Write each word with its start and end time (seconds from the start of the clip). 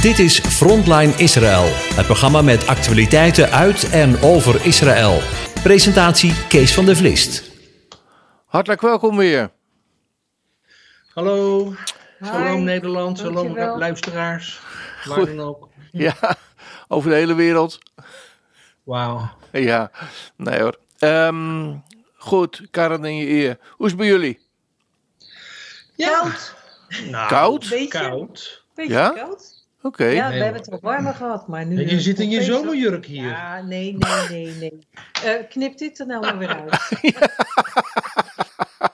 Dit 0.00 0.18
is 0.18 0.38
Frontline 0.40 1.12
Israël, 1.16 1.64
het 1.94 2.06
programma 2.06 2.42
met 2.42 2.66
actualiteiten 2.66 3.50
uit 3.50 3.90
en 3.90 4.20
over 4.22 4.66
Israël. 4.66 5.18
Presentatie 5.62 6.46
Kees 6.48 6.74
van 6.74 6.84
der 6.86 6.96
Vlist. 6.96 7.50
Hartelijk 8.46 8.80
welkom 8.80 9.16
weer. 9.16 9.50
Hallo, 11.14 11.74
shalom 12.24 12.62
Nederland, 12.64 13.18
shalom 13.18 13.34
dankjewel. 13.34 13.78
luisteraars, 13.78 14.60
waar 15.04 15.18
Goed. 15.18 15.26
dan 15.26 15.40
ook. 15.40 15.68
Ja, 15.92 16.36
over 16.88 17.10
de 17.10 17.16
hele 17.16 17.34
wereld. 17.34 17.78
Wauw. 18.84 19.30
Ja, 19.52 19.90
nee 20.36 20.60
hoor. 20.60 20.78
Ehm, 20.98 21.74
goed, 22.16 22.62
Karen 22.70 23.04
in 23.04 23.16
je 23.16 23.26
eer. 23.28 23.58
Hoe 23.70 23.86
is 23.86 23.92
het 23.92 24.00
bij 24.00 24.10
jullie? 24.10 24.38
Koud. 25.96 26.54
Nou, 27.10 27.28
Koud? 27.28 27.68
Beetje, 27.68 27.88
Koud. 27.88 28.64
beetje 28.74 28.92
Ja? 28.92 29.08
koud. 29.10 29.57
Oké. 29.82 30.04
Ja, 30.04 30.26
we 30.26 30.32
Nee, 30.32 30.42
hebben 30.42 30.60
het 30.60 30.70
wel 30.70 30.78
warmer 30.82 31.14
gehad, 31.14 31.48
maar 31.48 31.66
nu... 31.66 31.76
En 31.76 31.84
je 31.88 31.90
eh, 31.96 31.98
zit 31.98 32.20
in 32.20 32.30
je 32.30 32.42
zomerjurk 32.42 33.06
hier. 33.06 33.28
Ja, 33.28 33.62
nee, 33.62 33.96
nee, 33.98 34.28
nee, 34.28 34.54
nee. 34.54 34.86
Eh, 35.24 35.48
knip 35.48 35.78
dit 35.78 35.98
er 35.98 36.06
nou 36.06 36.20
maar 36.20 36.38
weer 36.38 36.48
uit. 36.48 36.90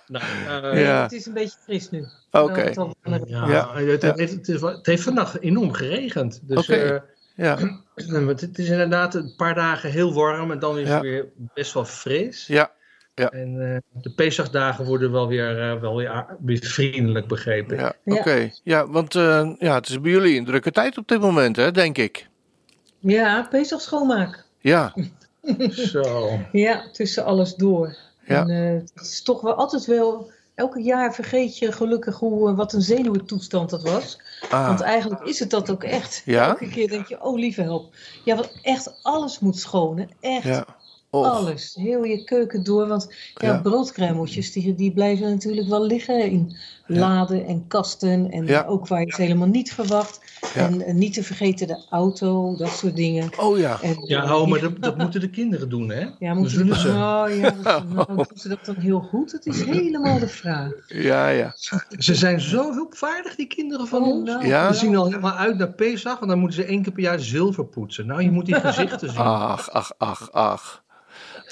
Nou, 0.06 0.24
eh, 0.48 0.72
Nee, 0.72 0.82
Ja. 0.84 1.02
Het 1.02 1.12
is 1.12 1.26
een 1.26 1.32
beetje 1.32 1.58
fris 1.62 1.90
nu. 1.90 2.04
Oké. 2.30 2.52
Nou, 2.52 2.60
het 2.60 2.78
al 2.78 2.94
ja, 3.26 3.46
Ja. 3.48 3.74
Het, 3.74 4.02
het, 4.02 4.48
is, 4.48 4.60
wel- 4.60 4.76
het 4.76 4.86
heeft 4.86 5.02
vannacht 5.02 5.40
enorm 5.40 5.72
geregend. 5.72 6.40
Dus 6.42 6.58
Oké. 6.58 6.74
eh, 6.74 7.00
Ja, 7.34 7.58
het, 7.94 8.40
het 8.40 8.58
is 8.58 8.68
inderdaad 8.68 9.14
een 9.14 9.34
paar 9.36 9.54
dagen 9.54 9.90
heel 9.90 10.12
warm 10.14 10.50
en 10.50 10.58
dan 10.58 10.78
is 10.78 10.88
Ja. 10.88 10.92
het 10.94 11.02
weer 11.02 11.26
best 11.54 11.72
wel 11.74 11.84
fris. 11.84 12.46
ja, 12.46 12.72
En 13.14 13.74
eh, 13.74 14.02
de 14.02 14.10
Pesachdagen 14.10 14.84
worden 14.84 15.12
wel 15.12 15.28
weer, 15.28 15.70
eh, 15.70 15.80
wel 15.80 15.96
weer, 16.40 16.58
vriendelijk 16.60 17.26
begrepen. 17.26 17.76
ja. 17.76 17.94
Ja. 18.04 18.14
oké. 18.14 18.50
Ja, 18.62 18.88
want 18.88 19.14
eh, 19.14 19.50
ja, 19.58 19.74
het 19.74 19.88
is 19.88 20.00
bij 20.00 20.10
jullie 20.10 20.38
een 20.38 20.44
drukke 20.44 20.70
tijd 20.70 20.98
op 20.98 21.08
dit 21.08 21.20
moment, 21.20 21.56
hè, 21.56 21.70
denk 21.70 21.98
ik. 21.98 22.28
Ja, 22.98 23.46
Pesach 23.50 23.80
schoonmaak. 23.80 24.44
Ja, 24.58 24.94
Zo. 25.92 26.38
Ja, 26.52 26.84
tussen 26.92 27.24
alles 27.24 27.54
door. 27.54 27.96
Ja. 28.26 28.46
En 28.46 28.50
eh, 28.50 28.80
het 28.94 29.06
is 29.06 29.22
toch 29.22 29.40
wel 29.40 29.54
altijd 29.54 29.86
wel... 29.86 30.32
Elke 30.54 30.82
jaar 30.82 31.14
vergeet 31.14 31.58
je 31.58 31.72
gelukkig 31.72 32.16
hoe, 32.18 32.54
wat 32.54 32.72
een 32.72 32.82
zenuwentoestand 32.82 33.70
dat 33.70 33.82
was. 33.82 34.20
Want 34.50 34.80
ah, 34.80 34.86
eigenlijk 34.86 35.22
is 35.22 35.38
het 35.38 35.50
dat 35.50 35.70
ook 35.70 35.84
echt. 35.84 36.22
Ja? 36.24 36.48
Elke 36.48 36.68
keer 36.68 36.88
denk 36.88 37.06
je, 37.06 37.22
oh 37.22 37.38
lieve 37.38 37.62
help. 37.62 37.94
Ja, 38.24 38.34
want 38.34 38.52
echt 38.62 38.98
alles 39.02 39.38
moet 39.38 39.58
schonen. 39.58 40.08
Echt 40.20 40.44
ja. 40.44 40.66
Och, 41.14 41.26
alles. 41.26 41.74
Heel 41.80 42.04
je 42.04 42.24
keuken 42.24 42.64
door. 42.64 42.86
Want 42.88 43.08
ja, 43.34 43.48
Ja. 43.48 43.60
broodkruimeltjes, 43.60 44.52
die, 44.52 44.74
die 44.74 44.92
blijven 44.92 45.30
natuurlijk 45.30 45.68
wel 45.68 45.86
liggen 45.86 46.30
in 46.30 46.56
laden 46.86 47.46
en 47.46 47.66
kasten. 47.68 48.30
En 48.30 48.46
Ja. 48.46 48.64
ook 48.64 48.88
waar 48.88 49.00
je 49.00 49.06
het 49.06 49.16
helemaal 49.16 49.48
niet 49.48 49.72
verwacht. 49.72 50.20
Ja. 50.54 50.60
En 50.60 50.80
eh, 50.80 50.94
niet 50.94 51.14
te 51.14 51.22
vergeten 51.22 51.66
de 51.66 51.84
auto, 51.90 52.56
dat 52.56 52.68
soort 52.68 52.96
dingen. 52.96 53.30
Oh 53.38 53.58
ja. 53.58 53.78
En, 53.82 53.96
Ja, 54.06 54.24
eh, 54.24 54.34
oh, 54.40 54.48
maar 54.48 54.60
die- 54.60 54.68
dat, 54.72 54.82
dat 54.82 54.96
moeten 54.98 55.20
de 55.20 55.30
kinderen 55.30 55.68
doen, 55.68 55.88
hè? 55.90 56.06
ja, 56.18 56.34
moeten 56.34 56.52
ze, 56.74 56.80
ze. 56.80 56.88
Oh, 56.88 57.24
ja, 57.28 57.50
dat- 57.62 57.88
nou, 57.88 58.06
doen 58.16 58.26
ze 58.34 58.48
dat 58.48 58.64
dan 58.64 58.74
heel 58.74 59.00
goed? 59.00 59.32
Dat 59.32 59.46
is 59.46 59.62
helemaal 59.64 60.18
de 60.18 60.28
vraag. 60.28 60.70
Ja, 60.86 61.28
ja. 61.28 61.54
Ze 61.98 62.14
zijn 62.14 62.40
zo 62.40 62.72
hulpvaardig, 62.72 63.34
die 63.36 63.46
kinderen 63.46 63.86
van 63.86 64.02
Oh, 64.02 64.08
ons. 64.08 64.28
nou, 64.28 64.46
Ja? 64.46 64.72
Ze 64.72 64.78
zien 64.78 64.96
al 64.96 65.04
helemaal 65.06 65.32
uit 65.36 65.58
naar 65.58 65.72
Pesach, 65.72 66.18
want 66.18 66.30
dan 66.30 66.38
moeten 66.40 66.62
ze 66.62 66.64
één 66.68 66.82
keer 66.82 66.92
per 66.92 67.02
jaar 67.02 67.20
zilver 67.20 67.64
poetsen. 67.66 68.06
Nou, 68.06 68.22
je 68.22 68.30
moet 68.30 68.46
die 68.46 68.54
gezichten 68.70 69.10
zien. 69.10 69.18
Ach, 69.20 69.70
ach, 69.70 69.92
ach, 69.98 70.32
ach. 70.32 70.83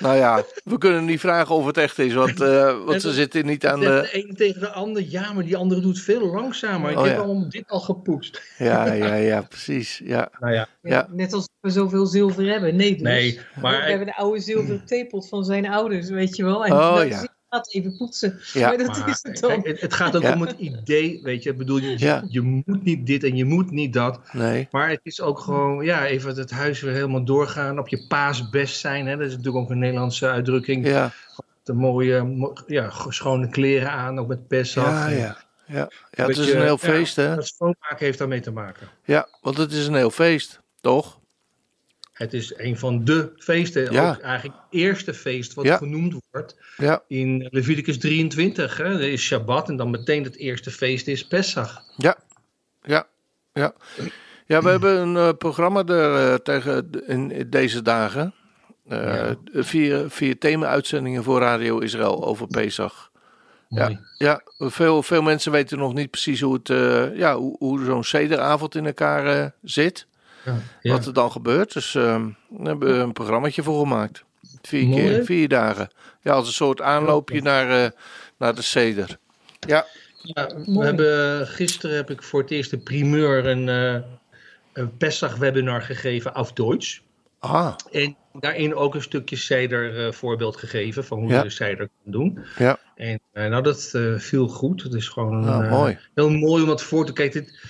Nou 0.02 0.16
ja, 0.16 0.44
we 0.64 0.78
kunnen 0.78 1.04
niet 1.04 1.20
vragen 1.20 1.54
of 1.54 1.66
het 1.66 1.76
echt 1.76 1.98
is, 1.98 2.14
want, 2.14 2.40
eh, 2.40 2.84
want 2.84 3.02
ze 3.02 3.12
zitten 3.12 3.46
niet 3.46 3.66
aan 3.66 3.80
de... 3.80 3.86
de 3.86 4.08
een 4.12 4.34
tegen 4.34 4.60
de 4.60 4.68
ander, 4.70 5.02
ja, 5.08 5.32
maar 5.32 5.44
die 5.44 5.56
andere 5.56 5.80
doet 5.80 6.00
veel 6.00 6.26
langzamer. 6.26 6.90
Ik 6.90 6.96
Oh, 6.96 7.04
heb 7.04 7.16
ja. 7.16 7.22
allemaal 7.22 7.48
dit 7.48 7.64
al 7.66 7.80
gepoetst. 7.80 8.42
Ja, 8.58 8.92
ja, 8.92 9.14
ja, 9.14 9.42
precies. 9.42 10.00
Ja, 10.04 10.30
Nou 10.40 10.66
ja. 10.82 11.08
Net 11.10 11.32
als 11.32 11.48
we 11.60 11.70
zoveel 11.70 12.06
zilver 12.06 12.46
hebben. 12.46 12.76
Nee, 12.76 12.92
dus. 12.92 13.02
nee, 13.02 13.40
we 13.54 13.60
maar 13.60 13.86
hebben 13.88 14.06
de 14.06 14.16
oude 14.16 14.40
zilveren 14.40 14.86
theepot 14.86 15.28
van 15.28 15.44
zijn 15.44 15.66
ouders, 15.68 16.08
weet 16.08 16.36
je 16.36 16.44
wel. 16.44 16.64
En 16.64 16.72
Oh, 16.72 17.00
ja. 17.08 17.26
Gaat 17.52 17.74
even 17.74 17.96
poetsen. 17.96 18.40
Ja. 18.52 18.68
maar 18.68 18.78
dat 18.78 18.98
maar 18.98 19.08
is 19.08 19.18
het 19.22 19.40
kijk, 19.40 19.66
het, 19.66 19.80
het 19.80 19.94
gaat 19.94 20.16
ook 20.16 20.22
Ja. 20.22 20.34
om 20.34 20.40
het 20.40 20.54
idee, 20.58 21.20
weet 21.22 21.42
je. 21.42 21.50
Ik 21.50 21.58
bedoel, 21.58 21.78
je, 21.78 21.98
Ja. 21.98 22.24
je 22.28 22.40
moet 22.40 22.82
niet 22.82 23.06
dit 23.06 23.24
en 23.24 23.36
je 23.36 23.44
moet 23.44 23.70
niet 23.70 23.92
dat. 23.92 24.20
nee. 24.32 24.68
Maar 24.70 24.88
het 24.90 25.00
is 25.02 25.20
ook 25.20 25.38
gewoon, 25.38 25.84
ja, 25.84 26.06
even 26.06 26.36
het 26.36 26.50
huis 26.50 26.80
weer 26.80 26.92
helemaal 26.92 27.24
doorgaan. 27.24 27.78
Op 27.78 27.88
je 27.88 28.06
paas 28.08 28.50
best 28.50 28.80
zijn, 28.80 29.06
hè. 29.06 29.16
Dat 29.16 29.26
is 29.26 29.36
natuurlijk 29.36 29.64
ook 29.64 29.70
een 29.70 29.78
Nederlandse 29.78 30.28
uitdrukking. 30.28 30.86
Ja, 30.86 31.12
De 31.62 31.72
mooie, 31.72 32.22
mo- 32.22 32.52
ja, 32.66 32.90
schone 33.08 33.48
kleren 33.48 33.90
aan, 33.90 34.18
ook 34.18 34.28
met 34.28 34.48
Pesach. 34.48 34.84
ja, 34.84 35.08
ja. 35.08 35.36
Ja, 35.66 35.88
ja 36.10 36.26
het 36.26 36.38
is 36.38 36.46
je, 36.46 36.54
een 36.54 36.60
heel 36.62 36.78
ja, 36.80 36.88
feest, 36.88 37.16
hè? 37.16 37.22
Het 37.28 37.46
schoonmaken 37.46 37.96
heeft 37.98 38.18
daarmee 38.18 38.40
te 38.40 38.50
maken. 38.50 38.88
Ja, 39.04 39.28
want 39.40 39.56
het 39.56 39.72
is 39.72 39.86
een 39.86 39.94
heel 39.94 40.10
feest, 40.10 40.60
toch? 40.80 41.20
Het 42.22 42.32
is 42.32 42.52
een 42.56 42.78
van 42.78 43.04
de 43.04 43.32
feesten, 43.36 43.92
Ja. 43.92 44.10
ook 44.10 44.20
eigenlijk 44.20 44.58
het 44.58 44.80
eerste 44.80 45.14
feest 45.14 45.54
wat 45.54 45.64
Ja. 45.64 45.76
genoemd 45.76 46.14
wordt 46.30 46.56
Ja, 46.76 47.02
in 47.08 47.48
Leviticus 47.50 47.98
23. 47.98 48.76
Hè? 48.76 48.84
Er 48.84 49.12
is 49.12 49.22
Shabbat 49.22 49.68
en 49.68 49.76
dan 49.76 49.90
meteen 49.90 50.24
het 50.24 50.36
eerste 50.36 50.70
feest 50.70 51.06
is 51.06 51.26
Pesach. 51.26 51.82
ja, 51.96 52.16
ja, 52.82 53.06
ja. 53.52 53.72
Ja, 54.46 54.62
we 54.62 54.68
hebben 54.68 54.96
een 55.00 55.16
eh, 55.16 55.28
programma 55.38 55.84
er 55.84 56.32
eh, 56.32 56.34
tegen 56.34 56.90
in 57.06 57.46
deze 57.50 57.82
dagen. 57.82 58.34
Ja. 58.84 59.34
Vier, 59.52 60.10
vier 60.10 60.38
thema-uitzendingen 60.38 61.22
voor 61.24 61.40
Radio 61.40 61.78
Israël 61.78 62.24
over 62.24 62.46
Pesach. 62.46 63.10
Mooi. 63.68 63.98
Ja, 64.18 64.42
veel, 64.58 65.02
veel 65.02 65.22
mensen 65.22 65.52
weten 65.52 65.78
nog 65.78 65.94
niet 65.94 66.10
precies 66.10 66.40
hoe, 66.40 66.54
het, 66.62 66.68
ja, 67.16 67.36
hoe, 67.36 67.56
hoe 67.58 67.84
zo'n 67.84 68.04
sederavond 68.04 68.74
in 68.74 68.86
elkaar 68.86 69.54
zit. 69.62 70.06
Ja. 70.44 70.92
Wat 70.92 71.06
er 71.06 71.12
dan 71.12 71.30
gebeurt. 71.32 71.72
Dus 71.72 71.94
ehm, 71.94 72.28
daar 72.48 72.66
hebben 72.66 72.88
we 72.96 73.02
een 73.02 73.12
programmaatje 73.12 73.62
voor 73.62 73.80
gemaakt. 73.80 74.24
Vier 74.62 74.86
Mooi, 74.86 75.02
keer, 75.02 75.12
hè? 75.12 75.24
vier 75.24 75.48
dagen. 75.48 75.88
Ja, 76.22 76.32
als 76.32 76.46
een 76.46 76.52
soort 76.52 76.80
aanloopje 76.80 77.42
naar, 77.42 77.84
eh, 77.84 77.90
naar 78.38 78.54
de 78.54 78.62
seder. 78.62 79.18
Ja, 79.66 79.86
Ja, 80.22 80.46
we 80.46 80.70
Mooi. 80.70 80.86
hebben, 80.86 81.46
gisteren 81.46 81.96
heb 81.96 82.10
ik 82.10 82.22
voor 82.22 82.40
het 82.40 82.50
eerst 82.50 82.70
de 82.70 82.78
primeur 82.78 83.46
een, 83.46 83.68
eh 83.68 84.02
een 84.72 84.96
Pesach 84.96 85.36
webinar 85.36 85.82
gegeven 85.82 86.34
auf 86.34 86.52
Deutsch. 86.52 86.98
ah, 87.38 87.74
En 87.90 88.16
daarin 88.32 88.74
ook 88.74 88.94
een 88.94 89.02
stukje 89.02 89.36
cider 89.36 90.06
eh, 90.06 90.12
voorbeeld 90.12 90.56
gegeven 90.56 91.04
van 91.04 91.18
hoe 91.18 91.28
Ja. 91.30 91.36
je 91.36 91.42
de 91.42 91.50
cider 91.50 91.76
kan 91.76 92.12
doen. 92.12 92.38
ja, 92.58 92.78
En 92.96 93.20
eh, 93.32 93.46
nou, 93.48 93.62
dat 93.62 93.90
eh, 93.92 94.14
viel 94.18 94.48
goed. 94.48 94.82
Het 94.82 94.94
is 94.94 95.08
gewoon 95.08 95.48
Ah, 95.48 95.64
eh, 95.64 95.70
mooi. 95.70 95.98
heel 96.14 96.30
mooi 96.30 96.62
om 96.62 96.68
dat 96.68 96.82
voor 96.82 97.06
te 97.06 97.12
kijken. 97.12 97.44
Dit, 97.44 97.60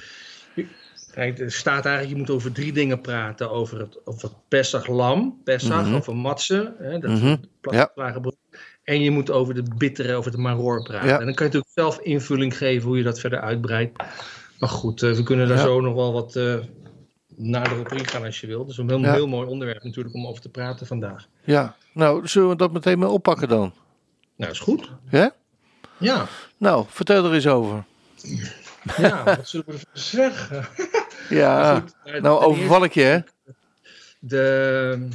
kijk, 1.14 1.38
er 1.38 1.52
staat 1.52 1.84
eigenlijk, 1.84 2.14
je 2.14 2.20
moet 2.20 2.30
over 2.30 2.52
drie 2.52 2.72
dingen 2.72 3.00
praten. 3.00 3.50
Over 3.50 3.78
het, 3.80 3.98
over 4.04 4.22
het 4.22 4.32
Pesach 4.48 4.86
lam, 4.86 5.40
Pesach, 5.44 5.84
Mhm. 5.84 5.94
over 5.94 6.16
matze, 6.16 6.74
hè, 6.78 6.98
dat 6.98 7.10
Mhm. 7.10 7.26
is 7.26 7.36
plaatselijke 7.60 8.20
brood. 8.20 8.36
En 8.84 9.00
je 9.00 9.10
moet 9.10 9.30
over 9.30 9.54
de 9.54 9.64
bittere, 9.76 10.14
over 10.14 10.30
de 10.30 10.38
maror 10.38 10.82
praten. 10.82 11.08
Ja. 11.08 11.18
En 11.18 11.24
dan 11.24 11.34
kan 11.34 11.46
je 11.46 11.52
natuurlijk 11.52 11.72
zelf 11.74 11.98
invulling 11.98 12.56
geven 12.56 12.88
hoe 12.88 12.96
je 12.96 13.02
dat 13.02 13.20
verder 13.20 13.40
uitbreidt. 13.40 13.98
Maar 14.58 14.68
goed, 14.68 15.02
eh, 15.02 15.12
we 15.12 15.22
kunnen 15.22 15.48
daar 15.48 15.56
Ja. 15.56 15.62
zo 15.62 15.80
nog 15.80 15.94
wel 15.94 16.12
wat 16.12 16.36
eh 16.36 16.54
nader 17.36 17.78
op 17.78 17.92
ingaan 17.92 18.24
als 18.24 18.40
je 18.40 18.46
wilt. 18.46 18.60
Dat 18.62 18.70
is 18.70 18.76
een 18.76 18.88
heel, 18.88 18.98
Ja. 19.00 19.12
heel 19.12 19.26
mooi 19.28 19.48
onderwerp 19.48 19.82
natuurlijk 19.82 20.14
om 20.14 20.26
over 20.26 20.42
te 20.42 20.48
praten 20.48 20.86
vandaag. 20.86 21.26
ja. 21.44 21.76
Nou, 21.94 22.26
zullen 22.28 22.48
we 22.48 22.56
dat 22.56 22.72
meteen 22.72 22.98
maar 22.98 23.08
oppakken 23.08 23.48
dan? 23.48 23.72
Nou, 24.36 24.50
is 24.50 24.58
goed. 24.58 24.90
Ja? 25.10 25.34
Ja, 25.98 26.26
Nou, 26.56 26.84
vertel 26.88 27.24
er 27.24 27.32
eens 27.32 27.46
over. 27.46 27.84
ja 28.96 29.24
wat 29.24 29.48
zullen 29.48 29.66
we 29.66 29.72
ervan 29.72 29.88
zeggen? 29.92 30.66
Ja, 31.28 31.80
Goed, 31.80 31.94
eh, 32.04 32.12
nou 32.22 32.38
ten 32.38 32.48
overval 32.48 32.84
ik 32.84 32.92
je, 32.94 33.00
hè? 33.02 33.18
de, 34.18 35.08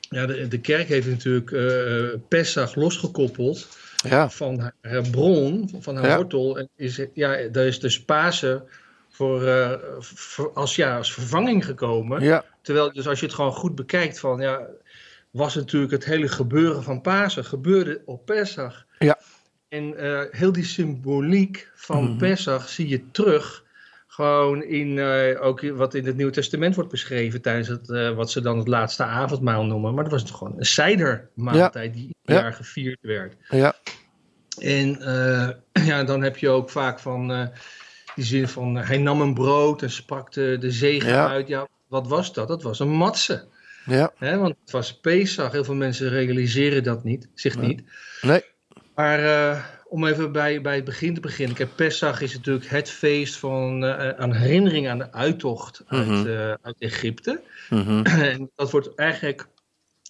ja, 0.00 0.26
de, 0.26 0.48
de 0.48 0.60
kerk 0.60 0.88
heeft 0.88 1.06
natuurlijk 1.08 1.50
eh 1.52 2.18
Pesach 2.28 2.74
losgekoppeld 2.74 3.68
Ja, 4.08 4.30
van 4.30 4.72
haar 4.80 5.04
bron, 5.10 5.70
van 5.80 5.96
haar 5.96 6.06
Ja. 6.08 6.16
wortel. 6.16 6.58
En 6.58 6.68
is, 6.76 7.00
ja, 7.14 7.48
daar 7.52 7.66
is 7.66 7.80
dus 7.80 8.04
Pasen 8.04 8.64
voor, 9.10 9.46
eh, 9.46 9.72
voor 10.00 10.52
als, 10.52 10.76
ja, 10.76 10.96
als 10.96 11.12
vervanging 11.12 11.64
gekomen. 11.64 12.22
ja, 12.22 12.44
Terwijl, 12.62 12.92
dus 12.92 13.06
als 13.08 13.20
je 13.20 13.26
het 13.26 13.34
gewoon 13.34 13.52
goed 13.52 13.74
bekijkt, 13.74 14.18
van, 14.18 14.40
ja, 14.40 14.66
was 15.30 15.54
natuurlijk 15.54 15.92
het 15.92 16.04
hele 16.04 16.28
gebeuren 16.28 16.82
van 16.82 17.00
Pasen 17.00 17.44
gebeurde 17.44 18.02
op 18.04 18.24
Pesach. 18.26 18.86
Ja. 18.98 19.18
En 19.68 19.96
eh, 19.96 20.20
heel 20.30 20.52
die 20.52 20.64
symboliek 20.64 21.70
van 21.74 22.04
Mhm. 22.04 22.16
Pesach 22.16 22.68
zie 22.68 22.88
je 22.88 23.10
terug. 23.10 23.64
Gewoon 24.26 24.62
in 24.62 24.98
eh, 24.98 25.44
ook 25.44 25.60
wat 25.70 25.94
in 25.94 26.06
het 26.06 26.16
Nieuwe 26.16 26.32
Testament 26.32 26.74
wordt 26.74 26.90
beschreven 26.90 27.42
tijdens 27.42 27.68
het, 27.68 27.90
eh, 27.90 28.10
wat 28.10 28.30
ze 28.30 28.40
dan 28.40 28.58
het 28.58 28.68
laatste 28.68 29.02
avondmaal 29.04 29.64
noemen. 29.64 29.94
Maar 29.94 30.02
dat 30.04 30.12
was 30.12 30.24
toch 30.24 30.38
gewoon 30.38 30.54
een 30.58 30.64
cidermaaltijd 30.64 31.92
die 31.94 32.02
ieder 32.02 32.16
Ja. 32.22 32.40
jaar 32.40 32.52
gevierd 32.52 32.98
werd. 33.00 33.34
ja, 33.48 33.74
En 34.58 35.00
eh, 35.02 35.84
ja, 35.90 36.04
dan 36.04 36.22
heb 36.22 36.36
je 36.36 36.48
ook 36.48 36.70
vaak 36.70 36.98
van 36.98 37.50
die 38.14 38.24
zin 38.24 38.48
van 38.48 38.76
hij 38.76 38.98
nam 38.98 39.20
een 39.20 39.34
brood 39.34 39.82
en 39.82 39.90
sprak 39.90 40.32
de, 40.32 40.56
de 40.60 40.70
zegen 40.70 41.08
Ja. 41.08 41.28
uit. 41.28 41.48
Ja, 41.48 41.66
wat 41.88 42.08
was 42.08 42.32
dat? 42.32 42.48
Dat 42.48 42.62
was 42.62 42.78
een 42.80 42.88
matse. 42.90 43.44
ja. 43.84 44.12
Hè? 44.18 44.36
Want 44.38 44.54
het 44.62 44.70
was 44.70 45.00
Pesach. 45.00 45.52
Heel 45.52 45.64
veel 45.64 45.74
mensen 45.74 46.08
realiseren 46.08 46.82
dat 46.82 47.04
niet, 47.04 47.28
zich 47.34 47.58
niet. 47.58 47.82
Nee, 48.20 48.44
Maar 48.94 49.18
om 49.90 50.06
even 50.06 50.32
bij, 50.32 50.60
bij 50.60 50.74
het 50.74 50.84
begin 50.84 51.14
te 51.14 51.20
beginnen. 51.20 51.56
Kijk, 51.56 51.74
Pesach 51.74 52.20
is 52.20 52.34
natuurlijk 52.34 52.66
het 52.68 52.90
feest 52.90 53.36
van 53.36 53.84
uh, 53.84 54.08
aan 54.08 54.32
herinnering 54.34 54.88
aan 54.88 54.98
de 54.98 55.12
uittocht 55.12 55.82
uit, 55.86 56.06
Mhm. 56.06 56.26
uh, 56.26 56.52
uit 56.62 56.76
Egypte. 56.78 57.40
Mhm. 57.70 58.06
en 58.06 58.50
dat 58.54 58.70
wordt 58.70 58.94
eigenlijk 58.94 59.48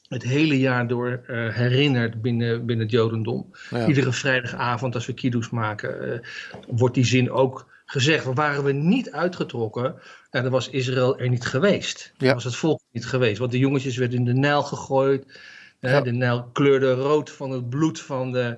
het 0.08 0.22
hele 0.22 0.58
jaar 0.58 0.86
door 0.86 1.20
uh, 1.26 1.54
herinnerd 1.54 2.22
binnen, 2.22 2.66
binnen 2.66 2.86
het 2.86 2.94
Jodendom. 2.94 3.50
Ja. 3.70 3.86
Iedere 3.86 4.12
vrijdagavond 4.12 4.94
als 4.94 5.06
we 5.06 5.12
kiddoes 5.12 5.50
maken, 5.50 6.22
wordt 6.68 6.94
die 6.94 7.04
zin 7.04 7.30
ook 7.30 7.66
gezegd. 7.86 8.24
Waren 8.24 8.64
we 8.64 8.72
niet 8.72 9.10
uitgetrokken, 9.12 9.94
nou, 10.30 10.44
dan 10.44 10.52
was 10.52 10.68
Israël 10.68 11.18
er 11.18 11.28
niet 11.28 11.44
geweest. 11.46 12.12
Dan 12.16 12.34
was 12.34 12.44
het 12.44 12.56
volk 12.56 12.80
niet 12.92 13.06
geweest. 13.06 13.38
Want 13.38 13.50
de 13.52 13.58
jongetjes 13.58 13.96
werden 13.96 14.18
in 14.18 14.24
de 14.24 14.34
Nijl 14.34 14.62
gegooid. 14.62 15.40
Ja. 15.80 16.00
De 16.00 16.12
Nijl 16.12 16.48
kleurde 16.52 16.92
rood 16.92 17.30
van 17.30 17.50
het 17.50 17.68
bloed 17.68 18.00
van 18.00 18.32
de, 18.32 18.56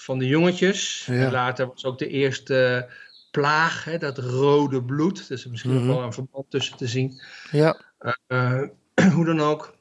van 0.00 0.18
de 0.18 0.26
jongetjes. 0.26 1.04
Ja. 1.06 1.24
En 1.24 1.30
later 1.32 1.66
was 1.66 1.84
ook 1.84 1.98
de 1.98 2.08
eerste 2.08 2.88
plaag, 3.30 3.84
hè, 3.84 3.98
dat 3.98 4.18
rode 4.18 4.82
bloed. 4.84 5.18
Er 5.28 5.32
is 5.34 5.46
misschien 5.46 5.74
Mhm. 5.74 5.86
wel 5.86 6.02
een 6.02 6.12
verband 6.12 6.50
tussen 6.50 6.76
te 6.76 6.86
zien. 6.86 7.20
Ja. 7.50 7.80
Uh, 8.28 8.62
hoe 9.14 9.24
dan 9.24 9.40
ook, 9.40 9.74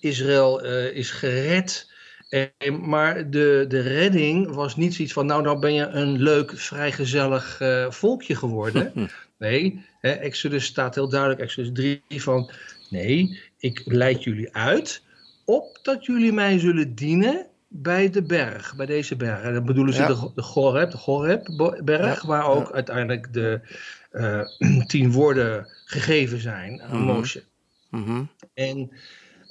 Israël 0.00 0.64
is 0.90 1.10
gered. 1.10 1.94
En, 2.28 2.88
maar 2.88 3.30
de, 3.30 3.64
de 3.68 3.80
redding 3.80 4.54
was 4.54 4.76
niet 4.76 4.94
zoiets 4.94 5.12
van, 5.14 5.26
nou, 5.26 5.42
nou 5.42 5.58
ben 5.58 5.72
je 5.72 5.86
een 5.86 6.22
leuk, 6.22 6.58
vrijgezellig 6.58 7.60
uh, 7.60 7.90
volkje 7.90 8.34
geworden. 8.34 8.92
nee, 9.38 9.84
hè, 10.00 10.10
Exodus 10.10 10.64
staat 10.64 10.94
heel 10.94 11.08
duidelijk, 11.08 11.40
Exodus 11.40 11.70
3, 11.72 12.22
van, 12.22 12.50
nee, 12.90 13.40
ik 13.58 13.82
leid 13.84 14.24
jullie 14.24 14.54
uit, 14.54 15.02
opdat 15.44 16.06
jullie 16.06 16.32
mij 16.32 16.58
zullen 16.58 16.94
dienen 16.94 17.46
bij 17.68 18.10
de 18.10 18.22
berg, 18.22 18.76
bij 18.76 18.86
deze 18.86 19.16
berg. 19.16 19.42
En 19.42 19.54
dan 19.54 19.64
bedoelen 19.64 19.94
ze 19.94 20.00
Ja. 20.00 20.06
de, 20.08 20.30
de 20.34 20.42
Goreb, 20.42 20.90
de 20.90 20.96
Goreb-berg, 20.96 22.22
Ja, 22.22 22.26
waar 22.28 22.46
ook 22.46 22.68
ja. 22.68 22.74
uiteindelijk 22.74 23.32
de 23.32 23.60
uh, 24.12 24.40
tien 24.86 25.12
woorden 25.12 25.66
gegeven 25.84 26.40
zijn 26.40 26.82
aan 26.82 26.96
Mhm. 27.02 27.12
Moshe. 27.12 27.42
Mhm. 27.90 28.22
En 28.54 28.90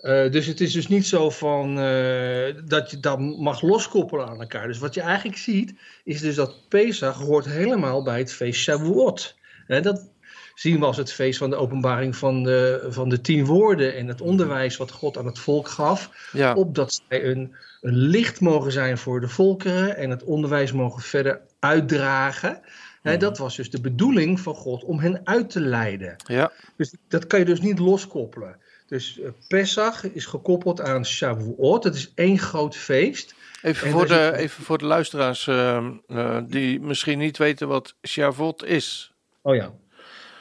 uh, 0.02 0.32
dus 0.32 0.46
het 0.46 0.62
is 0.62 0.72
dus 0.74 0.88
niet 0.88 1.06
zo 1.06 1.30
van 1.30 1.80
uh, 1.80 2.56
dat 2.66 2.92
je 2.92 3.00
dat 3.00 3.20
mag 3.20 3.62
loskoppelen 3.62 4.28
aan 4.28 4.40
elkaar. 4.42 4.68
Dus 4.68 4.80
wat 4.80 4.94
je 4.94 5.02
eigenlijk 5.02 5.38
ziet, 5.38 5.74
is 6.04 6.22
dus 6.22 6.36
dat 6.36 6.68
Pesach 6.70 7.18
hoort 7.18 7.46
helemaal 7.46 8.04
bij 8.04 8.18
het 8.20 8.34
feest 8.34 8.62
Shavuot. 8.62 9.36
Dat 9.68 10.10
zien 10.56 10.80
we 10.80 10.86
als 10.86 10.98
het 10.98 11.14
feest 11.14 11.38
van 11.38 11.50
de 11.50 11.56
openbaring 11.56 12.16
van 12.16 12.44
de, 12.44 12.88
van 12.90 13.10
de 13.10 13.22
tien 13.22 13.46
woorden 13.46 13.96
en 13.96 14.08
het 14.08 14.22
onderwijs 14.22 14.78
wat 14.78 14.92
God 14.92 15.18
aan 15.18 15.26
het 15.26 15.40
volk 15.40 15.68
gaf. 15.68 16.30
Ja. 16.32 16.54
Opdat 16.54 17.02
zij 17.08 17.26
een, 17.26 17.56
een 17.82 17.96
licht 17.96 18.42
mogen 18.42 18.72
zijn 18.72 18.98
voor 18.98 19.22
de 19.22 19.28
volkeren 19.28 19.98
en 19.98 20.10
het 20.10 20.24
onderwijs 20.24 20.72
mogen 20.72 21.02
verder 21.02 21.42
uitdragen. 21.60 22.62
Hè, 23.02 23.18
dat 23.18 23.38
was 23.38 23.56
dus 23.56 23.70
de 23.70 23.82
bedoeling 23.82 24.40
van 24.40 24.56
God 24.56 24.84
om 24.84 25.00
hen 25.00 25.22
uit 25.24 25.50
te 25.50 25.60
leiden. 25.60 26.16
Ja. 26.28 26.52
Dus 26.78 26.96
dat 27.08 27.28
kan 27.28 27.40
je 27.40 27.46
dus 27.46 27.62
niet 27.62 27.80
loskoppelen. 27.80 28.58
Dus 28.88 29.18
uh, 29.18 29.28
Pesach 29.48 30.12
is 30.12 30.26
gekoppeld 30.26 30.82
aan 30.82 31.06
Shavuot. 31.06 31.84
Het 31.84 31.96
is 31.96 32.12
één 32.16 32.40
groot 32.40 32.76
feest. 32.76 33.36
Even 33.62 33.88
En 33.88 33.94
voor, 33.94 34.08
de, 34.08 34.34
even 34.36 34.64
voor 34.64 34.78
de 34.78 34.86
luisteraars 34.86 35.48
uh, 35.48 35.88
uh, 36.08 36.38
die 36.48 36.80
misschien 36.80 37.18
niet 37.18 37.38
weten 37.38 37.68
wat 37.68 37.96
Shavuot 38.08 38.64
is. 38.64 39.14
Oh 39.42 39.56
ja. 39.56 39.74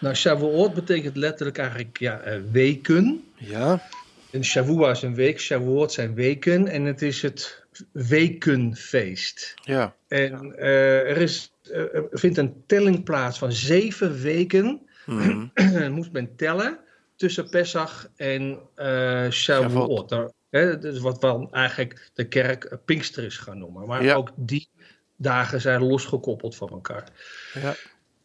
Nou, 0.05 0.17
Shavuot 0.17 0.75
betekent 0.75 1.17
letterlijk 1.17 1.59
eigenlijk 1.59 1.99
ja, 1.99 2.27
uh, 2.27 2.41
weken. 2.51 3.25
Ja. 3.35 3.83
En 4.31 4.45
Shavua 4.45 4.91
is 4.91 5.03
een 5.03 5.15
week, 5.15 5.41
Shavuot 5.41 5.93
zijn 5.93 6.15
weken. 6.15 6.69
En 6.69 6.85
het 6.85 7.03
is 7.03 7.23
het 7.23 7.65
wekenfeest. 7.93 9.55
Ja. 9.62 9.95
En 10.09 10.55
uh, 10.59 11.11
er, 11.11 11.17
is, 11.17 11.53
uh, 11.71 11.95
er 11.95 12.09
vindt 12.11 12.39
een 12.39 12.62
telling 12.67 13.05
plaats 13.05 13.39
van 13.39 13.53
zeven 13.53 14.21
weken. 14.21 14.81
Mhm. 15.06 15.47
moest 15.97 16.12
men 16.12 16.37
tellen 16.37 16.79
tussen 17.17 17.51
Pesach 17.51 18.09
en 18.17 18.59
uh, 18.77 19.31
Shavuot. 19.31 20.09
Dus 20.81 20.99
wat 20.99 21.21
dan 21.21 21.53
eigenlijk 21.53 22.11
de 22.15 22.29
kerk 22.29 22.79
Pinkster 22.85 23.25
is 23.25 23.37
gaan 23.37 23.59
noemen. 23.59 23.87
Maar 23.87 24.05
Ja. 24.05 24.15
ook 24.15 24.31
die 24.37 24.69
dagen 25.17 25.61
zijn 25.61 25.83
losgekoppeld 25.83 26.56
van 26.56 26.69
elkaar. 26.69 27.09
Ja. 27.55 27.75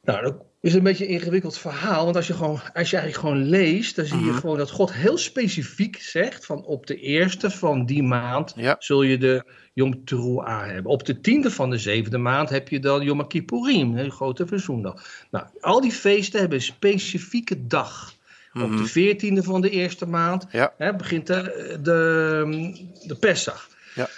Nou, 0.03 0.21
dat 0.21 0.48
is 0.61 0.73
een 0.73 0.83
beetje 0.83 1.05
een 1.07 1.11
ingewikkeld 1.11 1.57
verhaal. 1.57 2.03
Want 2.03 2.15
als 2.15 2.27
je, 2.27 2.33
gewoon, 2.33 2.59
als 2.73 2.89
je 2.89 2.97
eigenlijk 2.97 3.27
gewoon 3.27 3.49
leest, 3.49 3.95
dan 3.95 4.05
zie 4.05 4.17
je 4.19 4.25
Mhm. 4.25 4.39
gewoon 4.39 4.57
dat 4.57 4.71
God 4.71 4.93
heel 4.93 5.17
specifiek 5.17 6.01
zegt: 6.01 6.45
van 6.45 6.63
op 6.65 6.87
de 6.87 6.95
eerste 6.99 7.49
van 7.51 7.85
die 7.85 8.03
maand 8.03 8.53
Ja. 8.55 8.75
zul 8.79 9.01
je 9.01 9.17
de 9.17 9.43
Yom 9.73 10.05
Teruah 10.05 10.65
hebben. 10.65 10.91
Op 10.91 11.05
de 11.05 11.21
tiende 11.21 11.51
van 11.51 11.69
de 11.69 11.77
zevende 11.77 12.17
maand 12.17 12.49
heb 12.49 12.69
je 12.69 12.79
dan 12.79 13.01
Yom 13.03 13.27
Kippurim, 13.27 13.97
een 13.97 14.11
grote 14.11 14.47
verzoendag. 14.47 15.03
Nou, 15.31 15.45
al 15.61 15.81
die 15.81 15.91
feesten 15.91 16.39
hebben 16.39 16.57
een 16.57 16.63
specifieke 16.63 17.67
dag. 17.67 18.13
Op 18.53 18.61
Mhm. 18.69 18.77
de 18.77 18.85
veertiende 18.85 19.43
van 19.43 19.61
de 19.61 19.69
eerste 19.69 20.05
maand 20.05 20.45
Ja. 20.51 20.73
hè, 20.77 20.95
begint 20.95 21.27
de, 21.27 21.77
de, 21.83 22.87
de 23.07 23.15
Pesach. 23.15 23.69
Ja. 23.95 24.09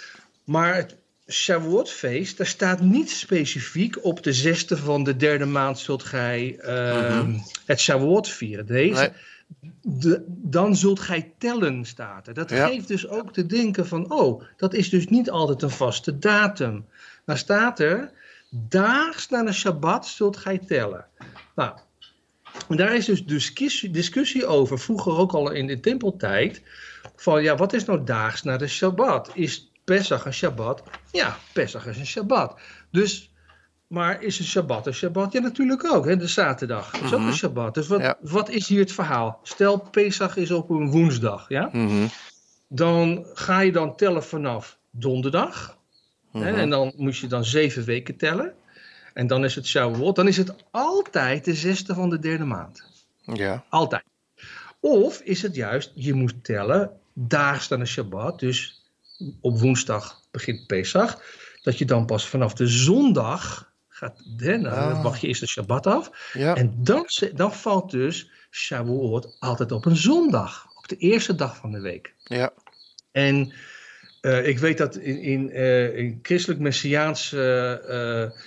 Maar 0.44 0.74
het 0.74 0.96
Shavuot-feest, 1.32 2.36
daar 2.36 2.46
staat 2.46 2.80
niet 2.80 3.10
specifiek 3.10 4.04
op 4.04 4.22
de 4.22 4.32
zesde 4.32 4.76
van 4.76 5.04
de 5.04 5.16
derde 5.16 5.44
maand 5.44 5.78
zult 5.78 6.02
gij 6.02 6.56
ehm, 6.60 7.38
het 7.66 7.80
Shavuot 7.80 8.28
vieren. 8.28 8.66
Deze, 8.66 9.12
Nee. 9.60 9.72
de, 9.82 10.24
dan 10.26 10.76
zult 10.76 11.00
gij 11.00 11.32
tellen, 11.38 11.84
staat 11.84 12.26
er. 12.26 12.34
Dat 12.34 12.50
Ja. 12.50 12.66
geeft 12.66 12.88
dus 12.88 13.08
ook 13.08 13.32
te 13.32 13.46
denken 13.46 13.86
van, 13.86 14.12
oh, 14.12 14.42
dat 14.56 14.74
is 14.74 14.90
dus 14.90 15.06
niet 15.06 15.30
altijd 15.30 15.62
een 15.62 15.70
vaste 15.70 16.18
datum. 16.18 16.86
Dan 17.24 17.36
staat 17.36 17.80
er, 17.80 18.10
daags 18.50 19.28
na 19.28 19.44
de 19.44 19.52
Shabbat 19.52 20.06
zult 20.06 20.36
gij 20.36 20.58
tellen. 20.58 21.06
Nou, 21.54 21.72
en 22.68 22.76
daar 22.76 22.94
is 22.94 23.04
dus 23.04 23.24
discussie, 23.24 23.90
discussie 23.90 24.46
over, 24.46 24.78
vroeger 24.78 25.16
ook 25.16 25.32
al 25.32 25.50
in 25.50 25.66
de 25.66 25.80
tempeltijd, 25.80 26.62
van 27.16 27.42
ja, 27.42 27.56
wat 27.56 27.72
is 27.72 27.84
nou 27.84 28.04
daags 28.04 28.42
na 28.42 28.56
de 28.56 28.68
Shabbat? 28.68 29.30
Is 29.34 29.71
Pesach 29.84 30.24
een 30.26 30.32
Shabbat? 30.32 30.82
Ja, 31.12 31.36
Pesach 31.52 31.86
is 31.86 31.98
een 31.98 32.06
Shabbat. 32.06 32.60
Dus, 32.90 33.32
maar 33.86 34.22
is 34.22 34.38
een 34.38 34.44
Shabbat 34.44 34.86
een 34.86 34.94
Shabbat? 34.94 35.32
Ja, 35.32 35.40
natuurlijk 35.40 35.84
ook. 35.84 36.04
Hè? 36.06 36.16
De 36.16 36.26
zaterdag 36.26 36.92
is 36.92 37.12
ook 37.12 37.18
Mhm. 37.18 37.28
een 37.28 37.34
Shabbat. 37.34 37.74
Dus 37.74 37.86
wat, 37.86 38.00
Ja. 38.00 38.16
wat 38.20 38.48
is 38.48 38.68
hier 38.68 38.80
het 38.80 38.92
verhaal? 38.92 39.40
Stel, 39.42 39.78
Pesach 39.90 40.36
is 40.36 40.50
op 40.50 40.70
een 40.70 40.90
woensdag, 40.90 41.48
ja? 41.48 41.68
Mhm. 41.72 42.06
Dan 42.68 43.26
ga 43.34 43.60
je 43.60 43.72
dan 43.72 43.96
tellen 43.96 44.24
vanaf 44.24 44.78
donderdag. 44.90 45.76
Hè? 46.32 46.50
Mhm. 46.50 46.58
En 46.60 46.70
dan 46.70 46.92
moet 46.96 47.16
je 47.16 47.26
dan 47.26 47.44
zeven 47.44 47.84
weken 47.84 48.16
tellen. 48.16 48.54
En 49.14 49.26
dan 49.26 49.44
is 49.44 49.54
het 49.54 49.66
Shavuot. 49.66 50.16
Dan 50.16 50.28
is 50.28 50.36
het 50.36 50.54
altijd 50.70 51.44
de 51.44 51.54
zesde 51.54 51.94
van 51.94 52.10
de 52.10 52.18
derde 52.18 52.44
maand. 52.44 52.84
Ja. 53.24 53.64
Altijd. 53.68 54.02
Of 54.80 55.20
is 55.20 55.42
het 55.42 55.54
juist, 55.54 55.92
je 55.94 56.14
moet 56.14 56.44
tellen, 56.44 56.90
daags 57.12 57.68
na 57.68 57.76
de 57.76 57.84
Shabbat, 57.86 58.38
dus 58.40 58.81
op 59.40 59.58
woensdag 59.60 60.20
begint 60.30 60.66
Pesach, 60.66 61.22
dat 61.62 61.78
je 61.78 61.84
dan 61.84 62.06
pas 62.06 62.28
vanaf 62.28 62.54
de 62.54 62.66
zondag 62.66 63.72
gaat, 63.88 64.22
hè, 64.36 64.56
nou, 64.56 64.76
Ah. 64.76 64.88
dan 64.92 65.02
wacht 65.02 65.20
je 65.20 65.26
eerst 65.26 65.40
de 65.40 65.46
Shabbat 65.48 65.86
af. 65.86 66.30
Ja. 66.32 66.54
En 66.56 66.74
dan, 66.76 67.06
dan 67.34 67.52
valt 67.54 67.90
dus 67.90 68.30
Shavuot 68.50 69.36
altijd 69.38 69.72
op 69.72 69.84
een 69.84 69.96
zondag, 69.96 70.66
op 70.76 70.88
de 70.88 70.96
eerste 70.96 71.34
dag 71.34 71.56
van 71.56 71.70
de 71.72 71.80
week. 71.80 72.14
Ja. 72.24 72.52
En 73.12 73.52
eh, 74.20 74.46
ik 74.46 74.58
weet 74.58 74.78
dat 74.78 74.96
in, 74.96 75.18
in, 75.22 75.50
eh, 75.50 75.96
in 75.96 76.18
christelijk-messiaans 76.22 77.32
eh, 77.32 77.74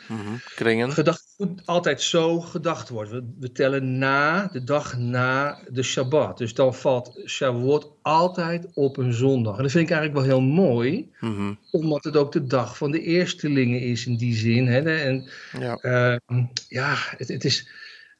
Mhm. 0.07 0.35
Kringen. 0.55 0.91
Gedachtegoed 1.37 1.67
altijd 1.67 2.01
zo 2.01 2.39
gedacht 2.39 2.89
wordt. 2.89 3.09
We, 3.11 3.33
we 3.39 3.51
tellen 3.51 3.97
na, 3.97 4.47
de 4.51 4.63
dag 4.63 4.97
na 4.97 5.59
de 5.69 5.83
Shabbat. 5.83 6.37
Dus 6.37 6.53
dan 6.53 6.75
valt 6.75 7.21
Shavuot 7.25 7.91
altijd 8.01 8.67
op 8.73 8.97
een 8.97 9.13
zondag. 9.13 9.57
En 9.57 9.61
dat 9.63 9.71
vind 9.71 9.89
ik 9.89 9.95
eigenlijk 9.95 10.27
wel 10.27 10.37
heel 10.37 10.47
mooi, 10.53 11.11
Mhm. 11.19 11.53
omdat 11.71 12.03
het 12.03 12.17
ook 12.17 12.31
de 12.31 12.45
dag 12.45 12.77
van 12.77 12.91
de 12.91 13.01
eerstelingen 13.01 13.79
is 13.81 14.05
in 14.05 14.17
die 14.17 14.35
zin. 14.35 14.67
Hè? 14.67 14.79
En 14.81 15.29
Ja. 15.59 15.75
eh, 15.75 16.43
ja, 16.67 16.95
het, 17.17 17.27
het 17.27 17.43
is. 17.45 17.67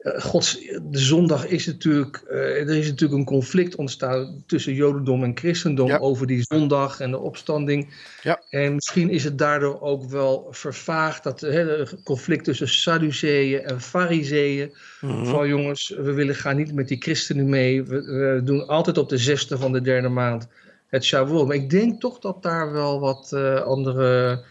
Eh, 0.06 0.22
Gods, 0.22 0.60
de 0.84 0.98
zondag 1.00 1.48
is 1.48 1.66
natuurlijk. 1.66 2.24
eh, 2.30 2.38
er 2.40 2.70
is 2.78 2.88
natuurlijk 2.88 3.20
een 3.20 3.26
conflict 3.26 3.76
ontstaan 3.76 4.44
tussen 4.48 4.74
Jodendom 4.74 5.24
en 5.24 5.38
Christendom 5.38 5.88
Ja. 5.88 5.98
over 5.98 6.28
die 6.28 6.42
zondag 6.44 7.00
en 7.00 7.12
de 7.12 7.20
opstanding. 7.20 7.94
Ja. 8.22 8.42
En 8.50 8.74
misschien 8.76 9.10
is 9.10 9.24
het 9.24 9.38
daardoor 9.38 9.82
ook 9.82 10.10
wel 10.10 10.48
vervaagd 10.52 11.24
dat 11.24 11.40
het 11.40 12.04
conflict 12.04 12.44
tussen 12.44 12.68
Sadduceeën 12.70 13.62
en 13.64 13.82
Fariseeën. 13.82 14.74
Mhm. 15.02 15.26
Van 15.26 15.48
jongens, 15.48 15.90
we 15.90 16.14
willen 16.14 16.36
gaan 16.36 16.56
niet 16.56 16.74
met 16.74 16.88
die 16.88 17.02
christenen 17.02 17.50
mee. 17.50 17.84
We, 17.84 18.02
we 18.04 18.42
doen 18.44 18.68
altijd 18.68 18.98
op 18.98 19.10
de 19.10 19.18
zesde 19.18 19.58
van 19.58 19.72
de 19.72 19.82
derde 19.82 20.10
maand 20.10 20.48
het 20.88 21.04
Shavuot. 21.06 21.48
Maar 21.48 21.56
ik 21.56 21.70
denk 21.70 22.02
toch 22.02 22.20
dat 22.20 22.44
daar 22.44 22.72
wel 22.72 23.00
wat 23.00 23.32
eh, 23.34 23.62
andere 23.62 24.42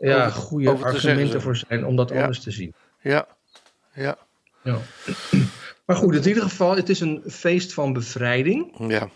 ja, 0.00 0.26
Over- 0.26 0.32
goede 0.40 0.70
over 0.70 0.84
argumenten 0.86 1.40
voor 1.40 1.56
zijn 1.56 1.86
om 1.86 1.96
dat 1.96 2.08
Ja. 2.10 2.20
anders 2.20 2.40
te 2.40 2.50
zien. 2.50 2.74
Ja. 3.00 3.26
Ja. 3.94 4.16
Ja. 4.62 4.78
Maar 5.86 5.96
goed, 5.96 6.14
in 6.14 6.28
ieder 6.28 6.42
geval, 6.42 6.76
het 6.76 6.88
is 6.88 7.00
een 7.00 7.22
feest 7.26 7.72
van 7.72 7.92
bevrijding. 7.92 8.74
Ja. 8.88 9.08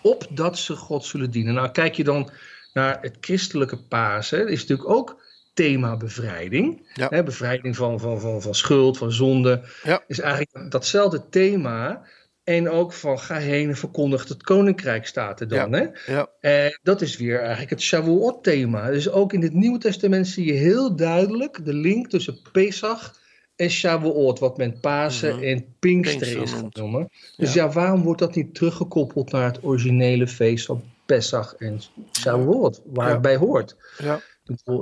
Opdat 0.00 0.58
ze 0.58 0.76
God 0.76 1.04
zullen 1.04 1.30
dienen. 1.30 1.54
Nou, 1.54 1.70
kijk 1.70 1.94
je 1.94 2.04
dan 2.04 2.30
naar 2.72 2.98
het 3.00 3.16
christelijke 3.20 3.76
Pasen. 3.76 4.48
is 4.48 4.60
natuurlijk 4.60 4.88
ook 4.88 5.22
thema 5.54 5.96
bevrijding. 5.96 6.90
Ja. 6.94 7.08
Hè, 7.08 7.22
bevrijding 7.22 7.76
van, 7.76 8.00
van, 8.00 8.20
van, 8.20 8.42
van 8.42 8.54
schuld, 8.54 8.98
van 8.98 9.12
zonde. 9.12 9.62
Ja. 9.82 10.04
Is 10.06 10.20
eigenlijk 10.20 10.70
datzelfde 10.70 11.28
thema. 11.28 12.02
En 12.44 12.70
ook 12.70 12.92
van 12.92 13.18
ga 13.18 13.36
heen 13.36 13.68
en 13.68 13.76
verkondig 13.76 14.28
het 14.28 14.42
koninkrijk 14.42 15.06
staat 15.06 15.40
er 15.40 15.48
dan. 15.48 15.72
Hè? 15.72 15.86
Ja, 16.06 16.28
En 16.40 16.78
dat 16.82 17.00
is 17.00 17.16
weer 17.16 17.38
eigenlijk 17.38 17.70
het 17.70 17.82
Shavuot-thema. 17.82 18.90
Dus 18.90 19.10
ook 19.10 19.32
in 19.32 19.42
het 19.42 19.52
Nieuwe 19.52 19.78
Testament 19.78 20.26
zie 20.26 20.46
je 20.46 20.52
heel 20.52 20.96
duidelijk 20.96 21.64
de 21.64 21.74
link 21.74 22.10
tussen 22.10 22.38
Pesach 22.52 23.14
en 23.56 23.70
Shavuot, 23.70 24.38
wat 24.38 24.56
men 24.56 24.80
Pasen 24.80 25.34
Mhm. 25.36 25.44
en 25.44 25.64
Pinksteren 25.78 26.18
Pinksteren 26.18 26.42
is 26.42 26.70
genoemd. 26.74 27.08
Dus 27.36 27.52
ja. 27.52 27.70
waarom 27.70 28.02
wordt 28.02 28.20
dat 28.20 28.34
niet 28.34 28.54
teruggekoppeld 28.54 29.32
naar 29.32 29.44
het 29.44 29.64
originele 29.64 30.26
feest 30.28 30.66
van 30.66 30.82
Pesach 31.06 31.54
en 31.54 31.80
Shavuot, 32.18 32.82
waar 32.84 33.06
Ja. 33.06 33.12
het 33.12 33.22
bij 33.22 33.36
hoort? 33.36 33.76
ja, 33.98 34.20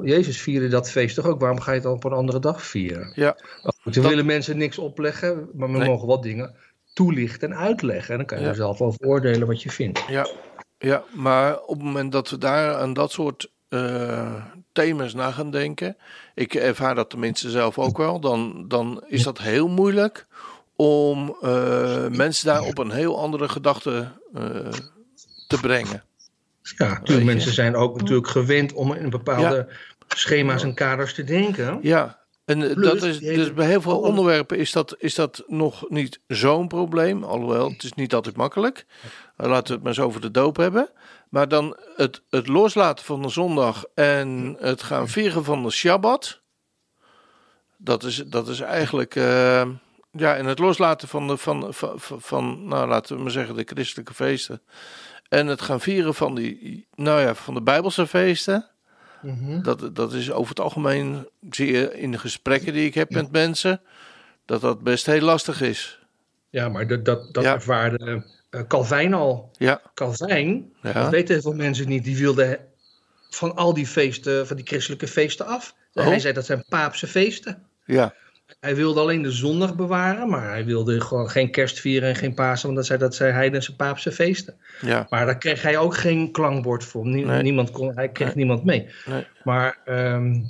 Jezus 0.02 0.40
vierde 0.40 0.68
dat 0.68 0.90
feest 0.90 1.14
toch 1.14 1.26
ook? 1.26 1.40
Waarom 1.40 1.60
ga 1.60 1.70
je 1.70 1.74
het 1.76 1.86
dan 1.86 1.92
op 1.94 2.04
een 2.04 2.12
andere 2.12 2.38
dag 2.38 2.62
vieren? 2.62 3.12
ja. 3.14 3.36
Goed, 3.82 3.94
Dat- 3.94 4.04
willen 4.06 4.26
mensen 4.26 4.56
niks 4.56 4.78
opleggen, 4.78 5.48
maar 5.54 5.70
we 5.72 5.78
Nee. 5.78 5.88
mogen 5.88 6.06
wat 6.08 6.22
dingen 6.22 6.54
toelichten 6.92 7.50
en 7.52 7.56
uitleggen. 7.58 8.10
En 8.10 8.16
dan 8.16 8.26
kan 8.26 8.40
je 8.40 8.46
er 8.46 8.54
zelf 8.54 8.80
over 8.80 9.06
oordelen 9.06 9.46
wat 9.46 9.62
je 9.62 9.70
vindt. 9.70 10.04
Ja, 10.08 10.26
ja, 10.78 11.04
maar 11.14 11.60
op 11.60 11.74
het 11.74 11.82
moment 11.84 12.12
dat 12.12 12.30
we 12.30 12.38
daar 12.38 12.74
aan 12.74 12.92
dat 12.92 13.12
soort 13.12 13.52
eh, 13.68 14.44
thema's 14.74 15.14
na 15.14 15.30
gaan 15.30 15.50
denken, 15.50 15.96
ik 16.34 16.54
ervaar 16.54 16.94
dat 16.94 17.10
tenminste 17.10 17.50
zelf 17.50 17.78
ook 17.78 17.96
wel, 17.96 18.20
dan, 18.20 18.64
dan 18.68 19.04
is 19.06 19.22
dat 19.22 19.38
heel 19.38 19.68
moeilijk 19.68 20.26
om 20.76 21.36
eh, 21.42 22.06
mensen 22.08 22.46
daar 22.46 22.62
op 22.62 22.78
een 22.78 22.90
heel 22.90 23.18
andere 23.18 23.48
gedachte 23.48 24.08
eh, 24.34 24.44
te 25.46 25.58
brengen. 25.60 26.02
Ja, 26.76 26.88
natuurlijk, 26.88 27.26
mensen 27.26 27.52
zijn 27.52 27.76
ook 27.76 27.96
natuurlijk 27.96 28.28
gewend 28.28 28.72
om 28.72 28.92
in 28.92 29.10
bepaalde 29.10 29.68
schema's 30.08 30.62
en 30.62 30.74
kaders 30.74 31.14
te 31.14 31.24
denken. 31.24 31.78
Ja, 31.82 32.24
en 32.44 32.62
eh, 32.62 32.74
Plus, 32.74 32.86
dat 32.86 33.02
is, 33.02 33.18
dus 33.18 33.52
bij 33.52 33.66
heel 33.66 33.80
veel 33.80 34.00
onderwerpen 34.00 34.58
is 34.58 34.72
dat, 34.72 34.94
is 34.98 35.14
dat 35.14 35.44
nog 35.46 35.90
niet 35.90 36.20
zo'n 36.26 36.68
probleem. 36.68 37.24
Alhoewel, 37.24 37.70
het 37.70 37.82
is 37.82 37.92
niet 37.92 38.14
altijd 38.14 38.36
makkelijk. 38.36 38.86
Laten 39.36 39.66
we 39.66 39.72
het 39.72 39.82
maar 39.82 39.92
eens 39.92 40.00
over 40.00 40.20
de 40.20 40.30
doop 40.30 40.56
hebben. 40.56 40.88
Maar 41.34 41.48
dan 41.48 41.76
het, 41.96 42.22
het 42.30 42.48
loslaten 42.48 43.04
van 43.04 43.22
de 43.22 43.28
zondag 43.28 43.84
en 43.94 44.56
het 44.58 44.82
gaan 44.82 45.08
vieren 45.08 45.44
van 45.44 45.62
de 45.62 45.70
Shabbat. 45.70 46.40
Dat 47.76 48.02
is, 48.02 48.16
dat 48.16 48.48
is 48.48 48.60
eigenlijk. 48.60 49.16
eh, 49.16 49.68
ja, 50.10 50.36
en 50.36 50.46
het 50.46 50.58
loslaten 50.58 51.08
van, 51.08 51.26
de, 51.26 51.36
van, 51.36 51.74
van, 51.74 52.00
van, 52.20 52.68
nou 52.68 52.88
laten 52.88 53.16
we 53.16 53.22
maar 53.22 53.30
zeggen, 53.30 53.56
de 53.56 53.64
christelijke 53.66 54.14
feesten. 54.14 54.62
En 55.28 55.46
het 55.46 55.62
gaan 55.62 55.80
vieren 55.80 56.14
van, 56.14 56.34
die, 56.34 56.86
nou 56.94 57.20
ja, 57.20 57.34
van 57.34 57.54
de 57.54 57.62
Bijbelse 57.62 58.06
feesten. 58.06 58.70
Mhm. 59.22 59.62
Dat, 59.62 59.96
dat 59.96 60.12
is 60.12 60.30
over 60.32 60.48
het 60.48 60.60
algemeen, 60.60 61.28
zie 61.50 61.72
je 61.72 61.98
in 61.98 62.10
de 62.10 62.18
gesprekken 62.18 62.72
die 62.72 62.86
ik 62.86 62.94
heb 62.94 63.10
met 63.10 63.32
mensen, 63.32 63.80
dat 64.44 64.60
dat 64.60 64.82
best 64.82 65.06
heel 65.06 65.20
lastig 65.20 65.60
is. 65.60 65.98
Ja, 66.50 66.68
maar 66.68 66.86
dat, 66.86 67.04
dat, 67.04 67.34
dat 67.34 67.44
Ja. 67.44 67.52
ervaarde 67.54 68.24
Calvijn 68.68 69.14
al. 69.14 69.50
Ja, 69.58 69.80
Calvijn, 69.94 70.72
Ja. 70.82 70.92
dat 70.92 71.10
weten 71.10 71.34
heel 71.34 71.42
veel 71.42 71.54
mensen 71.54 71.88
niet, 71.88 72.04
die 72.04 72.16
wilde 72.16 72.60
van 73.30 73.54
al 73.56 73.74
die 73.74 73.86
feesten, 73.86 74.46
van 74.46 74.56
die 74.56 74.66
christelijke 74.66 75.06
feesten 75.08 75.46
af. 75.46 75.74
Oh. 75.94 76.04
Hij 76.06 76.18
zei 76.18 76.32
dat 76.34 76.46
zijn 76.46 76.64
paapse 76.68 77.06
feesten. 77.06 77.62
ja, 77.84 78.14
Hij 78.60 78.76
wilde 78.76 79.00
alleen 79.00 79.22
de 79.22 79.30
zondag 79.30 79.74
bewaren, 79.76 80.28
maar 80.28 80.48
hij 80.48 80.64
wilde 80.64 81.00
gewoon 81.00 81.30
geen 81.30 81.50
kerst 81.50 81.80
vieren 81.80 82.08
en 82.08 82.14
geen 82.16 82.34
Pasen, 82.34 82.64
want 82.64 82.76
dat 82.76 82.86
zei, 82.86 82.98
dat 82.98 83.14
zei 83.14 83.32
heidense 83.32 83.76
paapse 83.76 84.12
feesten. 84.12 84.54
ja, 84.80 85.06
Maar 85.10 85.26
daar 85.26 85.38
kreeg 85.38 85.62
hij 85.62 85.78
ook 85.78 85.96
geen 85.96 86.30
klankbord 86.32 86.84
voor. 86.84 87.06
Nie- 87.06 87.24
Nee. 87.24 87.42
Niemand 87.42 87.70
kon, 87.70 87.92
hij 87.94 88.08
kreeg 88.08 88.26
Nee. 88.26 88.36
niemand 88.36 88.64
mee. 88.64 88.88
nee, 89.06 89.26
Maar 89.44 89.78
ehm, 89.84 90.40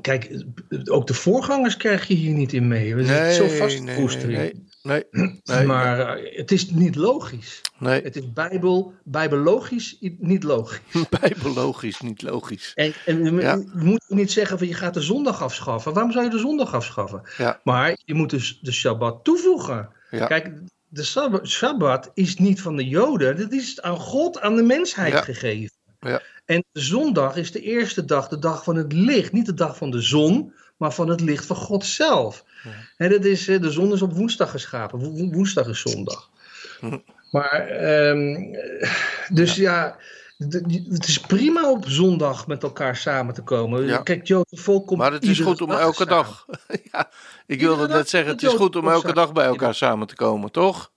kijk, 0.00 0.44
ook 0.84 1.06
de 1.06 1.14
voorgangers 1.14 1.76
krijg 1.76 2.06
je 2.06 2.14
hier 2.14 2.34
niet 2.34 2.52
in 2.52 2.68
mee. 2.68 2.94
Is 2.94 3.06
nee, 3.06 3.34
zo 3.34 3.48
vastgevoerd 3.48 4.26
nee. 4.26 4.66
nee, 5.44 5.66
maar 5.66 5.98
eh, 6.16 6.36
het 6.36 6.52
is 6.52 6.70
niet 6.70 6.94
logisch. 6.96 7.60
nee, 7.78 8.02
Het 8.02 8.16
is 8.16 8.32
bijbel, 8.32 8.94
bijbelogisch, 9.04 9.96
niet 10.18 10.42
logisch. 10.42 10.80
bijbelogisch, 11.20 12.00
niet 12.00 12.22
logisch. 12.22 12.72
En, 12.74 12.92
en 13.06 13.34
we, 13.36 13.42
Ja. 13.42 13.58
we 13.58 13.84
moeten 13.84 14.16
niet 14.16 14.32
zeggen 14.32 14.58
van 14.58 14.66
je 14.66 14.74
gaat 14.74 14.94
de 14.94 15.00
zondag 15.00 15.42
afschaffen. 15.42 15.92
Waarom 15.92 16.12
zou 16.12 16.24
je 16.24 16.30
de 16.30 16.38
zondag 16.38 16.74
afschaffen? 16.74 17.22
Ja. 17.36 17.60
Maar 17.64 17.98
je 18.04 18.14
moet 18.14 18.30
dus 18.30 18.58
de 18.60 18.72
Shabbat 18.72 19.24
toevoegen. 19.24 19.88
Ja. 20.10 20.26
Kijk, 20.26 20.52
de 20.88 21.04
Shabbat 21.44 22.10
is 22.14 22.36
niet 22.36 22.60
van 22.60 22.76
de 22.76 22.88
Joden. 22.88 23.36
Dat 23.38 23.52
is 23.52 23.80
aan 23.82 23.96
God, 23.98 24.40
aan 24.40 24.56
de 24.56 24.62
mensheid 24.62 25.14
gegeven. 25.14 25.76
Ja. 26.00 26.22
En 26.44 26.64
de 26.72 26.80
zondag 26.80 27.36
is 27.36 27.52
de 27.52 27.60
eerste 27.60 28.04
dag, 28.04 28.28
de 28.28 28.38
dag 28.38 28.64
van 28.64 28.76
het 28.76 28.92
licht. 28.92 29.32
Niet 29.32 29.46
de 29.46 29.54
dag 29.54 29.76
van 29.76 29.90
de 29.90 30.00
zon, 30.00 30.52
maar 30.78 30.92
van 30.92 31.08
het 31.08 31.20
licht 31.20 31.46
van 31.46 31.56
God 31.56 31.84
zelf. 31.84 32.44
Ja. 32.64 32.70
En 32.96 33.10
dat 33.10 33.24
is, 33.24 33.44
de 33.44 33.70
zon 33.70 33.92
is 33.92 34.02
op 34.02 34.12
woensdag 34.12 34.50
geschapen. 34.50 34.98
Wo- 34.98 35.12
wo- 35.12 35.30
Woensdag 35.30 35.66
is 35.66 35.80
zondag. 35.80 36.30
Hm. 36.80 36.98
Maar, 37.30 37.66
ehm, 37.66 38.36
dus 39.28 39.54
ja, 39.54 39.96
het 40.36 41.08
is 41.08 41.20
prima 41.20 41.70
op 41.70 41.84
zondag 41.88 42.46
met 42.46 42.62
elkaar 42.62 42.96
samen 42.96 43.34
te 43.34 43.42
komen. 43.42 43.86
Ja. 43.86 43.98
Kijk, 43.98 44.26
Joodse 44.26 44.56
volk 44.56 44.86
komt 44.86 44.98
Maar 45.00 45.12
het 45.12 45.24
is 45.24 45.40
goed 45.40 45.60
om 45.60 45.70
elke 45.70 45.94
samen. 45.96 46.14
dag. 46.14 46.46
ja, 46.92 47.10
ik 47.46 47.60
wilde 47.60 47.80
Iedere 47.80 47.98
net 47.98 48.08
zeggen, 48.08 48.32
het 48.32 48.42
is 48.42 48.52
goed 48.52 48.76
om 48.76 48.88
elke 48.88 49.12
dag 49.12 49.32
bij 49.32 49.44
elkaar 49.46 49.74
samen 49.74 50.06
te 50.06 50.14
komen, 50.14 50.50
toch? 50.50 50.90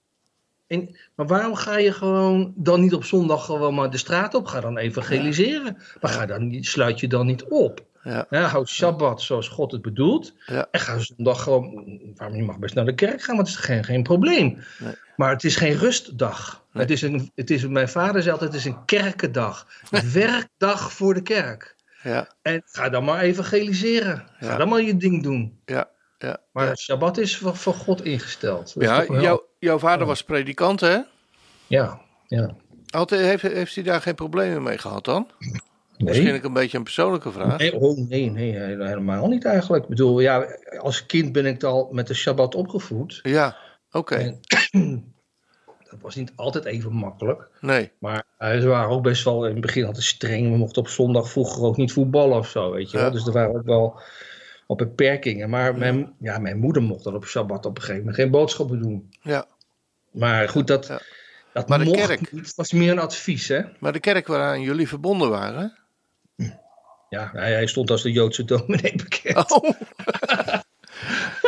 En, 0.67 0.97
maar 1.15 1.27
waarom 1.27 1.55
ga 1.55 1.77
je 1.77 1.91
gewoon 1.93 2.53
dan 2.55 2.81
niet 2.81 2.93
op 2.93 3.03
zondag 3.03 3.45
gewoon 3.45 3.75
maar 3.75 3.89
de 3.91 3.97
straat 3.97 4.33
op? 4.33 4.45
Ga 4.47 4.59
dan 4.61 4.77
evangeliseren. 4.77 5.77
Maar 6.01 6.11
ga 6.11 6.25
dan, 6.25 6.57
sluit 6.61 6.99
je 6.99 7.07
dan 7.07 7.25
niet 7.25 7.43
op. 7.43 7.85
Ja, 8.03 8.25
Ja, 8.29 8.41
houd 8.47 8.69
Shabbat 8.69 9.21
zoals 9.21 9.47
God 9.47 9.71
het 9.71 9.81
bedoelt. 9.81 10.33
Ja. 10.45 10.67
En 10.71 10.79
ga 10.79 10.99
zondag 10.99 11.43
gewoon. 11.43 11.97
Waarom 12.15 12.37
je 12.37 12.43
mag 12.43 12.57
best 12.57 12.75
naar 12.75 12.85
de 12.85 12.95
kerk 12.95 13.21
gaan, 13.23 13.35
want 13.35 13.47
het 13.47 13.57
is 13.57 13.63
geen, 13.63 13.83
geen 13.83 14.03
probleem. 14.03 14.63
Nee. 14.79 14.93
Maar 15.15 15.29
het 15.29 15.43
is 15.43 15.55
geen 15.55 15.77
rustdag. 15.77 16.63
Nee. 16.73 16.83
Het 16.83 16.91
is 16.91 17.01
een, 17.01 17.31
het 17.35 17.49
is, 17.49 17.67
mijn 17.67 17.89
vader 17.89 18.21
zei 18.21 18.33
altijd: 18.33 18.51
het 18.51 18.59
is 18.59 18.65
een 18.65 18.85
kerkendag. 18.85 19.67
Een 19.91 20.11
werkdag 20.11 20.91
voor 20.93 21.13
de 21.13 21.21
kerk. 21.21 21.75
ja, 22.03 22.27
En 22.41 22.61
ga 22.65 22.89
dan 22.89 23.03
maar 23.03 23.19
evangeliseren. 23.21 24.25
Ga 24.39 24.45
Ja. 24.47 24.57
dan 24.57 24.69
maar 24.69 24.81
je 24.81 24.97
ding 24.97 25.23
doen. 25.23 25.59
ja, 25.65 25.89
ja. 26.17 26.37
Maar 26.51 26.65
ja. 26.67 26.75
Shabbat 26.75 27.17
is 27.17 27.37
voor, 27.37 27.55
voor 27.55 27.73
God 27.73 28.03
ingesteld. 28.03 28.73
Dat 28.73 28.83
Ja, 28.83 29.19
jouw, 29.21 29.45
jouw 29.59 29.79
vader 29.79 30.07
was 30.07 30.23
predikant, 30.23 30.79
hè? 30.79 30.97
ja, 31.67 32.01
ja. 32.27 32.55
Altijd, 32.89 33.21
heeft, 33.21 33.53
heeft 33.53 33.75
hij 33.75 33.83
daar 33.83 34.01
geen 34.01 34.15
problemen 34.15 34.63
mee 34.63 34.77
gehad 34.77 35.05
dan? 35.05 35.27
Nee. 36.03 36.13
Misschien 36.23 36.45
een 36.45 36.53
beetje 36.53 36.77
een 36.77 36.83
persoonlijke 36.83 37.31
vraag. 37.31 37.57
Nee, 37.57 37.75
oh, 37.75 37.97
nee, 38.07 38.29
nee, 38.31 38.57
hele- 38.57 38.87
helemaal 38.87 39.27
niet 39.27 39.45
eigenlijk. 39.45 39.83
Ik 39.83 39.89
bedoel, 39.89 40.19
ja, 40.19 40.45
als 40.79 41.05
kind 41.05 41.31
ben 41.31 41.45
ik 41.45 41.63
al 41.63 41.87
met 41.91 42.07
de 42.07 42.13
Shabbat 42.13 42.55
opgevoed. 42.55 43.19
Ja, 43.23 43.57
oké. 43.91 44.39
Dat 45.91 46.01
was 46.01 46.15
niet 46.15 46.31
altijd 46.35 46.65
even 46.65 46.93
makkelijk. 46.93 47.49
Nee, 47.61 47.91
Maar 47.99 48.23
eh, 48.37 48.59
ze 48.59 48.67
waren 48.67 48.89
ook 48.89 49.03
best 49.03 49.23
wel 49.23 49.45
in 49.45 49.51
het 49.51 49.61
begin 49.61 49.85
altijd 49.85 50.03
streng. 50.03 50.51
We 50.51 50.57
mochten 50.57 50.81
op 50.81 50.87
zondag 50.87 51.29
vroeger 51.29 51.63
ook 51.63 51.77
niet 51.77 51.91
voetballen 51.93 52.37
of 52.37 52.47
zo, 52.49 52.71
weet 52.71 52.91
je 52.91 52.97
wel. 52.97 53.05
Ja. 53.05 53.11
Dus 53.11 53.25
er 53.27 53.33
waren 53.33 53.55
ook 53.55 53.65
wel 53.65 53.99
wat 54.67 54.77
beperkingen. 54.77 55.49
Maar 55.49 55.77
mijn, 55.77 56.13
ja, 56.19 56.37
mijn 56.39 56.57
moeder 56.59 56.81
mocht 56.81 57.03
dan 57.03 57.15
op 57.15 57.25
Shabbat 57.25 57.65
op 57.65 57.75
een 57.75 57.81
gegeven 57.81 57.99
moment 57.99 58.15
geen 58.15 58.31
boodschappen 58.31 58.81
doen. 58.81 59.09
ja. 59.21 59.45
Maar 60.11 60.49
goed, 60.49 60.67
dat, 60.67 60.87
Ja. 60.87 61.01
dat 61.53 61.67
Maar 61.69 61.79
de 61.79 61.85
mocht 61.85 61.97
kerk? 62.05 62.31
niet. 62.31 62.45
Het 62.45 62.55
was 62.55 62.71
meer 62.71 62.91
een 62.91 62.99
advies, 62.99 63.47
hè. 63.47 63.61
Maar 63.79 63.93
de 63.93 63.99
kerk 63.99 64.27
waaraan 64.27 64.61
jullie 64.61 64.87
verbonden 64.87 65.29
waren? 65.29 65.77
Ja, 67.11 67.29
hij, 67.33 67.51
hij 67.51 67.67
stond 67.67 67.91
als 67.91 68.01
de 68.01 68.11
Joodse 68.11 68.45
dominee 68.45 68.95
bekend. 68.95 69.51
Oh. 69.51 69.69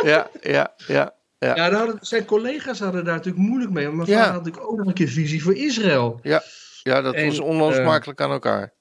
ja, 0.04 0.30
ja, 0.40 0.74
ja, 0.86 1.14
ja. 1.38 1.54
Ja, 1.54 1.54
daar 1.54 1.72
hadden, 1.72 1.98
zijn 2.00 2.24
collega's 2.24 2.78
hadden 2.78 3.04
daar 3.04 3.14
natuurlijk 3.14 3.44
moeilijk 3.46 3.70
mee. 3.72 3.86
Maar 3.86 3.94
mijn 3.96 4.08
Ja. 4.08 4.16
vader 4.16 4.32
had 4.32 4.42
natuurlijk 4.44 4.70
ook 4.72 4.78
nog 4.78 4.86
een 4.86 4.92
keer 4.94 5.08
visie 5.08 5.42
voor 5.42 5.54
Israël. 5.56 6.20
Ja, 6.22 7.00
dat 7.00 7.14
En, 7.14 7.26
was 7.26 7.38
onlosmakelijk 7.38 8.20
aan 8.20 8.30
elkaar. 8.30 8.72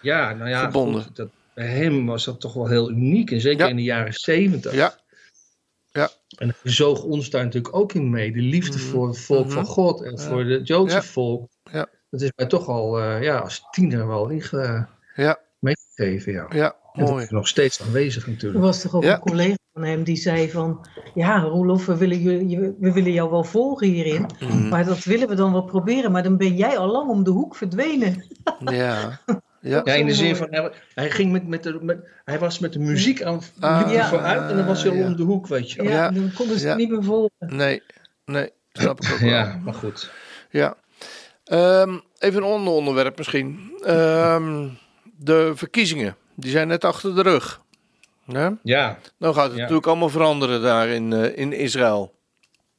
Ja, 0.00 0.32
nou 0.32 0.50
ja, 0.50 0.60
Verbonden. 0.60 1.02
goed, 1.02 1.16
dat, 1.16 1.28
bij 1.54 1.66
hem 1.66 2.06
was 2.06 2.24
dat 2.24 2.40
toch 2.40 2.54
wel 2.54 2.68
heel 2.68 2.90
uniek. 2.90 3.30
En 3.30 3.40
zeker 3.40 3.64
Ja. 3.64 3.70
in 3.70 3.76
de 3.76 3.82
jaren 3.82 4.12
zeventig. 4.12 4.72
Ja, 4.74 4.94
En 6.38 6.54
hij 6.62 6.72
zoog 6.72 7.02
ons 7.02 7.30
daar 7.30 7.44
natuurlijk 7.44 7.76
ook 7.76 7.92
in 7.92 8.10
mee. 8.10 8.32
De 8.32 8.40
liefde 8.40 8.78
Mhm. 8.78 8.86
voor 8.86 9.08
het 9.08 9.18
volk 9.18 9.44
Mhm. 9.44 9.54
van 9.54 9.64
God 9.64 10.02
en 10.02 10.10
Ja. 10.10 10.16
voor 10.28 10.44
het 10.44 10.66
Joodse 10.66 10.96
Ja. 10.96 11.02
volk. 11.02 11.50
Ja. 11.72 11.86
Dat 12.10 12.20
is 12.20 12.30
mij 12.36 12.46
toch 12.46 12.66
al 12.68 12.98
eh, 13.00 13.22
ja, 13.22 13.38
als 13.38 13.62
tiener 13.70 14.06
wel 14.06 14.28
inge- 14.28 14.86
ja, 15.14 15.38
meegegeven. 15.62 16.32
Ja. 16.32 16.46
ja, 16.50 16.74
mooi. 16.92 17.24
is 17.24 17.30
nog 17.30 17.48
steeds 17.48 17.82
aanwezig 17.82 18.24
Er 18.24 18.30
natuurlijk. 18.30 18.64
was 18.64 18.80
toch 18.80 18.94
ook 18.94 19.02
Ja. 19.04 19.14
een 19.14 19.20
collega 19.20 19.56
van 19.72 19.84
hem 19.84 20.04
die 20.04 20.16
zei 20.16 20.50
van... 20.50 20.86
Ja, 21.14 21.38
Roelof, 21.40 21.86
we 21.86 21.96
willen, 21.96 22.18
jullie- 22.18 22.74
we 22.78 22.92
willen 22.92 23.12
jou 23.12 23.30
wel 23.30 23.44
volgen 23.44 23.86
hierin. 23.88 24.26
Mhm. 24.40 24.68
Maar 24.68 24.84
dat 24.84 25.04
willen 25.04 25.28
we 25.28 25.34
dan 25.34 25.52
wel 25.52 25.62
proberen. 25.64 26.12
Maar 26.12 26.22
dan 26.22 26.36
ben 26.36 26.56
jij 26.56 26.78
al 26.78 26.90
lang 26.92 27.10
om 27.10 27.24
de 27.24 27.30
hoek 27.30 27.56
verdwenen. 27.56 28.24
Ja, 28.64 29.20
ja, 29.60 29.82
Ja, 29.84 29.94
in 29.94 30.06
de 30.06 30.14
zin 30.14 30.36
van, 30.36 30.46
hij, 30.50 30.72
hij 30.94 31.10
ging 31.10 31.32
met, 31.32 31.46
met, 31.46 31.62
de, 31.62 31.78
met, 31.82 31.98
hij 32.24 32.38
was 32.38 32.58
met 32.58 32.72
de 32.72 32.78
muziek 32.78 33.22
aan 33.22 33.40
Ah, 33.60 33.92
Ja. 33.92 34.08
vooruit 34.08 34.50
en 34.50 34.56
dan 34.56 34.66
was 34.66 34.82
hij 34.82 34.90
al 34.90 34.96
ja. 34.96 35.06
om 35.06 35.16
de 35.16 35.22
hoek, 35.22 35.46
weet 35.46 35.70
je 35.70 35.82
Ja, 35.82 36.10
dan 36.10 36.30
konden 36.34 36.58
ze 36.58 36.64
Ja. 36.64 36.68
het 36.70 36.78
niet 36.78 36.90
meer 36.90 37.02
volgen. 37.04 37.30
nee, 37.38 37.82
nee, 38.24 38.50
snap 38.72 39.00
ik 39.00 39.12
ook 39.12 39.18
wel. 39.18 39.28
Ja, 39.28 39.60
maar 39.64 39.74
goed. 39.74 40.10
Ja. 40.50 40.76
Ehm, 41.44 41.98
even 42.18 42.42
een 42.42 42.48
ander 42.50 42.72
onderwerp 42.72 43.16
misschien. 43.16 43.72
Ehm, 43.84 44.68
de 45.24 45.52
verkiezingen, 45.54 46.16
die 46.34 46.50
zijn 46.50 46.68
net 46.68 46.84
achter 46.84 47.14
de 47.14 47.22
rug. 47.22 47.60
Ja? 48.26 48.58
Ja, 48.62 48.98
Nou 49.18 49.34
gaat 49.34 49.44
het 49.44 49.54
Ja. 49.54 49.58
natuurlijk 49.60 49.86
allemaal 49.86 50.08
veranderen 50.08 50.62
daar 50.62 50.88
in, 50.88 51.12
eh, 51.12 51.38
in 51.38 51.52
Israël. 51.52 52.14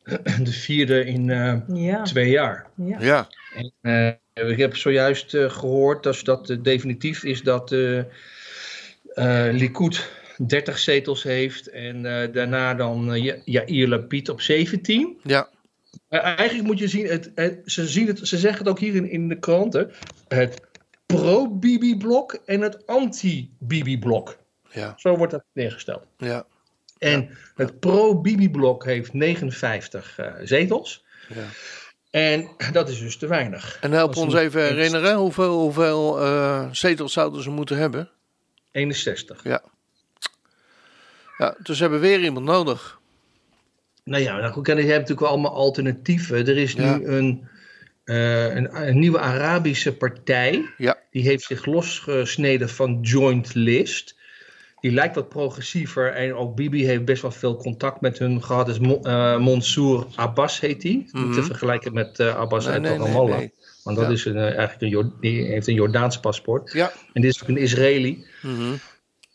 de 0.43 0.51
vierde 0.51 1.05
in 1.05 1.29
eh, 1.29 1.57
Ja, 1.67 2.01
twee 2.01 2.29
jaar. 2.29 2.67
ja. 2.75 2.97
Ja, 3.01 3.27
En, 3.55 3.71
eh, 4.33 4.49
ik 4.49 4.57
heb 4.57 4.75
zojuist 4.77 5.33
eh, 5.33 5.49
gehoord 5.49 6.03
dat 6.03 6.19
dat 6.23 6.57
definitief 6.61 7.23
is 7.23 7.41
dat 7.41 7.71
eh 7.71 7.97
eh, 7.99 9.53
Likud 9.53 10.09
30 10.47 10.79
zetels 10.79 11.23
heeft 11.23 11.67
en 11.69 12.05
eh, 12.05 12.33
daarna 12.33 12.73
dan 12.73 13.13
uh, 13.15 13.33
Yair 13.45 13.87
Lapid 13.87 14.29
op 14.29 14.41
17. 14.41 15.17
ja, 15.23 15.49
Maar 16.09 16.19
eigenlijk 16.21 16.67
moet 16.67 16.79
je 16.79 16.87
zien, 16.87 17.05
het, 17.07 17.31
het- 17.35 17.59
ze, 17.65 17.87
zien 17.87 18.07
het, 18.07 18.27
ze 18.27 18.37
zeggen 18.37 18.59
het 18.59 18.67
ook 18.69 18.79
hier 18.79 18.95
in, 18.95 19.09
in 19.09 19.27
de 19.27 19.39
kranten, 19.39 19.91
het 20.27 20.61
pro-Bibi-blok 21.21 22.33
en 22.45 22.61
het 22.61 22.87
anti-Bibi-blok. 22.87 24.37
ja, 24.71 24.93
Zo 24.97 25.17
wordt 25.17 25.31
dat 25.31 25.43
neergesteld. 25.53 26.03
ja. 26.17 26.45
En 26.97 27.37
het 27.55 27.79
pro-Bibi-blok 27.79 28.85
heeft 28.85 29.13
59 29.13 30.17
eh, 30.17 30.33
zetels. 30.43 31.05
Ja. 31.29 31.43
En 32.09 32.49
dat 32.71 32.89
is 32.89 32.99
dus 32.99 33.17
te 33.17 33.27
weinig. 33.27 33.77
En 33.81 33.91
help 33.91 34.15
ons 34.15 34.33
een- 34.33 34.39
even 34.39 34.61
herinneren, 34.63 35.15
hoeveel, 35.15 35.59
hoeveel 35.59 36.21
eh, 36.21 36.67
zetels 36.71 37.13
zouden 37.13 37.43
ze 37.43 37.49
moeten 37.49 37.77
hebben? 37.77 38.09
61. 38.71 39.43
Ja. 39.43 39.61
Ja, 41.37 41.55
dus 41.63 41.79
hebben 41.79 41.99
weer 41.99 42.19
iemand 42.23 42.45
nodig. 42.45 42.99
Nou 44.03 44.23
ja, 44.23 44.37
nou 44.37 44.53
goed, 44.53 44.69
en 44.69 44.75
je 44.75 44.81
hebt 44.81 44.91
natuurlijk 44.93 45.19
wel 45.19 45.29
allemaal 45.29 45.53
alternatieven. 45.53 46.37
Er 46.47 46.57
is 46.57 46.73
Ja. 46.73 46.97
nu 46.97 47.05
een, 47.07 47.47
eh, 48.03 48.55
een, 48.55 48.87
een 48.87 48.99
nieuwe 48.99 49.19
Arabische 49.19 49.93
partij. 49.97 50.65
Ja. 50.77 50.97
Die 51.11 51.23
heeft 51.23 51.43
zich 51.43 51.65
losgesneden 51.65 52.69
van 52.69 52.99
Joint 53.01 53.53
List. 53.55 54.15
Die 54.79 54.91
lijkt 54.91 55.15
wat 55.15 55.29
progressiever. 55.29 56.11
En 56.13 56.33
ook 56.35 56.55
Bibi 56.55 56.85
heeft 56.85 57.05
best 57.05 57.21
wel 57.21 57.31
veel 57.31 57.55
contact 57.57 58.01
met 58.01 58.19
hun 58.19 58.43
gehad. 58.43 58.65
Dus 58.65 58.77
eh, 58.79 59.39
Mansour 59.39 60.05
Abbas 60.15 60.59
heet 60.59 60.81
die. 60.81 60.97
Niet 60.97 61.13
Mhm. 61.13 61.33
te 61.33 61.43
vergelijken 61.43 61.93
met 61.93 62.19
eh, 62.19 62.35
Abbas 62.35 62.63
Nee, 62.65 62.73
uit 62.73 62.81
nee, 62.81 62.97
Ramallah. 62.97 63.37
nee. 63.37 63.53
Want 63.83 63.97
dat 63.97 64.05
Ja. 64.05 64.11
is 64.11 64.25
een, 64.25 64.37
eigenlijk 64.37 64.81
een, 64.81 64.89
Jord- 64.89 65.21
die 65.21 65.43
heeft 65.45 65.67
een 65.67 65.73
Jordaans 65.73 66.19
paspoort. 66.19 66.71
Ja. 66.71 66.91
En 67.13 67.21
dit 67.21 67.35
is 67.35 67.41
ook 67.43 67.47
een 67.49 67.57
Israëli. 67.57 68.25
Mhm. 68.41 68.73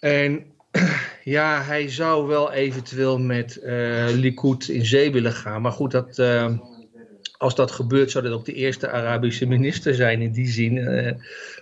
En 0.00 0.44
ja, 1.24 1.62
hij 1.62 1.88
zou 1.90 2.26
wel 2.26 2.52
eventueel 2.52 3.18
met 3.18 3.58
Likud 4.14 4.68
in 4.68 4.84
zee 4.86 5.12
willen 5.12 5.32
gaan. 5.32 5.62
Maar 5.62 5.72
goed, 5.72 5.90
dat, 5.90 6.18
als 7.38 7.54
dat 7.54 7.70
gebeurt, 7.70 8.10
zou 8.10 8.24
dat 8.24 8.32
ook 8.32 8.44
de 8.44 8.52
eerste 8.52 8.90
Arabische 8.90 9.46
minister 9.46 9.94
zijn 9.94 10.20
in 10.22 10.32
die 10.32 10.46
zin. 10.48 10.78
Eh, 10.78 11.04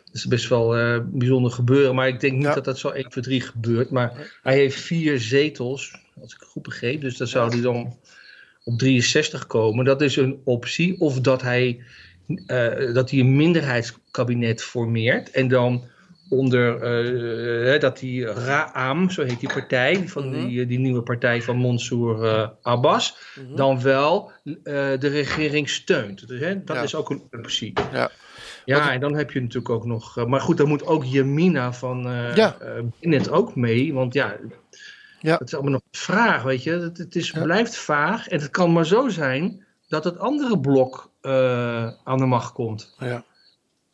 dat 0.04 0.14
is 0.14 0.26
best 0.26 0.48
wel 0.48 0.76
eh, 0.76 1.00
bijzonder 1.04 1.50
gebeuren. 1.50 1.94
Maar 1.94 2.08
ik 2.08 2.20
denk 2.20 2.32
niet 2.32 2.42
Ja. 2.42 2.54
dat 2.54 2.64
dat 2.64 2.78
zo 2.78 2.88
1, 2.88 3.08
2, 3.08 3.24
3 3.24 3.40
gebeurt. 3.40 3.90
Maar 3.90 4.38
hij 4.42 4.54
heeft 4.56 4.80
vier 4.80 5.20
zetels, 5.20 5.92
als 6.20 6.34
ik 6.34 6.40
het 6.40 6.48
goed 6.48 6.62
begreep. 6.62 7.00
Dus 7.00 7.16
dan 7.16 7.26
zou 7.26 7.50
hij 7.50 7.60
dan 7.60 7.96
op 8.64 8.78
63 8.78 9.46
komen. 9.46 9.84
Dat 9.84 10.02
is 10.02 10.16
een 10.16 10.40
optie. 10.44 11.00
Of 11.00 11.20
dat 11.20 11.42
hij, 11.42 11.82
eh, 12.46 12.94
dat 12.94 13.10
hij 13.10 13.20
een 13.20 13.36
minderheidskabinet 13.36 14.62
formeert. 14.62 15.30
En 15.30 15.48
dan 15.48 15.84
onder 16.28 16.82
eh, 16.82 17.74
eh, 17.74 17.80
dat 17.80 17.98
die 17.98 18.26
Ra'am, 18.26 19.10
zo 19.10 19.22
heet 19.24 19.40
die 19.40 19.52
partij, 19.52 20.08
van 20.08 20.28
Mhm. 20.28 20.46
die, 20.46 20.66
die 20.66 20.78
nieuwe 20.78 21.02
partij 21.02 21.42
van 21.42 21.56
Mansour 21.56 22.24
eh, 22.24 22.48
Abbas, 22.62 23.16
Mhm. 23.40 23.56
dan 23.56 23.82
wel 23.82 24.30
eh, 24.44 24.52
de 24.98 25.08
regering 25.08 25.68
steunt. 25.68 26.28
Dus, 26.28 26.40
hè, 26.40 26.64
dat 26.64 26.76
Ja. 26.76 26.82
is 26.82 26.94
ook 26.94 27.10
een 27.10 27.22
optie. 27.30 27.72
Ja. 27.92 28.10
Ja, 28.64 28.78
Wat- 28.80 28.88
en 28.88 29.00
dan 29.00 29.14
heb 29.14 29.30
je 29.30 29.40
natuurlijk 29.40 29.70
ook 29.70 29.84
nog. 29.84 30.16
eh, 30.18 30.24
maar 30.24 30.40
goed, 30.40 30.56
dan 30.56 30.68
moet 30.68 30.86
ook 30.86 31.04
Jemina 31.04 31.72
van 31.72 32.06
eh 32.08 32.34
Ja. 32.36 32.56
eh, 32.58 32.82
Bennett 33.00 33.30
ook 33.30 33.54
mee. 33.56 33.94
Want 33.94 34.14
ja, 34.14 34.36
Ja. 35.20 35.32
het 35.36 35.46
is 35.48 35.54
allemaal 35.54 35.72
nog 35.72 35.80
een 35.90 35.98
vraag, 35.98 36.42
weet 36.42 36.62
je. 36.62 36.70
Het, 36.70 36.98
het 36.98 37.16
is, 37.16 37.30
Ja. 37.30 37.42
blijft 37.42 37.76
vaag. 37.76 38.28
En 38.28 38.40
het 38.40 38.50
kan 38.50 38.72
maar 38.72 38.86
zo 38.86 39.08
zijn 39.08 39.64
dat 39.88 40.04
het 40.04 40.18
andere 40.18 40.60
blok 40.60 41.10
eh, 41.20 41.90
aan 42.04 42.18
de 42.18 42.26
macht 42.26 42.52
komt. 42.52 42.94
Ja. 42.98 43.24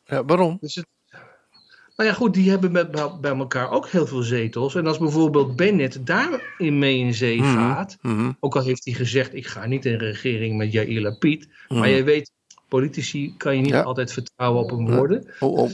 ja, 0.04 0.24
waarom? 0.24 0.56
Dus 0.60 0.74
het, 0.74 0.86
nou 2.02 2.14
ja, 2.14 2.20
goed, 2.20 2.34
die 2.34 2.50
hebben 2.50 2.72
met, 2.72 2.90
bij- 3.20 3.30
elkaar 3.36 3.70
ook 3.70 3.88
heel 3.88 4.06
veel 4.06 4.22
zetels. 4.22 4.74
En 4.74 4.86
als 4.86 4.98
bijvoorbeeld 4.98 5.56
Bennett 5.56 6.06
daarin 6.06 6.78
mee 6.78 6.98
in 6.98 7.14
zee 7.14 7.38
Mhm. 7.40 7.54
gaat. 7.54 7.96
Mhm. 8.00 8.30
Ook 8.40 8.56
al 8.56 8.62
heeft 8.62 8.84
hij 8.84 8.94
gezegd: 8.94 9.34
ik 9.34 9.46
ga 9.46 9.66
niet 9.66 9.84
in 9.84 9.96
regering 9.98 10.56
met 10.56 10.72
Yair 10.72 11.00
Lapid. 11.00 11.48
Mhm. 11.68 11.78
Maar 11.80 11.88
je 11.88 12.02
weet, 12.02 12.30
politici 12.68 13.34
kan 13.36 13.56
je 13.56 13.62
niet 13.62 13.70
Ja. 13.70 13.82
altijd 13.82 14.12
vertrouwen 14.12 14.62
op 14.62 14.70
hun 14.70 14.94
woorden. 14.96 15.26
Oh, 15.40 15.58
oh. 15.58 15.70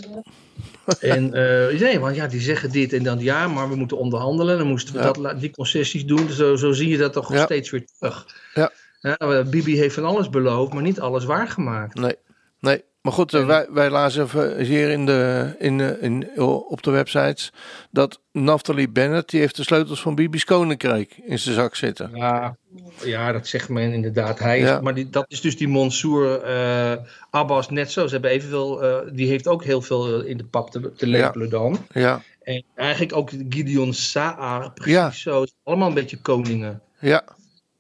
En 1.01 1.33
eh, 1.35 1.81
nee, 1.81 1.99
want 1.99 2.17
ja, 2.17 2.27
die 2.27 2.41
zeggen 2.41 2.71
dit 2.71 2.93
en 2.93 3.03
dan 3.03 3.19
ja, 3.19 3.49
maar 3.49 3.69
we 3.69 3.75
moeten 3.77 3.99
onderhandelen. 3.99 4.59
Dan 4.59 4.67
moesten 4.67 4.95
we 4.95 5.01
Ja. 5.01 5.13
dat, 5.13 5.41
die 5.41 5.51
concessies 5.51 6.05
doen. 6.05 6.31
Zo, 6.31 6.57
zo 6.57 6.73
zie 6.73 6.89
je 6.89 6.97
dat 6.97 7.13
toch 7.13 7.33
Ja. 7.33 7.45
steeds 7.45 7.71
weer 7.71 7.87
terug. 7.99 8.27
Ja. 8.55 8.71
Ja, 9.01 9.45
Bibi 9.45 9.77
heeft 9.77 9.95
van 9.95 10.05
alles 10.05 10.31
beloofd, 10.31 10.73
maar 10.73 10.83
niet 10.83 11.01
alles 11.01 11.25
waargemaakt. 11.25 11.95
Nee, 11.95 12.15
nee. 12.61 12.85
Maar 13.03 13.13
goed, 13.13 13.31
wij, 13.31 13.67
wij 13.71 13.91
lazen 13.91 14.61
hier 14.65 14.89
in 14.91 15.07
de, 15.07 15.55
in, 15.59 16.01
in, 16.01 16.41
op 16.69 16.83
de 16.83 16.91
websites 16.91 17.53
dat 17.91 18.21
Naftali 18.33 18.89
Bennett, 18.89 19.31
die 19.31 19.41
heeft 19.41 19.57
de 19.57 19.63
sleutels 19.63 20.01
van 20.01 20.15
Bibi's 20.15 20.45
Koninkrijk 20.45 21.17
in 21.25 21.39
zijn 21.39 21.55
zak 21.55 21.75
zitten. 21.75 22.11
Ja, 22.15 22.57
ja, 23.05 23.33
dat 23.33 23.47
zegt 23.47 23.69
men 23.69 23.93
inderdaad. 23.93 24.39
Hij 24.39 24.59
is, 24.59 24.65
Ja. 24.69 24.81
Maar 24.81 24.95
die, 24.95 25.11
dat 25.11 25.25
is 25.29 25.41
dus 25.41 25.57
die 25.57 25.69
Mansour 25.69 26.43
eh, 26.43 26.93
Abbas 27.31 27.71
net 27.71 27.93
zo. 27.93 28.07
Ze 28.07 28.13
hebben 28.13 28.31
evenveel, 28.31 28.83
eh, 28.83 28.97
die 29.13 29.29
heeft 29.29 29.49
ook 29.49 29.65
heel 29.65 29.83
veel 29.83 30.23
eh, 30.23 30.29
in 30.31 30.37
de 30.37 30.45
pap 30.45 30.71
te, 30.71 30.93
te 30.93 31.07
lepelen 31.07 31.51
dan. 31.51 31.79
Ja, 31.93 32.23
En 32.43 32.65
eigenlijk 32.75 33.17
ook 33.17 33.31
Gideon 33.49 33.93
Saar, 33.95 34.73
precies 34.73 34.93
Ja. 34.93 35.11
zo. 35.11 35.45
Allemaal 35.63 35.89
een 35.89 35.95
beetje 35.95 36.21
koningen. 36.21 36.83
ja. 37.01 37.25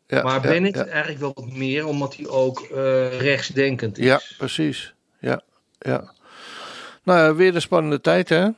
Ja 0.08 0.22
maar 0.22 0.34
ja, 0.34 0.40
Bennett 0.40 0.76
ja. 0.76 0.86
eigenlijk 0.86 1.20
wel 1.20 1.32
wat 1.34 1.52
meer, 1.52 1.86
omdat 1.86 2.16
hij 2.16 2.28
ook 2.28 2.60
eh, 2.60 3.20
rechtsdenkend 3.20 3.98
is. 3.98 4.04
Ja, 4.04 4.20
precies. 4.38 4.94
Ja, 5.20 5.40
ja. 5.78 6.12
Nou, 7.02 7.18
ja, 7.20 7.34
weer 7.34 7.54
een 7.54 7.60
spannende 7.60 8.00
tijd, 8.00 8.28
hè? 8.28 8.48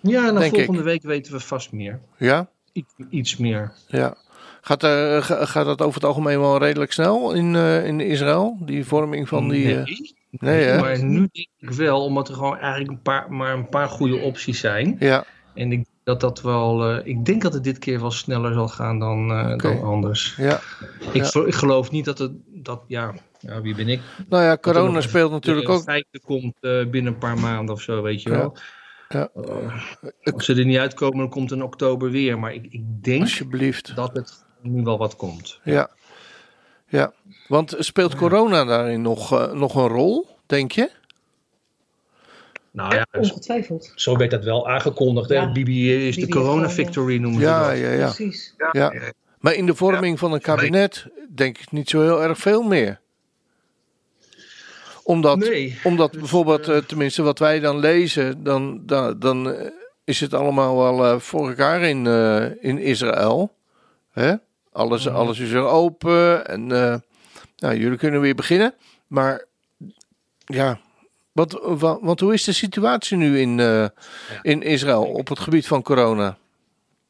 Ja, 0.00 0.32
Denk 0.32 0.54
volgende 0.54 0.78
ik. 0.78 0.84
week 0.84 1.02
weten 1.02 1.32
we 1.32 1.40
vast 1.40 1.72
meer. 1.72 2.00
Ja, 2.16 2.48
I- 2.72 2.84
iets 3.10 3.36
meer. 3.36 3.72
ja. 3.86 4.16
Gaat, 4.62 4.82
eh, 4.84 5.22
ga- 5.22 5.44
gaat 5.46 5.64
dat 5.66 5.82
over 5.82 5.94
het 5.94 6.04
algemeen 6.04 6.40
wel 6.40 6.58
redelijk 6.58 6.92
snel 6.92 7.32
in, 7.32 7.54
eh, 7.56 7.86
in 7.86 8.00
Israël? 8.00 8.56
Die 8.60 8.84
vorming 8.86 9.28
van 9.28 9.48
die... 9.48 9.64
nee, 9.66 9.84
nee, 10.30 10.62
hè? 10.64 10.80
maar 10.80 11.04
nu 11.04 11.18
denk 11.32 11.48
ik 11.58 11.70
wel, 11.70 12.04
omdat 12.04 12.28
er 12.28 12.34
gewoon 12.34 12.58
eigenlijk 12.58 12.90
een 12.90 13.02
paar, 13.02 13.32
maar 13.32 13.52
een 13.52 13.68
paar 13.68 13.88
goede 13.88 14.16
opties 14.16 14.60
zijn. 14.60 14.96
Ja, 14.98 15.24
En 15.54 15.72
ik 15.72 15.84
dat 16.10 16.20
dat 16.20 16.40
wel, 16.40 16.84
eh, 16.88 17.06
ik 17.06 17.24
denk 17.24 17.42
dat 17.42 17.52
het 17.54 17.64
dit 17.64 17.78
keer 17.78 18.00
wel 18.00 18.10
sneller 18.10 18.52
zal 18.52 18.68
gaan 18.68 18.98
dan, 18.98 19.30
eh, 19.30 19.56
dan 19.56 19.82
anders. 19.82 20.34
ja. 20.36 20.60
Ik, 21.12 21.24
Ja. 21.24 21.44
ik 21.46 21.54
geloof 21.54 21.90
niet 21.90 22.04
dat 22.04 22.18
het, 22.18 22.32
dat, 22.46 22.82
ja, 22.86 23.14
ja, 23.38 23.60
wie 23.60 23.74
ben 23.74 23.88
ik? 23.88 24.00
Nou 24.28 24.44
ja, 24.44 24.56
corona 24.56 24.90
nog 24.90 25.02
speelt 25.02 25.30
natuurlijk 25.30 25.68
ook... 25.68 25.82
feitje 25.82 26.20
komt 26.24 26.54
eh, 26.60 26.86
binnen 26.86 27.12
een 27.12 27.18
paar 27.18 27.38
maanden 27.38 27.74
of 27.74 27.80
zo, 27.80 28.02
weet 28.02 28.22
je 28.22 28.30
Ja. 28.30 28.36
wel. 28.36 28.56
Ja. 29.08 29.28
Als 30.32 30.44
ze 30.44 30.54
er 30.54 30.64
niet 30.64 30.78
uitkomen, 30.78 31.18
dan 31.18 31.28
komt 31.28 31.50
het 31.50 31.58
in 31.58 31.64
oktober 31.64 32.10
weer. 32.10 32.38
Maar 32.38 32.54
ik, 32.54 32.66
ik 32.70 32.82
denk 33.04 33.20
Alsjeblieft. 33.20 33.96
dat 33.96 34.16
het 34.16 34.44
nu 34.62 34.82
wel 34.82 34.98
wat 34.98 35.16
komt. 35.16 35.60
Ja. 35.64 35.90
Ja. 36.88 37.12
Want 37.48 37.76
speelt 37.78 38.14
corona 38.14 38.64
daarin 38.64 39.02
nog, 39.02 39.52
nog 39.54 39.74
een 39.74 39.88
rol, 39.88 40.28
denk 40.46 40.72
je? 40.72 40.90
Nou 42.72 42.94
ja, 42.94 43.06
zo- 43.12 43.18
Ongetwijfeld. 43.18 43.92
zo 43.94 44.16
werd 44.16 44.30
dat 44.30 44.44
wel 44.44 44.68
aangekondigd. 44.68 45.28
Hè? 45.28 45.52
Bibi 45.52 46.06
is 46.08 46.16
de 46.16 46.28
corona 46.28 46.70
victory 46.70 47.18
noemen 47.18 47.40
ze 47.40 47.46
Ja, 47.46 47.68
dat. 47.68 47.78
ja, 47.78 47.90
ja. 47.90 48.04
Precies. 48.04 48.54
ja. 48.72 48.92
Maar 49.38 49.54
in 49.54 49.66
de 49.66 49.74
vorming 49.74 50.18
van 50.18 50.32
een 50.32 50.40
kabinet 50.40 51.06
denk 51.28 51.58
ik 51.58 51.72
niet 51.72 51.88
zo 51.90 52.00
heel 52.02 52.22
erg 52.22 52.38
veel 52.38 52.62
meer. 52.62 53.00
Omdat, 55.02 55.38
Nee. 55.38 55.78
omdat 55.84 56.10
Dus, 56.12 56.20
bijvoorbeeld, 56.20 56.68
eh, 56.68 56.76
eh, 56.76 56.84
tenminste 56.84 57.22
wat 57.22 57.38
wij 57.38 57.60
dan 57.60 57.78
lezen, 57.78 58.42
dan, 58.44 58.82
dan, 58.86 59.18
dan 59.18 59.52
eh, 59.52 59.66
is 60.04 60.20
het 60.20 60.34
allemaal 60.34 60.76
wel 60.76 61.20
voor 61.20 61.48
elkaar 61.48 61.82
in, 61.82 62.06
eh, 62.06 62.44
in 62.64 62.78
Israël. 62.78 63.54
Hè? 64.12 64.34
Alles, 64.72 65.04
Mhm. 65.04 65.14
alles 65.14 65.38
is 65.38 65.50
er 65.50 65.64
open 65.66 66.46
en 66.46 66.72
eh, 66.72 66.94
nou, 67.56 67.76
jullie 67.76 67.98
kunnen 67.98 68.20
weer 68.20 68.34
beginnen. 68.34 68.74
Maar 69.06 69.44
ja, 70.44 70.78
wat, 71.40 71.78
wat, 71.80 71.98
want 72.02 72.20
hoe 72.20 72.32
is 72.32 72.44
de 72.44 72.52
situatie 72.52 73.16
nu 73.16 73.38
in, 73.40 73.60
eh, 73.60 73.86
in 74.42 74.62
Israël 74.62 75.04
op 75.04 75.28
het 75.28 75.38
gebied 75.38 75.66
van 75.66 75.82
corona? 75.82 76.38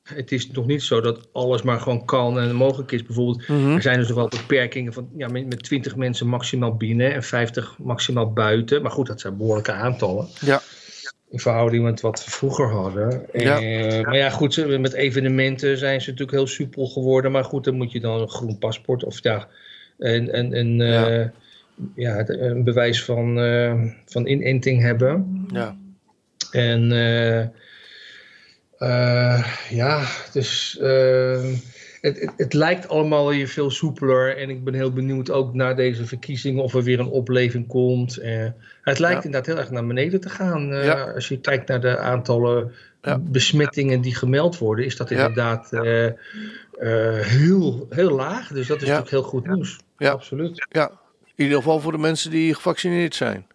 Het 0.02 0.32
is 0.32 0.50
nog 0.50 0.66
niet 0.66 0.82
zo 0.82 1.00
dat 1.00 1.28
alles 1.32 1.62
maar 1.62 1.80
gewoon 1.80 2.04
kan 2.04 2.40
en 2.40 2.54
mogelijk 2.54 2.92
is. 2.92 3.02
Bijvoorbeeld, 3.02 3.48
Mhm. 3.48 3.74
er 3.74 3.82
zijn 3.82 3.98
dus 3.98 4.08
nog 4.08 4.16
wel 4.16 4.28
beperkingen 4.28 4.92
van 4.92 5.08
ja, 5.16 5.28
met, 5.28 5.48
met 5.48 5.62
20 5.62 5.96
mensen 5.96 6.26
maximaal 6.26 6.74
binnen 6.76 7.12
en 7.14 7.22
50 7.22 7.78
maximaal 7.78 8.32
buiten. 8.32 8.82
Maar 8.82 8.90
goed, 8.90 9.06
dat 9.06 9.20
zijn 9.20 9.36
behoorlijke 9.36 9.72
aantallen. 9.72 10.28
Ja. 10.40 10.60
In 11.30 11.38
verhouding 11.38 11.84
met 11.84 12.00
wat 12.00 12.24
we 12.24 12.30
vroeger 12.30 12.70
hadden. 12.70 13.26
Ja. 13.32 13.60
Eh, 13.60 14.04
maar 14.04 14.16
ja, 14.16 14.30
goed, 14.30 14.78
met 14.78 14.92
evenementen 14.92 15.78
zijn 15.78 16.00
ze 16.00 16.10
natuurlijk 16.10 16.36
heel 16.36 16.46
soepel 16.46 16.86
geworden. 16.86 17.32
Maar 17.32 17.44
goed, 17.44 17.64
dan 17.64 17.74
moet 17.76 17.92
je 17.92 18.00
dan 18.00 18.20
een 18.20 18.28
groen 18.30 18.58
paspoort 18.58 19.04
of 19.04 19.22
ja, 19.22 19.48
een, 19.98 20.38
een, 20.38 20.56
een, 20.56 20.80
eh, 20.80 21.28
ja. 21.94 22.14
het- 22.16 22.28
een 22.28 22.64
bewijs 22.64 23.04
van, 23.04 23.38
eh, 23.40 23.84
van 24.06 24.26
inenting 24.26 24.82
hebben. 24.82 25.44
Ja. 25.52 25.76
En 26.50 26.92
eh, 26.92 27.46
Eh, 28.78 29.46
ja, 29.70 30.06
dus 30.32 30.78
eh, 30.78 31.42
het, 32.00 32.20
het, 32.20 32.30
het 32.36 32.52
lijkt 32.52 32.88
allemaal 32.88 33.28
weer 33.28 33.48
veel 33.48 33.70
soepeler. 33.70 34.36
En 34.36 34.50
ik 34.50 34.64
ben 34.64 34.74
heel 34.74 34.92
benieuwd 34.92 35.30
ook 35.30 35.54
naar 35.54 35.76
deze 35.76 36.06
verkiezingen 36.06 36.62
of 36.62 36.74
er 36.74 36.82
weer 36.82 37.00
een 37.00 37.06
opleving 37.08 37.66
komt. 37.66 38.16
Eh, 38.16 38.46
het 38.82 38.98
lijkt 38.98 39.16
Ja. 39.18 39.24
inderdaad 39.24 39.46
heel 39.46 39.58
erg 39.58 39.70
naar 39.70 39.86
beneden 39.86 40.20
te 40.20 40.28
gaan. 40.28 40.72
Eh, 40.72 40.84
Ja. 40.84 41.10
Als 41.12 41.28
je 41.28 41.40
kijkt 41.40 41.68
naar 41.68 41.80
de 41.80 41.98
aantallen 41.98 42.72
Ja. 43.02 43.18
besmettingen 43.18 44.00
die 44.00 44.14
gemeld 44.14 44.58
worden, 44.58 44.84
is 44.84 44.96
dat 44.96 45.10
inderdaad 45.10 45.72
eh, 45.72 46.06
eh, 46.06 46.14
heel, 47.26 47.86
heel 47.90 48.10
laag. 48.10 48.48
Dus 48.48 48.66
dat 48.66 48.76
is 48.76 48.82
natuurlijk 48.82 49.10
heel 49.10 49.22
goed 49.22 49.46
nieuws. 49.46 49.78
Ja. 49.98 50.10
Absoluut. 50.10 50.66
Ja, 50.70 50.99
in 51.40 51.46
ieder 51.46 51.62
geval 51.62 51.80
voor 51.80 51.92
de 51.92 51.98
mensen 51.98 52.30
die 52.30 52.54
gevaccineerd 52.54 53.14
zijn. 53.14 53.46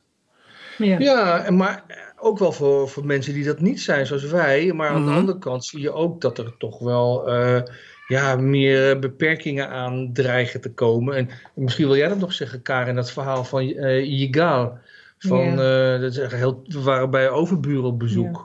Ja. 0.77 0.99
Ja, 0.99 1.43
en 1.45 1.55
maar 1.57 1.83
ook 2.19 2.39
wel 2.39 2.51
voor, 2.51 2.89
voor 2.89 3.05
mensen 3.05 3.33
die 3.33 3.43
dat 3.45 3.59
niet 3.59 3.81
zijn, 3.81 4.05
zoals 4.05 4.23
wij. 4.23 4.73
Maar 4.73 4.89
aan 4.89 5.01
Mhm. 5.01 5.09
de 5.11 5.15
andere 5.17 5.37
kant 5.37 5.65
zie 5.65 5.79
je 5.79 5.91
ook 5.91 6.21
dat 6.21 6.37
er 6.37 6.55
toch 6.57 6.79
wel 6.79 7.27
eh, 7.29 7.61
ja, 8.07 8.35
meer 8.35 8.99
beperkingen 8.99 9.69
aan 9.69 10.09
dreigen 10.13 10.61
te 10.61 10.73
komen. 10.73 11.15
En 11.15 11.29
misschien 11.53 11.87
wil 11.87 11.95
jij 11.97 12.07
dat 12.07 12.19
nog 12.19 12.33
zeggen, 12.33 12.61
Karin, 12.61 12.95
dat 12.95 13.11
verhaal 13.11 13.43
van 13.43 13.61
eh 13.61 14.03
Yigal. 14.05 14.77
Van, 15.17 15.49
eh, 15.59 15.99
dat 16.01 16.11
is 16.11 16.17
echt 16.17 16.31
heel, 16.31 16.63
we 16.67 16.81
waren 16.81 17.09
bij 17.09 17.29
overburen 17.29 17.83
op 17.83 17.99
bezoek. 17.99 18.31
Mhm. 18.31 18.43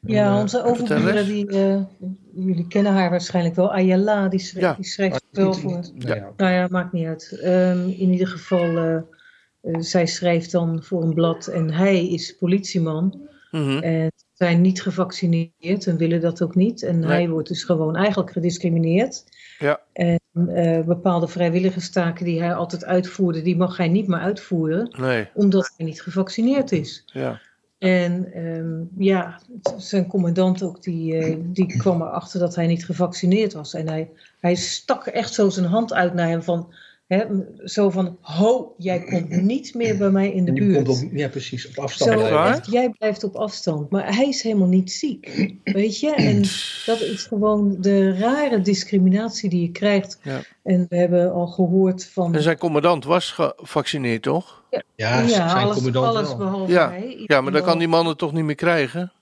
Ja, 0.00 0.32
Eh, 0.34 0.40
onze 0.40 0.62
overburen, 0.64 1.26
die, 1.26 1.46
eh, 1.48 1.80
jullie 2.34 2.66
kennen 2.66 2.92
haar 2.92 3.10
waarschijnlijk 3.10 3.54
wel, 3.54 3.72
Ayala, 3.72 4.28
die, 4.28 4.40
schreef, 4.40 4.62
Ja. 4.62 4.74
die 4.74 4.84
schrijft 4.84 5.24
Maar 5.32 5.44
wel 5.44 5.52
niet- 5.52 5.60
voor. 5.60 5.72
niet- 5.76 6.04
nou 6.04 6.16
ja. 6.18 6.32
Nou 6.36 6.52
ja, 6.52 6.66
maakt 6.70 6.92
niet 6.92 7.06
uit. 7.06 7.38
Ehm, 7.42 7.78
in 7.88 8.10
ieder 8.12 8.26
geval, 8.28 8.76
eh, 8.76 9.00
zij 9.78 10.06
schrijft 10.06 10.50
dan 10.52 10.82
voor 10.82 11.02
een 11.02 11.14
blad 11.14 11.46
en 11.46 11.70
hij 11.72 12.08
is 12.08 12.36
politieman. 12.36 13.20
Mhm. 13.50 13.78
En 13.78 14.12
zijn 14.32 14.60
niet 14.60 14.82
gevaccineerd 14.82 15.86
en 15.86 15.96
willen 15.96 16.20
dat 16.20 16.42
ook 16.42 16.54
niet. 16.54 16.82
En 16.82 16.98
Nee. 16.98 17.08
hij 17.08 17.28
wordt 17.28 17.48
dus 17.48 17.64
gewoon 17.64 17.96
eigenlijk 17.96 18.30
gediscrimineerd. 18.32 19.24
Ja. 19.58 19.80
En 19.92 20.20
eh, 20.54 20.80
bepaalde 20.84 21.28
vrijwilligerstaken 21.28 22.24
die 22.24 22.40
hij 22.42 22.54
altijd 22.54 22.84
uitvoerde, 22.84 23.42
die 23.42 23.56
mag 23.56 23.76
hij 23.76 23.88
niet 23.88 24.06
meer 24.06 24.18
uitvoeren, 24.18 24.94
Nee, 25.00 25.28
omdat 25.34 25.72
hij 25.76 25.86
niet 25.86 26.02
gevaccineerd 26.02 26.72
is. 26.72 27.02
ja. 27.06 27.40
En 27.84 28.32
ehm, 28.32 29.04
ja, 29.04 29.40
zijn 29.76 30.06
commandant 30.06 30.62
ook, 30.62 30.82
die, 30.82 31.16
eh, 31.16 31.36
die 31.40 31.66
kwam 31.66 32.02
erachter 32.02 32.40
dat 32.40 32.54
hij 32.54 32.66
niet 32.66 32.84
gevaccineerd 32.84 33.52
was. 33.52 33.74
En 33.74 33.88
hij, 33.88 34.10
hij 34.40 34.54
stak 34.54 35.06
echt 35.06 35.34
zo 35.34 35.48
zijn 35.48 35.66
hand 35.66 35.92
uit 35.92 36.14
naar 36.14 36.28
hem 36.28 36.42
van, 36.42 36.72
zo 37.64 37.90
van, 37.90 38.16
ho, 38.20 38.74
jij 38.78 39.00
komt 39.00 39.42
niet 39.52 39.74
meer 39.74 39.96
bij 39.96 40.10
mij 40.10 40.30
in 40.32 40.44
de 40.44 40.52
Je 40.52 40.60
buurt. 40.60 40.84
komt 40.86 41.02
op, 41.02 41.10
ja, 41.12 41.28
precies, 41.28 41.68
op 41.68 41.78
afstand. 41.84 42.20
Zo, 42.20 42.26
Echt 42.44 42.70
jij 42.70 42.88
blijft 42.90 43.24
op 43.24 43.34
afstand. 43.36 43.90
Maar 43.90 44.14
hij 44.16 44.28
is 44.28 44.42
helemaal 44.42 44.68
niet 44.68 44.92
ziek. 44.92 45.52
Weet 45.64 46.00
je? 46.00 46.14
En 46.14 46.40
dat 46.86 47.00
is 47.00 47.22
gewoon 47.22 47.76
de 47.80 48.18
rare 48.18 48.60
discriminatie 48.60 49.50
die 49.50 49.62
je 49.62 49.70
krijgt. 49.70 50.18
Ja. 50.22 50.40
En 50.62 50.86
we 50.88 50.96
hebben 50.96 51.32
al 51.32 51.46
gehoord 51.46 52.06
van. 52.06 52.34
En 52.34 52.42
zijn 52.42 52.58
commandant 52.58 53.04
was 53.04 53.30
gevaccineerd, 53.30 54.22
toch? 54.22 54.62
Ja, 54.96 55.28
zijn 55.28 55.48
alles, 55.48 55.74
commandant 55.74 56.06
alles 56.06 56.28
wel. 56.28 56.36
behalve 56.36 56.72
Ja. 56.72 56.88
hij. 56.88 57.24
Ja, 57.26 57.40
maar 57.40 57.52
dan 57.52 57.62
kan 57.62 57.78
die 57.78 57.88
man 57.88 58.06
het 58.06 58.18
toch 58.18 58.32
niet 58.32 58.44
meer 58.44 58.54
krijgen? 58.54 59.12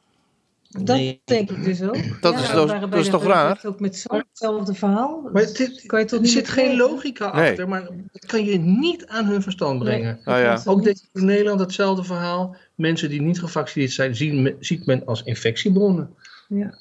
Dat 0.78 0.96
Nee. 0.96 1.20
denk 1.24 1.50
ik 1.50 1.64
dus 1.64 1.82
ook. 1.82 1.94
Dat 2.20 2.32
Ja, 2.34 2.40
is 2.40 2.50
dat 2.50 2.94
is 2.94 3.04
de 3.04 3.10
toch 3.10 3.24
raar? 3.24 3.60
Ook 3.64 3.80
met 3.80 3.96
zo'n- 3.96 4.24
hetzelfde 4.28 4.74
verhaal. 4.74 5.28
Maar 5.32 5.42
het, 5.42 5.58
het- 5.58 5.86
kan 5.86 5.98
je 6.00 6.04
toch 6.04 6.18
er 6.18 6.24
niet 6.24 6.32
zit 6.32 6.48
geen 6.48 6.64
krijgen? 6.64 6.76
logica 6.90 7.34
Nee. 7.36 7.50
achter, 7.50 7.68
maar 7.68 7.82
dat 8.12 8.26
kan 8.26 8.44
je 8.44 8.58
niet 8.58 9.06
aan 9.06 9.24
hun 9.24 9.42
verstand 9.42 9.78
brengen. 9.78 10.20
Nou 10.24 10.38
ja. 10.40 10.54
dat 10.54 10.64
was 10.64 10.74
Ook 10.74 10.78
niet- 10.84 10.86
dit 10.86 11.08
in 11.12 11.24
Nederland 11.24 11.60
hetzelfde 11.60 12.04
verhaal. 12.04 12.56
Mensen 12.74 13.08
die 13.08 13.20
niet 13.22 13.38
gevaccineerd 13.40 13.92
zijn, 13.92 14.16
zien, 14.16 14.56
ziet 14.60 14.86
men 14.86 15.06
als 15.06 15.22
infectiebronnen. 15.22 16.14
Ja. 16.48 16.74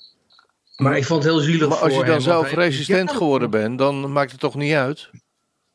Maar 0.78 0.98
ik 0.98 1.06
vond 1.06 1.24
het 1.24 1.32
heel 1.34 1.42
zielig 1.42 1.70
Maar 1.70 1.78
als 1.78 1.94
je 1.94 2.00
dan 2.00 2.08
hem, 2.10 2.20
zelf 2.22 2.46
hij- 2.52 2.54
resistent 2.64 3.10
Ja, 3.12 3.16
geworden 3.18 3.50
bent, 3.50 3.78
dan 3.78 4.12
maakt 4.12 4.32
het 4.32 4.40
toch 4.40 4.56
niet 4.56 4.74
uit? 4.74 5.10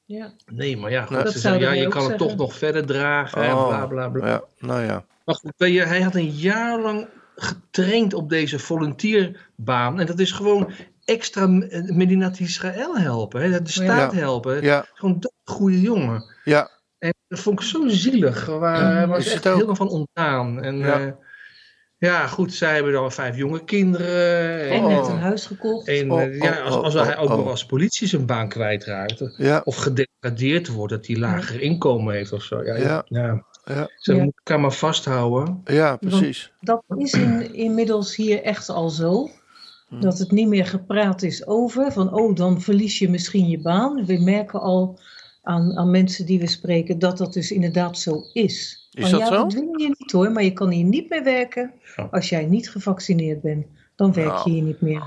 Ja. 0.05 0.33
Nee, 0.52 0.76
maar 0.76 0.90
ja, 0.90 1.00
goed, 1.02 1.11
Nee. 1.11 1.18
ze 1.18 1.24
Dat 1.33 1.35
zeggen, 1.42 1.61
ja, 1.61 1.72
je 1.72 1.88
kan 1.88 2.09
het 2.09 2.18
toch 2.18 2.37
nog 2.37 2.55
verder 2.55 2.87
dragen 2.87 3.42
en 3.42 3.52
Oh, 3.55 3.68
bla 3.68 3.87
bla 3.87 4.09
bla. 4.09 4.26
Ja, 4.29 4.42
nou 4.59 4.83
ja. 4.83 5.05
Maar 5.24 5.35
goed, 5.35 5.52
weet 5.57 5.72
je, 5.74 5.83
hij 5.83 6.00
had 6.00 6.14
een 6.14 6.31
jaar 6.31 6.81
lang 6.81 7.07
getraind 7.37 8.14
op 8.14 8.29
deze 8.29 8.59
volunteerbaan. 8.59 10.01
En 10.01 10.07
dat 10.07 10.18
is 10.18 10.33
gewoon 10.33 10.70
extra 11.05 11.42
eh, 11.42 11.83
Medinat 11.83 12.38
Israël 12.38 12.99
helpen. 12.99 13.42
Hè, 13.42 13.62
de 13.62 13.70
staat 13.70 14.12
Ja. 14.12 14.18
helpen. 14.18 14.62
Ja, 14.62 14.87
Gewoon 14.94 15.20
dat 15.20 15.33
goede 15.44 15.81
jongen. 15.81 16.25
ja, 16.44 16.70
En 16.99 17.14
dat 17.29 17.38
vond 17.40 17.61
ik 17.61 17.66
zo 17.66 17.88
zielig. 17.88 18.46
Waar, 18.46 18.94
hij 18.94 19.07
was 19.07 19.25
echt 19.27 19.35
het 19.35 19.46
ook? 19.46 19.53
helemaal 19.55 19.75
van 19.77 19.88
ontdaan. 19.88 20.62
En 20.62 20.79
Ja. 20.79 20.99
ja. 20.99 21.16
ja, 21.99 22.27
goed, 22.27 22.55
zij 22.55 22.75
hebben 22.75 22.92
dan 22.92 23.12
vijf 23.12 23.37
jonge 23.37 23.64
kinderen. 23.64 24.61
En 24.61 24.70
En, 24.70 24.88
net 24.88 24.99
Oh. 24.99 25.09
een 25.11 25.18
huis 25.18 25.46
gekocht. 25.46 25.88
en, 25.88 26.11
Oh, 26.11 26.22
eh, 26.22 26.38
ja, 26.38 26.51
oh, 26.59 26.64
als, 26.64 26.75
oh, 26.77 26.83
als 26.83 26.94
hij 26.94 27.16
ook 27.16 27.25
oh, 27.31 27.37
nog 27.37 27.44
oh. 27.44 27.51
als 27.51 27.66
politie 27.66 28.09
zijn 28.09 28.27
baan 28.27 28.49
kwijtraakt. 28.49 29.35
ja, 29.37 29.61
Of 29.64 29.77
gedegradeerd 29.77 30.68
wordt, 30.68 30.92
dat 30.92 31.07
hij 31.07 31.16
lager 31.16 31.61
inkomen 31.61 32.14
heeft 32.14 32.33
of 32.33 32.42
zo. 32.42 32.62
Ja, 32.64 32.77
Ja. 32.77 33.03
ja. 33.07 33.44
Ja, 33.74 33.90
Ze 33.96 34.14
Ja. 34.14 34.22
moeten 34.22 34.42
elkaar 34.44 34.61
maar 34.61 34.72
vasthouden. 34.72 35.61
ja, 35.64 35.96
precies. 35.96 36.52
Dat 36.61 36.83
is 36.96 37.12
in, 37.12 37.55
inmiddels 37.55 38.16
hier 38.16 38.42
echt 38.42 38.68
al 38.68 38.90
zo. 38.90 39.31
Hm. 39.88 40.00
Dat 40.00 40.18
het 40.18 40.31
niet 40.31 40.48
meer 40.48 40.66
gepraat 40.66 41.22
is 41.22 41.46
over. 41.46 41.92
Van 41.92 42.12
oh, 42.12 42.35
dan 42.37 42.61
verlies 42.61 42.98
je 42.98 43.11
misschien 43.11 43.48
je 43.48 43.59
baan. 43.61 44.05
We 44.07 44.18
merken 44.18 44.61
al 44.61 44.98
aan, 45.42 45.76
aan 45.79 45.90
mensen 45.90 46.26
die 46.26 46.38
we 46.40 46.46
spreken 46.46 46.98
dat 46.98 47.18
dat 47.18 47.33
dus 47.33 47.50
inderdaad 47.50 47.98
zo 47.98 48.22
is. 48.33 48.88
Is 48.92 49.11
Van, 49.11 49.11
dat 49.11 49.20
ja, 49.20 49.26
zo? 49.26 49.35
dat 49.35 49.50
dwingen 49.50 49.79
je 49.83 49.94
niet 49.98 50.12
hoor, 50.12 50.31
maar 50.33 50.44
je 50.44 50.52
kan 50.52 50.70
hier 50.70 50.85
niet 50.85 51.11
meer 51.11 51.24
werken 51.24 51.72
als 52.11 52.29
jij 52.29 52.44
niet 52.46 52.70
gevaccineerd 52.70 53.40
bent. 53.40 53.66
Dan 53.96 54.12
werk 54.12 54.29
Nou. 54.29 54.42
je 54.50 54.55
hier 54.57 54.62
niet 54.64 54.81
meer. 54.81 55.02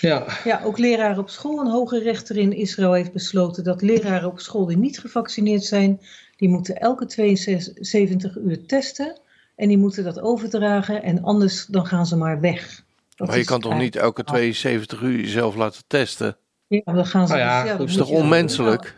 Ja, 0.00 0.26
Ja, 0.44 0.60
ook 0.64 0.78
leraren 0.78 1.18
op 1.18 1.30
school. 1.30 1.58
Een 1.60 1.70
hoge 1.70 1.98
rechter 1.98 2.36
in 2.36 2.52
Israël 2.52 2.92
heeft 2.92 3.12
besloten 3.12 3.64
dat 3.64 3.82
leraren 3.82 4.28
op 4.28 4.40
school 4.40 4.66
die 4.66 4.76
niet 4.76 4.98
gevaccineerd 4.98 5.64
zijn, 5.64 6.00
die 6.40 6.48
moeten 6.48 6.76
elke 6.80 7.06
72 7.06 8.36
uur 8.36 8.66
testen. 8.66 9.18
En 9.56 9.68
die 9.68 9.78
moeten 9.78 10.04
dat 10.04 10.20
overdragen 10.20 11.02
en 11.02 11.22
anders 11.22 11.66
dan 11.66 11.86
gaan 11.86 12.06
ze 12.06 12.16
maar 12.16 12.40
weg. 12.40 12.82
Dat 13.16 13.28
Maar 13.28 13.38
je 13.38 13.44
kan 13.44 13.60
toch 13.60 13.78
niet 13.78 13.96
elke 13.96 14.24
72 14.24 15.00
uur 15.00 15.20
jezelf 15.20 15.54
laten 15.56 15.82
testen? 15.86 16.36
Ja, 16.66 16.80
dan 16.92 17.06
gaan 17.06 17.26
ze. 17.26 17.32
Nou 17.32 17.44
ja, 17.44 17.62
dus- 17.62 17.78
Dat 17.78 17.88
is 17.88 17.96
toch 17.96 18.08
onmenselijk? 18.10 18.96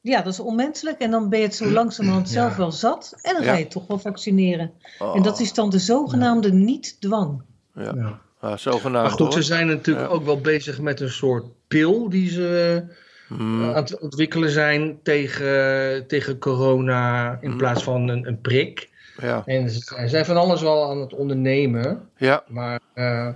Ja, 0.00 0.22
dat 0.22 0.32
is 0.32 0.40
onmenselijk. 0.40 0.98
En 1.00 1.10
dan 1.10 1.28
ben 1.28 1.38
je 1.38 1.44
het 1.44 1.54
zo 1.54 1.70
langzamerhand 1.70 2.28
zelf 2.28 2.56
wel 2.56 2.72
zat. 2.72 3.14
En 3.22 3.34
dan 3.34 3.42
Ja. 3.42 3.52
ga 3.52 3.58
je 3.58 3.66
toch 3.66 3.86
wel 3.86 3.98
vaccineren. 3.98 4.70
Oh, 4.98 5.16
En 5.16 5.22
dat 5.22 5.40
is 5.40 5.52
dan 5.54 5.70
de 5.70 5.78
zogenaamde 5.78 6.52
niet-dwang. 6.52 7.42
Ja, 7.74 7.92
ja. 7.96 8.20
ah, 8.40 8.56
zogenaamd 8.56 9.08
Maar 9.08 9.18
goed, 9.26 9.34
ze 9.34 9.42
zijn 9.42 9.66
natuurlijk 9.66 10.08
Ja. 10.08 10.12
ook 10.14 10.24
wel 10.24 10.40
bezig 10.40 10.80
met 10.80 11.00
een 11.00 11.10
soort 11.10 11.44
pil 11.68 12.08
die 12.08 12.30
ze 12.30 12.82
Hmm, 13.28 13.64
aan 13.64 13.74
het 13.74 13.98
ontwikkelen 13.98 14.50
zijn 14.50 14.98
tegen, 15.02 16.06
tegen 16.06 16.38
corona 16.38 17.38
in 17.40 17.50
Mm. 17.50 17.56
plaats 17.56 17.82
van 17.82 18.08
een, 18.08 18.26
een 18.26 18.40
prik. 18.40 18.88
ja, 19.20 19.42
En 19.46 19.70
ze 19.70 20.02
zijn 20.06 20.24
van 20.24 20.36
alles 20.36 20.60
wel 20.62 20.90
aan 20.90 20.98
het 21.00 21.14
ondernemen. 21.14 22.08
ja, 22.16 22.44
Maar 22.46 22.80
eh, 22.94 23.28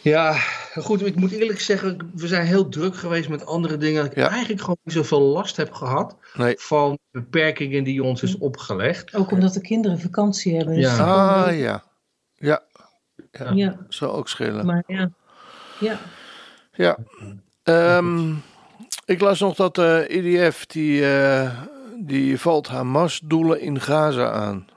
ja, 0.00 0.32
goed, 0.76 1.06
ik 1.06 1.14
moet 1.14 1.30
eerlijk 1.32 1.60
zeggen, 1.60 2.10
we 2.14 2.26
zijn 2.26 2.46
heel 2.46 2.68
druk 2.68 2.96
geweest 2.96 3.28
met 3.28 3.46
andere 3.46 3.76
dingen. 3.76 4.02
Dat 4.02 4.10
ik 4.12 4.18
Ja. 4.18 4.28
eigenlijk 4.30 4.60
gewoon 4.60 4.76
niet 4.84 4.94
zoveel 4.94 5.20
last 5.20 5.56
heb 5.56 5.72
gehad 5.72 6.16
nee. 6.34 6.54
van 6.58 6.98
beperkingen 7.10 7.84
die 7.84 8.02
ons 8.02 8.22
is 8.22 8.38
opgelegd. 8.38 9.14
Ook 9.14 9.30
omdat 9.30 9.52
de 9.54 9.60
kinderen 9.60 10.00
vakantie 10.00 10.56
hebben. 10.56 10.74
Dus 10.74 10.96
Ja. 10.96 11.44
Ah 11.46 11.58
ja, 11.58 11.82
ja, 12.34 12.62
ja, 13.54 13.76
zou 13.88 14.12
ook 14.12 14.28
schelen. 14.28 14.66
maar 14.66 14.84
ja. 14.86 15.10
Ja, 15.80 15.98
Ja. 16.72 16.96
Ehm, 17.62 18.32
ik 19.04 19.20
las 19.20 19.40
nog 19.40 19.54
dat 19.54 19.74
de 19.74 20.06
IDF 20.08 20.66
die, 20.66 21.06
eh, 21.06 21.50
die 21.98 22.40
valt 22.40 22.68
Hamas-doelen 22.68 23.60
in 23.60 23.80
Gaza 23.80 24.30
aan. 24.30 24.68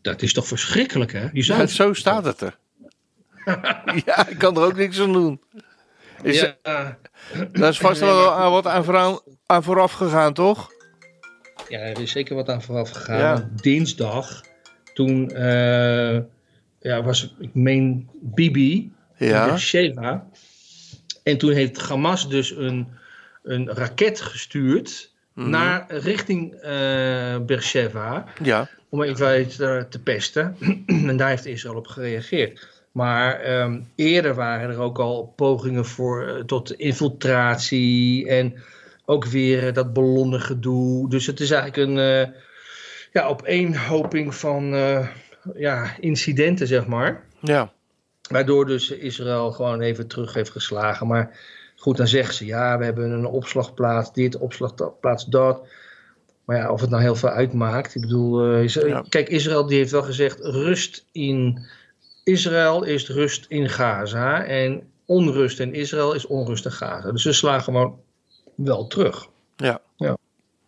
Dat 0.00 0.22
is 0.22 0.32
toch 0.32 0.46
verschrikkelijk, 0.46 1.12
hè? 1.12 1.28
Je 1.32 1.42
zou 1.42 1.60
Ja, 1.60 1.66
zo 1.66 1.92
staat 1.92 2.24
het 2.24 2.40
er. 2.40 2.58
ja, 4.06 4.28
ik 4.28 4.38
kan 4.38 4.56
er 4.56 4.62
ook 4.62 4.76
niks 4.76 5.00
aan 5.00 5.12
doen. 5.12 5.40
Is, 6.22 6.40
ja, 6.40 6.98
Daar 7.52 7.68
is 7.68 7.78
vast 7.78 8.00
wel 8.00 8.32
aan 8.32 8.50
wat 8.50 8.66
aan, 8.66 8.84
vooraan, 8.84 9.18
aan 9.46 9.62
vooraf 9.62 9.92
gegaan, 9.92 10.32
toch? 10.32 10.70
Ja, 11.68 11.78
er 11.78 12.00
is 12.00 12.10
zeker 12.10 12.34
wat 12.34 12.48
aan 12.48 12.62
vooraf 12.62 12.90
gegaan. 12.90 13.18
Ja. 13.18 13.48
Dinsdag, 13.54 14.42
toen 14.94 15.30
eh, 15.30 16.18
ja, 16.80 17.02
was, 17.02 17.34
ik 17.38 17.54
meen, 17.54 18.08
Bibi, 18.20 18.92
Ja. 19.16 19.46
Beersheba. 19.46 20.26
En 21.22 21.38
toen 21.38 21.52
heeft 21.52 21.80
Hamas 21.88 22.28
dus 22.28 22.56
een, 22.56 22.88
een 23.48 23.68
raket 23.74 24.20
gestuurd 24.20 25.16
Mhm. 25.38 25.50
naar 25.50 25.84
richting 25.88 26.54
eh 26.54 27.38
Beersheba. 27.46 28.24
Ja. 28.42 28.68
Om 28.88 29.02
even 29.02 29.48
te, 29.48 29.86
te 29.90 30.02
pesten. 30.02 30.56
en 30.86 31.16
daar 31.16 31.28
heeft 31.28 31.46
Israël 31.46 31.76
op 31.76 31.86
gereageerd. 31.86 32.68
Maar 32.92 33.40
ehm, 33.40 33.80
eerder 33.94 34.34
waren 34.34 34.70
er 34.70 34.78
ook 34.78 34.98
al 34.98 35.32
pogingen 35.36 35.84
voor, 35.84 36.26
eh, 36.26 36.44
tot 36.44 36.72
infiltratie 36.72 38.28
en 38.28 38.54
ook 39.04 39.24
weer 39.24 39.66
eh, 39.66 39.74
dat 39.74 39.92
ballonnengedoe. 39.92 41.10
Dus 41.10 41.26
het 41.26 41.40
is 41.40 41.50
eigenlijk 41.50 41.90
een 41.90 41.98
eh, 41.98 42.34
ja, 43.12 43.22
opeenhoping 43.26 44.34
van 44.34 44.64
ja, 45.54 45.96
incidenten, 46.00 46.66
zeg 46.66 46.86
maar. 46.86 47.24
Ja. 47.40 47.72
Waardoor 48.30 48.66
dus 48.66 48.90
Israël 48.90 49.52
gewoon 49.52 49.80
even 49.80 50.06
terug 50.06 50.34
heeft 50.34 50.50
geslagen. 50.50 51.06
Maar 51.06 51.38
goed, 51.88 51.96
dan 51.96 52.08
zeggen 52.08 52.34
ze 52.34 52.44
ja, 52.46 52.78
we 52.78 52.84
hebben 52.84 53.10
een 53.10 53.26
opslagplaats, 53.26 54.12
dit, 54.12 54.38
opslagplaats 54.38 55.24
dat. 55.24 55.66
Maar 56.44 56.56
ja, 56.56 56.72
of 56.72 56.80
het 56.80 56.90
nou 56.90 57.02
heel 57.02 57.14
veel 57.16 57.28
uitmaakt. 57.28 57.94
Ik 57.94 58.00
bedoel, 58.00 58.54
uh, 58.54 58.68
Ja. 58.68 59.04
kijk, 59.08 59.28
Israël 59.28 59.66
die 59.66 59.78
heeft 59.78 59.90
wel 59.90 60.02
gezegd: 60.02 60.38
rust 60.40 61.06
in 61.12 61.66
Israël 62.24 62.82
is 62.84 63.08
rust 63.08 63.44
in 63.48 63.68
Gaza. 63.68 64.44
En 64.44 64.82
onrust 65.06 65.60
in 65.60 65.74
Israël 65.74 66.12
is 66.14 66.26
onrust 66.26 66.64
in 66.64 66.70
Gaza. 66.72 67.12
Dus 67.12 67.22
ze 67.22 67.32
slagen 67.32 67.62
gewoon 67.62 68.00
wel 68.54 68.86
terug. 68.86 69.28
Ja. 69.56 69.80
Ja. 69.96 70.16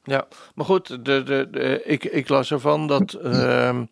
Ja, 0.04 0.26
maar 0.54 0.64
goed, 0.66 0.88
de, 0.88 1.22
de, 1.22 1.48
de, 1.50 1.82
ik, 1.84 2.04
ik 2.04 2.28
las 2.28 2.50
ervan 2.52 2.86
dat 2.86 3.12
ehm, 3.12 3.84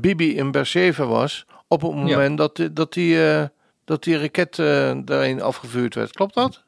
Bibi 0.00 0.36
in 0.36 0.50
Beersheba 0.50 1.06
was 1.06 1.46
op 1.68 1.82
het 1.82 1.94
moment 1.94 2.38
dat, 2.38 2.56
die- 2.56 2.72
dat, 2.72 2.92
die, 2.92 3.26
eh, 3.30 3.44
dat 3.84 4.02
die 4.02 4.18
raket 4.18 4.58
eh, 4.58 4.92
daarin 5.04 5.42
afgevuurd 5.42 5.94
werd. 5.94 6.12
Klopt 6.12 6.34
dat? 6.34 6.62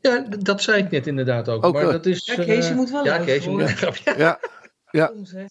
Ja, 0.00 0.26
dat 0.38 0.62
zei 0.62 0.82
ik 0.82 0.90
net 0.90 1.06
inderdaad 1.06 1.48
ook. 1.48 1.64
Ook, 1.64 1.74
maar 1.74 1.82
eh, 1.86 1.90
dat 1.90 2.06
is, 2.06 2.24
Ja, 2.26 2.34
Kees, 2.34 2.64
je 2.64 2.70
eh, 2.70 2.76
moet 2.76 2.90
wel 2.90 3.04
Ja, 3.04 3.18
Kees, 3.18 3.44
je 3.44 3.50
moet 3.50 3.60
hoor. 3.60 3.68
een 3.70 3.76
grapje. 3.76 4.14
Ja. 4.16 4.40
Ja. 4.90 5.12
Zeg. 5.22 5.46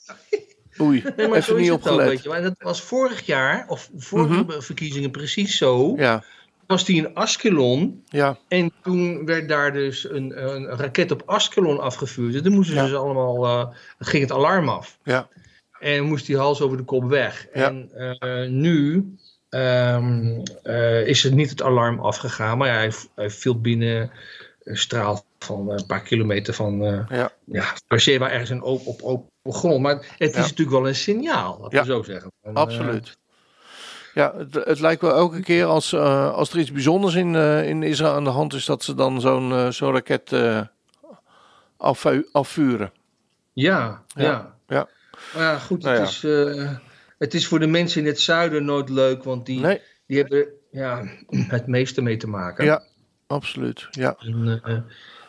Oei, 0.82 1.04
Nee, 1.16 1.28
maar 1.28 1.42
zo 1.42 1.52
even 1.52 1.56
is 1.56 1.62
niet 1.62 1.72
opgelet. 1.72 2.08
weet 2.08 2.24
je. 2.24 2.30
Maar 2.30 2.42
dat 2.42 2.56
was 2.58 2.82
vorig 2.82 3.26
jaar, 3.26 3.66
of 3.68 3.90
vorige 3.98 4.34
Mhm. 4.34 4.62
verkiezingen 4.62 5.12
precies 5.12 5.58
zo. 5.58 5.94
Ja, 5.98 6.24
Was 6.68 6.86
die 6.86 6.96
in 6.98 7.14
Askelon. 7.16 8.04
ja, 8.10 8.38
En 8.48 8.72
toen 8.84 9.26
werd 9.26 9.48
daar 9.50 9.74
dus 9.74 10.10
een, 10.10 10.54
een 10.56 10.66
raket 10.66 11.12
op 11.12 11.24
Askelon 11.26 11.80
afgevuurd. 11.80 12.36
En 12.36 12.44
toen 12.44 12.54
moesten 12.54 12.76
ze 12.76 12.82
Ja. 12.82 12.88
dus 12.88 12.96
allemaal, 12.98 13.46
eh, 13.46 13.68
ging 14.00 14.24
het 14.24 14.32
alarm 14.32 14.70
af. 14.70 14.98
ja, 15.04 15.28
En 15.80 16.04
moest 16.04 16.26
die 16.26 16.38
hals 16.38 16.62
over 16.62 16.78
de 16.78 16.84
kop 16.84 17.04
weg. 17.04 17.48
Ja. 17.54 17.68
En 17.68 17.90
eh, 18.20 18.50
nu 18.50 19.06
ehm, 19.50 20.42
eh, 20.64 21.08
is 21.08 21.24
het 21.24 21.34
niet 21.34 21.50
het 21.50 21.62
alarm 21.62 22.00
afgegaan. 22.00 22.58
Maar 22.58 22.68
ja, 22.68 22.74
hij, 22.74 22.92
hij 23.16 23.30
viel 23.30 23.62
binnen 23.62 24.12
straal 24.76 25.24
van 25.40 25.70
een 25.72 25.86
paar 25.86 26.02
kilometer 26.02 26.54
van 26.54 26.84
eh 26.86 27.02
ja. 27.10 27.32
ja, 27.46 27.66
Beersheba 27.88 28.30
ergens 28.30 28.50
in 28.50 28.62
op, 28.62 28.86
op 28.88 29.02
open 29.02 29.30
grond. 29.54 29.82
Maar 29.82 29.96
het 30.18 30.30
is 30.30 30.36
Ja. 30.36 30.42
natuurlijk 30.42 30.70
wel 30.70 30.88
een 30.88 30.96
signaal, 30.96 31.58
laten 31.62 31.80
we 31.80 31.86
zo 31.86 32.04
zeggen. 32.04 32.32
Eh, 32.42 32.54
absoluut. 32.54 33.18
Ja, 34.14 34.34
het, 34.38 34.54
het 34.54 34.80
lijkt 34.80 35.02
wel 35.02 35.14
elke 35.14 35.42
keer 35.42 35.66
als, 35.66 35.94
eh, 35.94 36.34
als 36.34 36.52
er 36.54 36.60
iets 36.60 36.72
bijzonders 36.72 37.16
in, 37.16 37.36
eh, 37.36 37.68
in 37.70 37.84
Israël 37.84 38.14
aan 38.14 38.24
de 38.24 38.30
hand 38.30 38.54
is, 38.54 38.66
dat 38.66 38.84
ze 38.84 38.94
dan 38.96 39.22
zo'n 39.22 39.52
eh, 39.52 39.70
zo'n 39.70 39.92
raket 39.94 40.32
eh, 40.34 40.62
afvu- 41.78 42.28
afvuren. 42.32 42.92
ja, 43.54 44.04
Ja. 44.16 44.24
ja. 44.24 44.56
Ja. 44.68 44.88
Maar 45.36 45.60
goed, 45.60 45.84
Nou 45.84 45.98
het, 46.00 46.16
ja. 46.16 46.30
Is, 46.30 46.56
eh, 46.58 46.72
het 47.18 47.34
is 47.34 47.48
voor 47.48 47.60
de 47.60 47.68
mensen 47.68 48.02
in 48.02 48.08
het 48.08 48.20
zuiden 48.20 48.66
nooit 48.66 48.90
leuk, 48.90 49.24
want 49.24 49.46
die, 49.46 49.60
Nee, 49.60 49.82
die 50.08 50.18
hebben 50.18 50.48
ja, 50.72 51.04
het 51.58 51.68
meeste 51.68 52.02
mee 52.02 52.18
te 52.18 52.28
maken. 52.28 52.66
ja, 52.66 52.84
absoluut. 53.28 53.88
Ja, 53.92 54.16
En, 54.20 54.62
eh, 54.64 54.78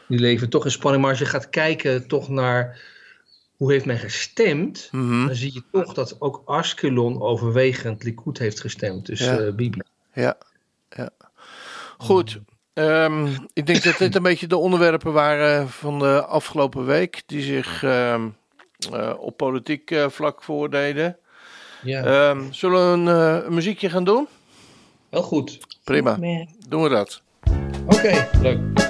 die 0.09 0.19
leven 0.19 0.49
toch 0.51 0.65
in 0.65 0.71
spanning. 0.71 1.03
Maar 1.03 1.11
als 1.11 1.21
je 1.21 1.27
gaat 1.27 1.49
kijken 1.51 2.07
toch 2.09 2.29
naar 2.29 2.81
hoe 3.57 3.73
heeft 3.73 3.85
men 3.85 3.99
gestemd, 3.99 4.89
Mhm. 4.93 5.27
dan 5.27 5.35
zie 5.35 5.53
je 5.55 5.63
toch 5.73 5.95
dat 5.95 6.17
ook 6.21 6.43
Askelon 6.45 7.21
overwegend 7.23 8.03
Likud 8.05 8.39
heeft 8.39 8.61
gestemd. 8.61 9.07
Dus 9.07 9.19
Ja. 9.21 9.39
eh, 9.39 9.53
Bibi. 9.55 9.81
ja, 10.13 10.37
ja. 10.91 11.11
Goed. 11.99 12.39
Ehm, 12.73 13.27
ik 13.53 13.67
denk 13.67 13.83
dat 13.83 13.99
dit 13.99 14.15
een 14.15 14.23
beetje 14.23 14.47
de 14.47 14.57
onderwerpen 14.57 15.13
waren 15.13 15.69
van 15.69 15.99
de 15.99 16.25
afgelopen 16.25 16.85
week, 16.87 17.23
die 17.27 17.43
zich 17.43 17.83
ehm, 17.83 18.29
eh, 18.93 19.15
op 19.19 19.37
politiek 19.37 19.91
eh, 19.91 20.09
vlak 20.09 20.43
voordeden. 20.43 21.17
Ja, 21.83 22.05
Ehm, 22.05 22.53
zullen 22.53 22.91
we 23.05 23.11
een, 23.11 23.17
eh, 23.39 23.45
een 23.47 23.55
muziekje 23.55 23.91
gaan 23.91 24.05
doen? 24.05 24.29
wel 25.09 25.23
goed. 25.23 25.59
Prima, 25.85 26.17
Maar 26.17 26.47
doen 26.69 26.83
we 26.83 26.89
dat. 26.89 27.23
Oké, 27.89 28.29
leuk. 28.43 28.88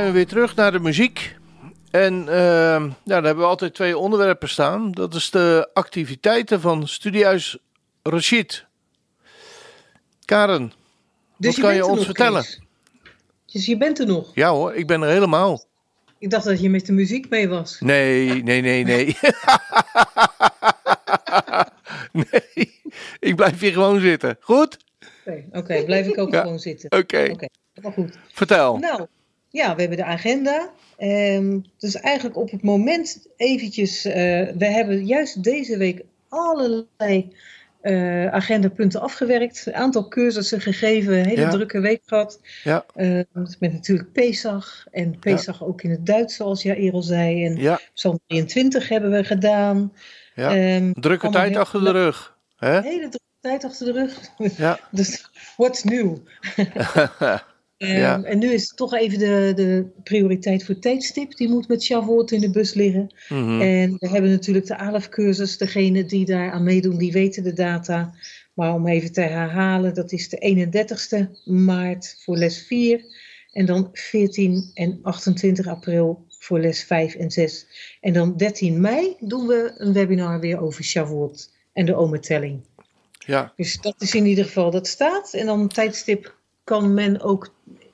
Zijn 0.00 0.12
we 0.12 0.18
weer 0.18 0.28
terug 0.28 0.54
naar 0.54 0.72
de 0.72 0.80
muziek. 0.80 1.36
En 1.90 2.28
ehm, 2.28 2.84
ja, 2.84 2.94
daar 3.04 3.22
hebben 3.24 3.44
we 3.44 3.50
altijd 3.50 3.74
twee 3.74 3.98
onderwerpen 3.98 4.48
staan. 4.48 4.92
Dat 4.92 5.14
is 5.14 5.30
de 5.30 5.70
activiteiten 5.74 6.60
van 6.60 6.88
Studiehuis 6.88 7.58
Rashid. 8.02 8.66
Karen, 10.24 10.72
Dus 11.36 11.56
wat 11.56 11.64
kan 11.64 11.74
je 11.74 11.86
ons 11.86 11.96
nog, 11.96 12.04
vertellen? 12.04 12.44
Dus 13.46 13.66
je 13.66 13.76
bent 13.76 13.98
er 13.98 14.06
nog. 14.06 14.30
Ja 14.34 14.50
hoor, 14.50 14.74
ik 14.74 14.86
ben 14.86 15.02
er 15.02 15.08
helemaal. 15.08 15.64
Ik 16.18 16.30
dacht 16.30 16.44
dat 16.44 16.60
je 16.60 16.70
met 16.70 16.86
de 16.86 16.92
muziek 16.92 17.28
mee 17.28 17.48
was. 17.48 17.80
Nee, 17.80 18.42
nee, 18.42 18.60
nee, 18.60 18.84
nee. 18.84 19.16
nee, 22.30 22.80
ik 23.18 23.36
blijf 23.36 23.60
hier 23.60 23.72
gewoon 23.72 24.00
zitten. 24.00 24.36
Goed? 24.40 24.76
Oké, 25.24 25.44
oké, 25.52 25.84
blijf 25.84 26.06
ik 26.06 26.18
ook 26.18 26.32
Ja. 26.32 26.40
gewoon 26.40 26.58
zitten. 26.58 26.90
Oké, 26.98 27.28
Oké, 27.30 27.46
maar 27.82 27.92
goed. 27.92 28.18
vertel. 28.32 28.76
Nou, 28.78 29.06
ja, 29.50 29.74
we 29.74 29.80
hebben 29.80 29.98
de 29.98 30.04
agenda. 30.04 30.70
Ehm, 30.96 31.58
dus 31.78 31.94
eigenlijk 31.94 32.36
op 32.36 32.50
het 32.50 32.62
moment 32.62 33.26
eventjes, 33.36 34.04
eh, 34.04 34.12
we 34.58 34.66
hebben 34.66 35.06
juist 35.06 35.42
deze 35.44 35.76
week 35.76 36.02
allerlei 36.28 37.32
eh, 37.80 38.26
agendapunten 38.26 39.00
afgewerkt. 39.00 39.66
Een 39.66 39.74
aantal 39.74 40.08
cursussen 40.08 40.60
gegeven, 40.60 41.18
een 41.18 41.24
hele 41.26 41.40
Ja. 41.40 41.50
drukke 41.50 41.80
week 41.80 42.02
gehad. 42.06 42.40
Ja, 42.64 42.84
Eh, 42.94 43.20
met 43.58 43.72
natuurlijk 43.72 44.12
Pesach 44.12 44.86
en 44.90 45.18
Pesach 45.18 45.64
ook 45.64 45.82
in 45.82 45.90
het 45.90 46.06
Duits, 46.06 46.36
zoals 46.36 46.62
jij 46.62 46.90
al 46.92 47.02
zei. 47.02 47.44
En 47.46 47.56
ja, 47.56 47.80
Psalm 47.94 48.20
23 48.26 48.88
hebben 48.88 49.10
we 49.10 49.24
gedaan. 49.24 49.92
ja. 50.34 50.56
Ehm, 50.56 50.92
Drukke 50.92 51.28
tijd 51.28 51.50
heel 51.50 51.60
achter 51.60 51.84
de 51.84 51.90
rug. 51.90 52.36
Hè? 52.56 52.80
Hele 52.80 52.98
drukke 53.08 53.18
tijd 53.40 53.64
achter 53.64 53.86
de 53.86 53.92
rug. 53.92 54.20
Ja. 54.56 54.78
dus 54.90 55.30
what's 55.56 55.82
new? 55.84 56.16
Ehm, 57.80 57.96
Ja. 57.96 58.22
En 58.22 58.38
nu 58.38 58.52
is 58.52 58.68
het 58.68 58.76
toch 58.76 58.94
even 58.94 59.18
de, 59.18 59.52
de 59.54 59.86
prioriteit 60.02 60.64
voor 60.64 60.78
tijdstip. 60.78 61.36
Die 61.36 61.48
moet 61.48 61.68
met 61.68 61.82
Shavuot 61.82 62.30
in 62.30 62.40
de 62.40 62.50
bus 62.50 62.74
liggen. 62.74 63.14
Mhm. 63.28 63.60
En 63.60 63.96
we 63.98 64.08
hebben 64.08 64.30
natuurlijk 64.30 64.66
de 64.66 64.76
ALEF-cursus. 64.76 65.56
Degene 65.58 66.04
die 66.04 66.24
daar 66.24 66.50
aan 66.50 66.62
meedoen, 66.62 66.98
die 66.98 67.12
weten 67.12 67.42
de 67.42 67.52
data. 67.52 68.14
Maar 68.54 68.74
om 68.74 68.86
even 68.86 69.12
te 69.12 69.20
herhalen, 69.20 69.94
dat 69.94 70.12
is 70.12 70.28
de 70.28 70.38
31ste 70.38 71.28
maart 71.44 72.20
voor 72.24 72.36
les 72.36 72.66
4. 72.66 73.04
En 73.52 73.66
dan 73.66 73.88
14 73.92 74.70
en 74.74 74.98
28 75.02 75.66
april 75.66 76.24
voor 76.28 76.58
les 76.60 76.84
5 76.84 77.14
en 77.14 77.30
6. 77.30 77.66
En 78.00 78.12
dan 78.12 78.36
13 78.36 78.80
mei 78.80 79.16
doen 79.20 79.46
we 79.46 79.72
een 79.76 79.92
webinar 79.92 80.40
weer 80.40 80.60
over 80.60 80.84
Shavuot 80.84 81.50
en 81.72 81.86
de 81.86 81.94
ometelling. 81.94 82.60
Ja, 83.26 83.52
Dus 83.56 83.80
dat 83.80 83.94
is 83.98 84.14
in 84.14 84.26
ieder 84.26 84.44
geval, 84.44 84.70
dat 84.70 84.86
staat. 84.86 85.34
En 85.34 85.46
dan 85.46 85.68
tijdstip 85.68 86.38
kan 86.64 86.94
men 86.94 87.20
ook 87.20 87.50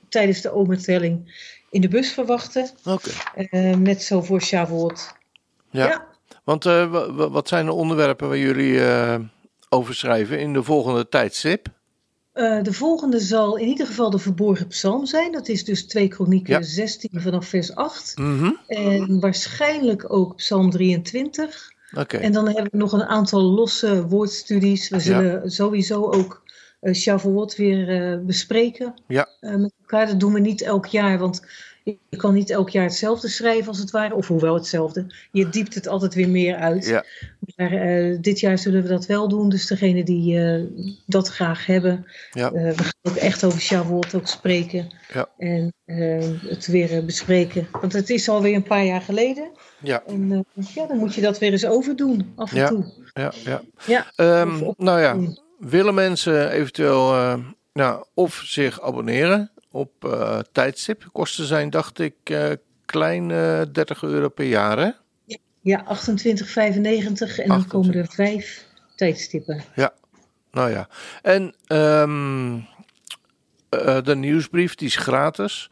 tijdens 0.09 0.41
de 0.41 0.53
ometelling 0.53 1.45
in 1.71 1.81
de 1.81 1.89
bus 1.89 2.13
verwachten. 2.13 2.71
oké. 2.85 3.11
Net 3.77 4.03
zo 4.03 4.23
voor 4.23 4.43
Shavuot. 4.43 5.13
Ja. 5.71 5.87
Ja. 5.87 6.07
Want 6.45 6.67
eh, 6.67 6.91
wa- 6.91 7.13
wa- 7.13 7.31
wat 7.31 7.49
zijn 7.49 7.67
de 7.67 7.73
onderwerpen 7.73 8.29
waar 8.29 8.39
jullie 8.39 8.85
eh, 8.85 9.19
over 9.69 9.95
schrijven 9.95 10.39
in 10.41 10.53
de 10.53 10.63
volgende 10.63 11.09
tijdstip? 11.09 11.67
Eh, 12.33 12.63
de 12.63 12.73
volgende 12.73 13.21
zal 13.21 13.57
in 13.57 13.69
ieder 13.69 13.87
geval 13.87 14.11
de 14.11 14.19
verborgen 14.19 14.67
psalm 14.67 15.07
zijn. 15.07 15.33
Dat 15.33 15.49
is 15.49 15.65
dus 15.65 15.87
2 15.87 16.09
Kronieken 16.09 16.55
Ja. 16.55 16.63
16 16.63 17.11
vanaf 17.15 17.47
vers 17.47 17.75
8. 17.75 18.13
Mhm. 18.17 18.51
En 18.67 19.21
waarschijnlijk 19.21 20.13
ook 20.13 20.37
psalm 20.37 20.71
23. 20.71 21.73
Oké. 21.97 22.17
En 22.17 22.33
dan 22.33 22.47
hebben 22.47 22.69
we 22.71 22.77
nog 22.79 22.93
een 22.93 23.05
aantal 23.05 23.41
losse 23.43 24.07
woordstudies. 24.07 24.89
We 24.89 25.01
zullen 25.01 25.51
sowieso 25.51 26.11
ook 26.11 26.43
eh 26.81 26.95
Shavuot 26.95 27.57
weer 27.57 27.89
eh, 28.13 28.19
bespreken 28.27 28.95
Ja. 29.07 29.29
eh, 29.41 29.55
met 29.55 29.73
elkaar. 29.81 30.07
Dat 30.07 30.21
doen 30.21 30.33
we 30.33 30.41
niet 30.41 30.63
elk 30.63 30.87
jaar, 30.87 31.19
want 31.19 31.43
je 31.85 31.99
kan 32.17 32.35
niet 32.35 32.51
elk 32.51 32.71
jaar 32.71 32.85
hetzelfde 32.85 33.29
schrijven 33.29 33.69
als 33.69 33.79
het 33.79 33.91
ware, 33.91 34.15
of 34.15 34.27
hoewel 34.29 34.55
hetzelfde. 34.55 35.07
Je 35.33 35.49
diept 35.49 35.75
het 35.75 35.89
altijd 35.89 36.15
weer 36.15 36.29
meer 36.29 36.57
uit. 36.57 36.87
Ja. 36.87 37.05
Maar 37.57 37.71
dit 38.21 38.41
jaar 38.41 38.59
zullen 38.59 38.83
we 38.83 38.89
dat 38.89 39.07
wel 39.07 39.29
doen. 39.29 39.49
Dus 39.49 39.67
degene 39.67 40.05
die 40.05 40.41
dat 41.07 41.29
graag 41.29 41.67
hebben. 41.67 42.07
Ja. 42.33 42.53
we 42.53 42.75
gaan 42.77 42.93
ook 43.03 43.17
echt 43.17 43.45
over 43.45 43.61
Shavuot 43.61 44.15
ook 44.15 44.27
spreken. 44.27 44.89
Ja. 45.13 45.29
En 45.39 45.73
het 46.49 46.67
weer 46.67 47.05
bespreken. 47.05 47.69
Want 47.81 47.93
het 47.93 48.11
is 48.11 48.29
alweer 48.29 48.55
een 48.55 48.63
paar 48.63 48.85
jaar 48.85 49.03
geleden. 49.03 49.51
Ja, 49.83 50.03
En 50.07 50.45
ja, 50.75 50.87
dan 50.87 50.97
moet 50.99 51.15
je 51.15 51.21
dat 51.21 51.39
weer 51.39 51.53
eens 51.53 51.67
overdoen, 51.67 52.33
af 52.37 52.51
en 52.53 52.57
Ja. 52.59 52.69
toe. 52.69 52.93
ja, 53.13 53.33
ja. 53.45 53.63
Ja. 53.87 54.07
Ehm, 54.17 54.63
Of 54.63 54.77
nou 54.77 55.01
ja, 55.01 55.13
doen. 55.13 55.39
Willen 55.59 55.95
mensen 55.95 56.51
eventueel 56.51 57.15
eh, 57.15 57.35
nou, 57.73 58.05
of 58.15 58.43
zich 58.45 58.81
abonneren 58.81 59.51
op 59.71 60.05
eh, 60.05 60.39
tijdstip? 60.53 61.09
Kosten 61.13 61.45
zijn, 61.45 61.71
dacht 61.71 61.99
ik, 61.99 62.15
eh, 62.25 62.51
klein 62.85 63.31
eh 63.31 63.63
30 63.73 64.03
euro 64.03 64.29
per 64.29 64.47
jaar, 64.47 64.79
hè? 64.79 64.91
Ja, 65.61 65.85
28,95 65.85 67.39
en 67.39 67.49
dan 67.49 67.67
komen 67.67 67.95
er 67.95 68.07
vijf 68.11 68.67
tijdstippen. 68.95 69.63
Nou 70.51 70.71
ja. 70.71 70.89
En 71.23 71.55
ehm, 71.67 72.59
eh, 73.69 74.03
de 74.03 74.17
nieuwsbrief, 74.17 74.75
die 74.75 74.87
is 74.89 74.97
gratis. 74.97 75.71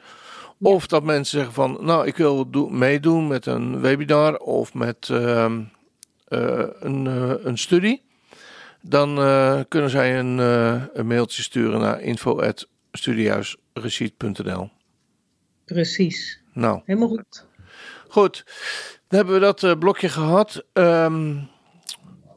Ja. 0.59 0.71
Of 0.71 0.87
dat 0.87 1.03
mensen 1.03 1.39
zeggen 1.39 1.55
van, 1.55 1.79
nou, 1.81 2.07
ik 2.07 2.17
wil 2.17 2.51
do- 2.51 2.69
meedoen 2.69 3.27
met 3.27 3.47
een 3.47 3.81
webinar 3.81 4.37
of 4.37 4.75
met 4.75 5.09
ehm, 5.11 5.63
eh, 6.29 6.65
een, 6.81 7.07
een 7.47 7.59
studie. 7.59 8.03
Dan 8.87 9.19
eh, 9.19 9.61
kunnen 9.69 9.91
zij 9.91 10.19
een, 10.19 10.41
eh, 10.41 10.83
een 10.93 11.07
mailtje 11.07 11.43
sturen 11.43 11.81
naar 11.81 12.01
info.studiehuisreceipt.nl 12.01 14.71
Precies. 15.65 16.43
Nou, 16.53 16.81
Helemaal 16.85 17.09
goed. 17.09 17.47
goed. 18.09 18.45
Dan 19.09 19.19
hebben 19.19 19.35
we 19.35 19.41
dat 19.41 19.63
eh, 19.63 19.79
blokje 19.79 20.09
gehad. 20.09 20.65
Ehm, 20.73 21.37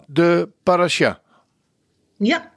de 0.05 0.49
parasha. 0.63 1.21
Ja, 2.17 2.51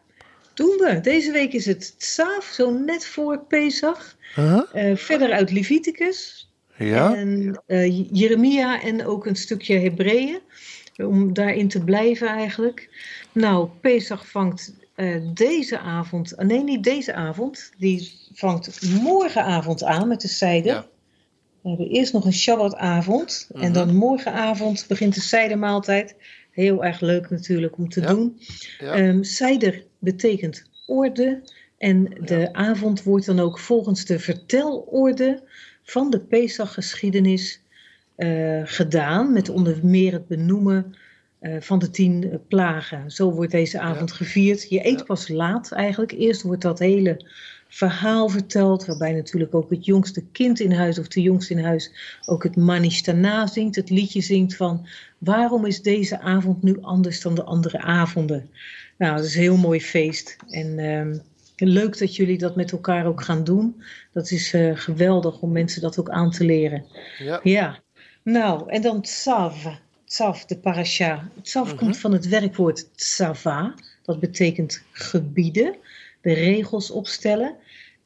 doen 0.55 0.77
we. 0.79 1.01
Deze 1.03 1.33
week 1.33 1.53
is 1.53 1.67
het 1.67 1.99
Tsaaf, 1.99 2.45
zo 2.45 2.71
net 2.71 3.07
voor 3.07 3.45
Pesach. 3.49 4.17
Huh? 4.35 4.61
Verder 4.97 5.33
uit 5.33 5.51
Leviticus. 5.51 6.49
Ja? 6.77 7.15
En 7.15 7.61
Jeremia 8.13 8.83
en 8.83 9.07
ook 9.07 9.27
een 9.27 9.37
stukje 9.37 9.79
Hebreeën. 9.79 10.41
Om 10.97 11.33
daarin 11.33 11.69
te 11.69 11.85
blijven 11.85 12.29
eigenlijk. 12.29 12.89
Nou, 13.33 13.69
Pesach 13.81 14.29
vangt 14.31 14.75
eh, 14.95 15.17
deze 15.35 15.79
avond, 15.79 16.37
ah, 16.37 16.47
nee 16.47 16.63
niet 16.63 16.85
deze 16.85 17.15
avond, 17.15 17.73
die 17.79 18.13
vangt 18.35 18.91
morgenavond 19.03 19.85
aan 19.85 20.09
met 20.09 20.21
de 20.21 20.29
zijde. 20.29 20.69
Ja. 20.69 20.87
We 21.61 21.69
hebben 21.69 21.89
eerst 21.89 22.13
nog 22.13 22.25
een 22.25 22.33
Shabbatavond 22.33 23.49
en 23.53 23.61
Mhm. 23.61 23.73
dan 23.73 23.95
morgenavond 23.97 24.85
begint 24.89 25.15
de 25.15 25.21
zijdermaaltijd. 25.21 26.15
Heel 26.51 26.85
erg 26.85 27.01
leuk 27.01 27.31
natuurlijk 27.31 27.77
om 27.79 27.89
te 27.89 28.01
Ja. 28.01 28.07
doen. 28.07 28.41
Ja. 28.79 28.93
Ehm 28.93 29.23
zijder 29.23 29.85
betekent 29.99 30.65
orde 30.87 31.43
en 31.79 32.05
de 32.25 32.53
avond 32.53 33.03
wordt 33.03 33.27
dan 33.27 33.41
ook 33.41 33.59
volgens 33.59 34.05
de 34.05 34.19
vertelorde 34.19 35.43
van 35.83 36.11
de 36.11 36.21
Pesach-geschiedenis 36.21 37.61
eh, 38.17 38.61
gedaan, 38.65 39.33
met 39.33 39.49
onder 39.49 39.79
meer 39.83 40.13
het 40.13 40.27
benoemen 40.27 40.95
eh, 41.41 41.57
van 41.61 41.79
de 41.79 41.91
tien 41.91 42.31
eh, 42.31 42.39
plagen. 42.49 43.11
Zo 43.11 43.33
wordt 43.33 43.51
deze 43.51 43.81
avond 43.81 44.13
gevierd. 44.13 44.69
Je 44.69 44.87
eet 44.87 44.99
Ja. 44.99 45.05
pas 45.05 45.29
laat 45.29 45.73
eigenlijk. 45.73 46.13
Eerst 46.13 46.43
wordt 46.43 46.63
dat 46.63 46.79
hele 46.79 47.27
verhaal 47.69 48.29
verteld, 48.29 48.87
waarbij 48.87 49.13
natuurlijk 49.13 49.55
ook 49.55 49.71
het 49.71 49.85
jongste 49.85 50.25
kind 50.33 50.61
in 50.61 50.73
huis 50.73 50.99
of 50.99 51.09
de 51.09 51.23
jongste 51.23 51.55
in 51.55 51.65
huis 51.65 51.93
ook 52.27 52.43
het 52.43 52.57
Manishtana 52.57 53.47
zingt, 53.47 53.77
het 53.77 53.91
liedje 53.91 54.21
zingt 54.21 54.57
van 54.57 54.87
waarom 55.19 55.67
is 55.67 55.83
deze 55.83 56.21
avond 56.21 56.63
nu 56.63 56.79
anders 56.81 57.21
dan 57.21 57.35
de 57.35 57.45
andere 57.45 57.79
avonden? 57.79 58.51
Nou, 58.99 59.17
het 59.17 59.25
is 59.25 59.35
een 59.35 59.41
heel 59.41 59.57
mooi 59.57 59.81
feest 59.81 60.37
en 60.49 60.79
ehm, 60.79 61.19
leuk 61.57 61.99
dat 61.99 62.17
jullie 62.17 62.39
dat 62.39 62.57
met 62.57 62.73
elkaar 62.73 63.07
ook 63.07 63.23
gaan 63.23 63.45
doen. 63.45 63.83
Dat 64.13 64.31
is 64.31 64.53
eh, 64.53 64.71
geweldig 64.75 65.41
om 65.41 65.53
mensen 65.53 65.81
dat 65.83 65.99
ook 65.99 66.11
aan 66.11 66.31
te 66.31 66.45
leren. 66.45 66.85
Ja. 67.19 67.41
Ja, 67.43 67.79
nou, 68.23 68.71
en 68.71 68.83
dan 68.83 69.03
tsav. 69.03 69.67
Tsav, 70.11 70.45
de 70.45 70.59
parasha. 70.59 71.31
Tsav 71.43 71.67
Mhm. 71.67 71.77
komt 71.77 71.99
van 71.99 72.13
het 72.13 72.29
werkwoord 72.29 72.97
tsava. 72.97 73.75
Dat 74.03 74.21
betekent 74.21 74.83
gebieden, 74.93 75.77
de 76.21 76.33
regels 76.33 76.91
opstellen. 76.91 77.57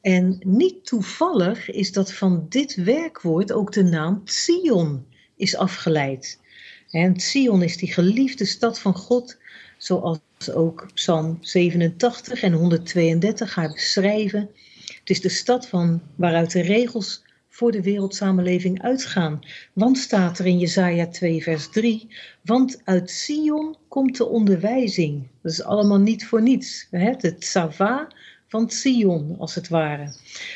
En 0.01 0.39
niet 0.43 0.85
toevallig 0.85 1.71
is 1.71 1.91
dat 1.91 2.13
van 2.13 2.45
dit 2.49 2.75
werkwoord 2.75 3.51
ook 3.51 3.71
de 3.71 3.83
naam 3.83 4.21
Sion 4.25 5.05
is 5.35 5.55
afgeleid. 5.55 6.39
En 6.89 7.19
Sion 7.19 7.63
is 7.63 7.77
die 7.77 7.93
geliefde 7.93 8.45
stad 8.45 8.79
van 8.79 8.95
God, 8.95 9.37
zoals 9.77 10.19
ook 10.53 10.87
Psalm 10.93 11.37
87 11.41 12.41
en 12.41 12.53
132 12.53 13.55
haar 13.55 13.71
beschrijven. 13.71 14.49
Het 14.99 15.09
is 15.09 15.21
de 15.21 15.29
stad 15.29 15.67
van 15.67 16.01
waaruit 16.15 16.51
de 16.51 16.61
regels 16.61 17.23
voor 17.55 17.71
de 17.71 17.81
wereldsamenleving 17.81 18.81
uitgaan. 18.81 19.39
Want 19.73 19.97
staat 19.97 20.39
er 20.39 20.45
in 20.45 20.59
Jesaja 20.59 21.07
2 21.07 21.43
vers 21.43 21.69
3, 21.69 22.07
want 22.41 22.81
uit 22.83 23.09
Sion 23.09 23.75
komt 23.87 24.17
de 24.17 24.25
onderwijzing. 24.25 25.27
Dat 25.41 25.51
is 25.51 25.63
allemaal 25.63 25.99
niet 25.99 26.25
voor 26.25 26.41
niets. 26.41 26.87
Hè? 26.91 27.13
Het 27.17 27.41
tsava 27.41 28.07
van 28.47 28.69
Sion, 28.69 29.35
als 29.39 29.55
het 29.55 29.67
ware. 29.67 30.13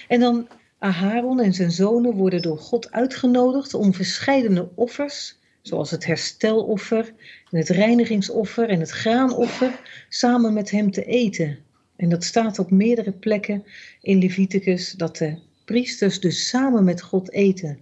En 0.08 0.20
dan 0.20 0.48
Aharon 0.80 1.40
en 1.40 1.54
zijn 1.54 1.72
zonen 1.72 2.14
worden 2.14 2.42
door 2.42 2.58
God 2.58 2.92
uitgenodigd 2.92 3.74
om 3.74 3.94
verscheidene 3.94 4.70
offers, 4.76 5.38
zoals 5.62 5.92
het 5.92 6.06
hersteloffer, 6.06 7.14
en 7.52 7.58
het 7.58 7.70
reinigingsoffer 7.70 8.70
en 8.70 8.80
het 8.80 8.92
graanoffer, 8.92 9.80
samen 10.10 10.54
met 10.54 10.72
hem 10.72 10.92
te 10.92 11.06
eten. 11.06 11.58
En 11.96 12.10
dat 12.10 12.24
staat 12.24 12.60
op 12.60 12.72
meerdere 12.72 13.12
plekken 13.12 13.64
in 14.02 14.20
Leviticus, 14.20 14.92
dat 14.92 15.18
de 15.18 15.48
priesters 15.70 16.20
dus 16.20 16.48
samen 16.48 16.84
met 16.84 17.02
God 17.02 17.32
eten. 17.32 17.80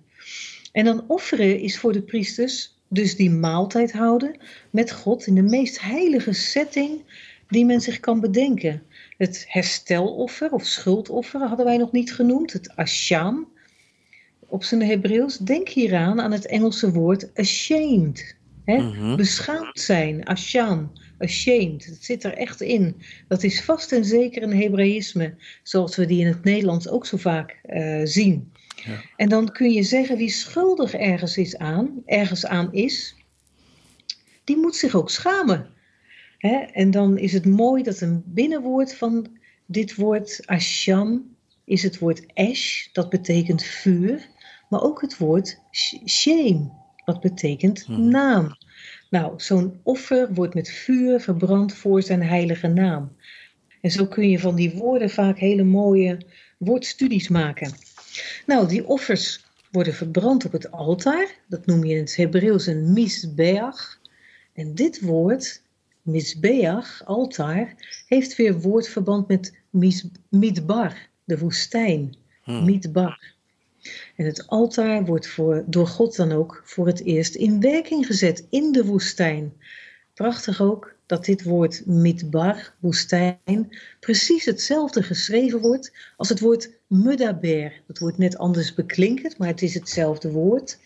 En 0.72 0.86
dan 0.86 1.04
offeren 1.08 1.60
is 1.60 1.80
voor 1.80 1.94
de 1.94 2.02
priesters 2.02 2.76
dus 2.88 3.16
die 3.16 3.30
maaltijd 3.30 3.92
houden 3.92 4.38
met 4.70 4.92
God 4.92 5.28
in 5.28 5.36
de 5.36 5.42
meest 5.42 5.82
heilige 5.82 6.34
setting 6.34 7.02
die 7.48 7.66
men 7.66 7.82
zich 7.82 8.00
kan 8.00 8.20
bedenken. 8.20 8.84
Het 9.18 9.46
hersteloffer 9.48 10.52
of 10.52 10.66
schuldoffer 10.66 11.42
hadden 11.42 11.66
wij 11.66 11.78
nog 11.78 11.92
niet 11.92 12.14
genoemd, 12.14 12.54
het 12.54 12.76
asham. 12.76 13.48
Op 14.40 14.64
zijn 14.64 14.82
Hebreeuws, 14.82 15.38
denk 15.38 15.70
hieraan 15.70 16.22
aan 16.22 16.32
het 16.32 16.46
Engelse 16.46 16.92
woord 16.92 17.30
ashamed. 17.36 18.36
Hè? 18.66 18.78
Mhm. 18.78 19.16
Beschaamd 19.16 19.80
zijn, 19.80 20.26
asham, 20.26 20.92
ashamed. 21.20 21.88
Dat 21.90 21.98
zit 22.04 22.24
er 22.24 22.34
echt 22.34 22.62
in. 22.62 22.96
Dat 23.28 23.44
is 23.44 23.64
vast 23.64 23.92
en 23.92 24.06
zeker 24.06 24.44
een 24.44 24.54
Hebraïsme, 24.54 25.36
zoals 25.64 25.96
we 25.96 26.06
die 26.06 26.20
in 26.20 26.28
het 26.28 26.44
Nederlands 26.44 26.90
ook 26.90 27.06
zo 27.06 27.18
vaak 27.18 27.60
eh, 27.64 28.02
zien. 28.04 28.52
Ja. 28.86 29.02
En 29.16 29.30
dan 29.30 29.52
kun 29.52 29.72
je 29.72 29.84
zeggen 29.84 30.18
wie 30.18 30.30
schuldig 30.30 30.94
ergens, 30.94 31.38
is 31.38 31.58
aan, 31.58 32.02
ergens 32.06 32.46
aan 32.46 32.74
is, 32.74 33.16
die 34.44 34.58
moet 34.58 34.76
zich 34.76 34.96
ook 34.96 35.10
schamen. 35.10 35.70
Hè? 36.38 36.56
En 36.58 36.92
dan 36.92 37.18
is 37.18 37.34
het 37.34 37.46
mooi 37.46 37.84
dat 37.84 38.02
een 38.02 38.24
binnenwoord 38.26 38.96
van 38.96 39.28
dit 39.66 39.96
woord 39.96 40.42
asham 40.46 41.36
is 41.66 41.84
het 41.84 42.00
woord 42.00 42.26
esh, 42.34 42.88
dat 42.92 43.10
betekent 43.10 43.64
vuur, 43.64 44.28
maar 44.70 44.82
ook 44.82 45.02
het 45.02 45.18
woord 45.18 45.60
sh- 45.72 46.06
shame, 46.06 46.72
wat 47.06 47.20
betekent 47.20 47.88
Mhm. 47.88 48.08
naam. 48.08 48.58
Nou, 49.10 49.34
zo'n 49.38 49.80
offer 49.84 50.34
wordt 50.34 50.54
met 50.54 50.70
vuur 50.70 51.20
verbrand 51.20 51.74
voor 51.74 52.02
zijn 52.02 52.24
heilige 52.24 52.68
naam. 52.68 53.16
En 53.82 53.92
zo 53.92 54.06
kun 54.06 54.30
je 54.30 54.40
van 54.40 54.56
die 54.56 54.72
woorden 54.76 55.10
vaak 55.10 55.38
hele 55.38 55.64
mooie 55.64 56.18
woordstudies 56.58 57.28
maken. 57.28 57.72
Nou, 58.46 58.68
die 58.68 58.88
offers 58.88 59.46
worden 59.72 59.94
verbrand 59.94 60.46
op 60.46 60.52
het 60.52 60.72
altaar. 60.72 61.36
Dat 61.48 61.66
noem 61.66 61.84
je 61.84 61.94
in 61.94 62.00
het 62.00 62.16
Hebreeuws 62.16 62.68
een 62.68 62.94
misbeach. 62.94 64.00
En 64.54 64.76
dit 64.76 65.02
woord, 65.02 65.62
misbeach, 66.02 67.02
altaar, 67.06 67.76
heeft 68.08 68.36
weer 68.36 68.60
woordverband 68.60 69.28
met 69.28 69.58
mis, 69.70 70.08
midbar, 70.30 71.10
de 71.24 71.38
woestijn. 71.38 72.16
Hmm. 72.44 72.66
Midbar. 72.66 73.36
En 74.16 74.26
het 74.26 74.48
altaar 74.48 75.06
wordt 75.06 75.28
voor, 75.28 75.64
door 75.68 75.88
God 75.88 76.16
dan 76.16 76.32
ook 76.32 76.62
voor 76.66 76.88
het 76.88 77.04
eerst 77.04 77.36
in 77.36 77.62
werking 77.62 78.06
gezet 78.06 78.46
in 78.50 78.72
de 78.72 78.86
woestijn. 78.86 79.54
Prachtig 80.14 80.62
ook 80.62 80.96
dat 81.06 81.26
dit 81.26 81.44
woord 81.44 81.86
midbar, 81.86 82.74
woestijn, 82.80 83.78
precies 84.00 84.46
hetzelfde 84.46 85.04
geschreven 85.04 85.62
wordt 85.62 85.92
als 86.18 86.30
het 86.30 86.40
woord 86.40 86.70
mudaber. 86.88 87.82
Dat 87.88 88.00
wordt 88.00 88.18
net 88.18 88.38
anders 88.38 88.74
beklinkend, 88.74 89.38
maar 89.38 89.48
het 89.48 89.62
is 89.62 89.74
hetzelfde 89.74 90.32
woord. 90.32 90.78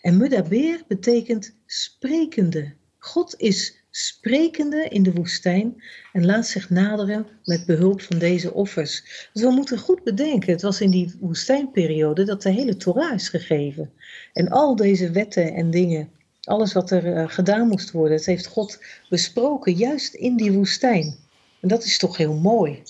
En 0.00 0.16
mudaber 0.16 0.82
betekent 0.88 1.54
sprekende. 1.66 2.72
God 2.98 3.34
is 3.38 3.79
sprekende 3.90 4.88
in 4.88 5.02
de 5.02 5.12
woestijn 5.12 5.82
en 6.12 6.26
laat 6.26 6.46
zich 6.46 6.70
naderen 6.70 7.26
met 7.44 7.66
behulp 7.66 8.02
van 8.02 8.18
deze 8.18 8.54
offers. 8.54 9.28
Dus 9.32 9.42
we 9.42 9.50
moeten 9.50 9.78
goed 9.78 10.02
bedenken, 10.02 10.52
het 10.52 10.62
was 10.62 10.80
in 10.80 10.90
die 10.90 11.14
woestijnperiode 11.20 12.24
dat 12.24 12.42
de 12.42 12.50
hele 12.50 12.76
Torah 12.76 13.14
is 13.14 13.28
gegeven. 13.28 13.92
En 14.32 14.48
al 14.48 14.76
deze 14.76 15.10
wetten 15.10 15.54
en 15.54 15.70
dingen, 15.70 16.10
alles 16.40 16.72
wat 16.72 16.90
er 16.90 17.06
uh, 17.06 17.28
gedaan 17.28 17.68
moest 17.68 17.90
worden, 17.90 18.16
het 18.16 18.26
heeft 18.26 18.46
God 18.46 18.82
besproken 19.08 19.72
juist 19.72 20.14
in 20.14 20.36
die 20.36 20.52
woestijn. 20.52 21.16
En 21.60 21.68
dat 21.68 21.84
is 21.84 21.98
toch 21.98 22.16
heel 22.16 22.34
mooi. 22.34 22.82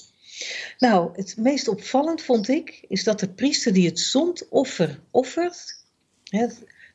Nou, 0.79 1.11
het 1.15 1.37
meest 1.37 1.69
opvallend 1.69 2.23
vond 2.23 2.49
ik, 2.49 2.85
is 2.89 3.05
dat 3.05 3.21
de 3.21 3.29
priester 3.29 3.73
die 3.73 3.89
het 3.89 3.99
zondoffer 3.99 5.01
offert, 5.11 5.85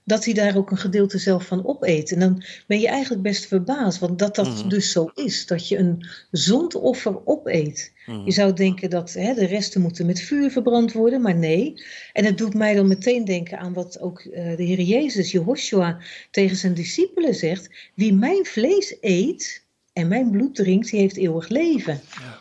dat 0.06 0.26
hij 0.26 0.34
daar 0.34 0.58
ook 0.58 0.72
een 0.72 0.78
gedeelte 0.78 1.18
zelf 1.18 1.46
van 1.46 1.66
opeet. 1.66 2.12
En 2.12 2.20
dan 2.20 2.44
ben 2.68 2.80
je 2.80 2.88
eigenlijk 2.88 3.22
best 3.22 3.46
verbaasd, 3.46 4.00
want 4.00 4.20
dat 4.20 4.36
dat 4.36 4.48
Mhm. 4.48 4.70
dus 4.70 4.92
zo 4.92 5.12
is, 5.14 5.46
dat 5.46 5.68
je 5.68 5.78
een 5.78 6.06
zondoffer 6.32 7.26
opeet. 7.26 7.94
Mhm. 8.06 8.26
Je 8.26 8.32
zou 8.32 8.54
denken 8.54 8.90
dat 8.90 9.14
hè, 9.14 9.34
de 9.34 9.46
resten 9.46 9.82
moeten 9.82 10.06
met 10.06 10.22
vuur 10.22 10.52
verbrand 10.52 10.94
worden, 10.94 11.22
maar 11.22 11.36
nee. 11.36 11.84
En 12.14 12.26
het 12.26 12.38
doet 12.38 12.54
mij 12.54 12.74
dan 12.76 12.88
meteen 12.88 13.26
denken 13.26 13.60
aan 13.60 13.74
wat 13.74 14.00
ook 14.00 14.20
eh, 14.20 14.58
de 14.58 14.64
Heer 14.64 14.82
Jezus, 14.82 15.32
Jehoshua, 15.32 15.98
tegen 16.32 16.58
zijn 16.58 16.74
discipelen 16.74 17.36
zegt. 17.36 17.70
Wie 17.96 18.14
mijn 18.14 18.46
vlees 18.46 18.98
eet 19.02 19.64
en 19.94 20.08
mijn 20.08 20.32
bloed 20.32 20.56
drinkt, 20.56 20.90
die 20.90 21.00
heeft 21.00 21.18
eeuwig 21.18 21.48
leven. 21.48 22.02
Ja. 22.20 22.40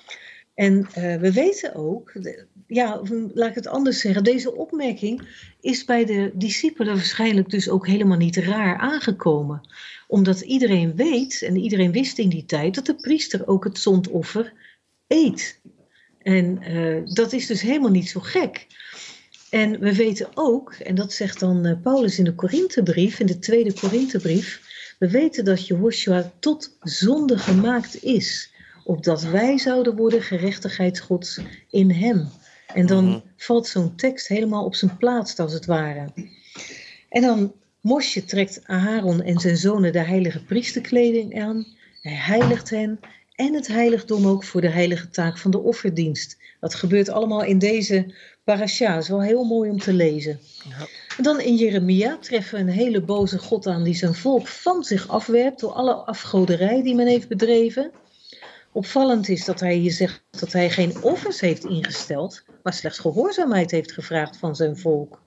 En 0.54 0.88
eh, 0.92 1.16
we 1.16 1.32
weten 1.32 1.74
ook, 1.74 2.12
ja, 2.66 3.00
laat 3.34 3.48
ik 3.48 3.54
het 3.54 3.66
anders 3.66 4.00
zeggen, 4.00 4.24
deze 4.24 4.54
opmerking 4.54 5.28
is 5.60 5.84
bij 5.84 6.04
de 6.04 6.30
discipelen 6.34 6.94
waarschijnlijk 6.94 7.50
dus 7.50 7.68
ook 7.68 7.86
helemaal 7.86 8.16
niet 8.16 8.36
raar 8.36 8.78
aangekomen. 8.78 9.60
Omdat 10.06 10.40
iedereen 10.40 10.96
weet, 10.96 11.42
en 11.42 11.56
iedereen 11.56 11.92
wist 11.92 12.18
in 12.18 12.28
die 12.28 12.44
tijd, 12.44 12.74
dat 12.74 12.86
de 12.86 12.94
priester 12.94 13.46
ook 13.46 13.64
het 13.64 13.78
zondoffer 13.78 14.52
eet. 15.06 15.60
En 16.22 16.62
eh, 16.62 17.14
dat 17.14 17.32
is 17.32 17.46
dus 17.46 17.60
helemaal 17.60 17.90
niet 17.90 18.08
zo 18.08 18.20
gek. 18.20 18.66
En 19.50 19.80
we 19.80 19.94
weten 19.94 20.28
ook, 20.34 20.72
en 20.72 20.94
dat 20.94 21.12
zegt 21.12 21.40
dan 21.40 21.66
eh, 21.66 21.80
Paulus 21.82 22.18
in 22.18 22.24
de 22.24 22.34
Korinthebrief, 22.34 23.20
in 23.20 23.26
de 23.26 23.38
tweede 23.38 23.72
Korinthebrief, 23.72 24.62
we 24.98 25.10
weten 25.10 25.44
dat 25.44 25.66
Jehoshua 25.66 26.32
tot 26.38 26.76
zonde 26.80 27.38
gemaakt 27.38 28.02
is, 28.02 28.52
opdat 28.84 29.22
wij 29.22 29.58
zouden 29.58 29.96
worden 29.96 30.22
gerechtigheid 30.22 31.00
Gods 31.00 31.40
in 31.70 31.90
hem. 31.90 32.28
En 32.74 32.86
dan 32.86 33.04
Mhm. 33.04 33.18
valt 33.36 33.66
zo'n 33.66 33.94
tekst 33.96 34.28
helemaal 34.28 34.64
op 34.64 34.74
zijn 34.74 34.96
plaats, 34.96 35.38
als 35.38 35.52
het 35.52 35.66
ware. 35.66 36.08
En 37.08 37.22
dan 37.22 37.52
Mosje 37.80 38.24
trekt 38.24 38.60
Aaron 38.66 39.22
en 39.22 39.38
zijn 39.40 39.56
zonen 39.56 39.92
de 39.92 39.98
heilige 40.04 40.44
priesterkleding 40.44 41.42
aan. 41.42 41.66
Hij 42.00 42.12
heiligt 42.12 42.70
hen 42.70 43.00
en 43.34 43.54
het 43.54 43.66
heiligdom 43.66 44.26
ook 44.26 44.44
voor 44.44 44.60
de 44.60 44.68
heilige 44.68 45.10
taak 45.10 45.38
van 45.38 45.50
de 45.50 45.58
offerdienst. 45.58 46.36
Dat 46.60 46.74
gebeurt 46.74 47.08
allemaal 47.08 47.44
in 47.44 47.58
deze 47.58 48.14
parasha. 48.44 48.94
Dat 48.94 49.02
is 49.02 49.08
wel 49.08 49.22
heel 49.22 49.44
mooi 49.44 49.70
om 49.70 49.78
te 49.78 49.92
lezen. 49.92 50.38
Ja. 50.68 50.86
En 51.16 51.22
dan 51.22 51.40
in 51.40 51.54
Jeremia 51.56 52.16
treffen 52.20 52.54
we 52.54 52.60
een 52.60 52.76
hele 52.78 53.00
boze 53.00 53.38
God 53.38 53.66
aan 53.66 53.82
die 53.82 53.94
zijn 53.94 54.14
volk 54.14 54.46
van 54.46 54.84
zich 54.84 55.08
afwerpt 55.08 55.60
door 55.60 55.72
alle 55.72 55.94
afgoderij 55.94 56.82
die 56.82 56.94
men 56.94 57.06
heeft 57.06 57.28
bedreven. 57.28 57.90
Opvallend 58.74 59.28
is 59.28 59.44
dat 59.44 59.60
hij 59.60 59.74
hier 59.74 59.92
zegt 59.92 60.22
dat 60.30 60.52
hij 60.52 60.70
geen 60.70 61.02
offers 61.02 61.40
heeft 61.40 61.64
ingesteld, 61.64 62.44
maar 62.62 62.72
slechts 62.72 62.98
gehoorzaamheid 62.98 63.70
heeft 63.70 63.92
gevraagd 63.92 64.36
van 64.36 64.56
zijn 64.56 64.76
volk. 64.76 65.22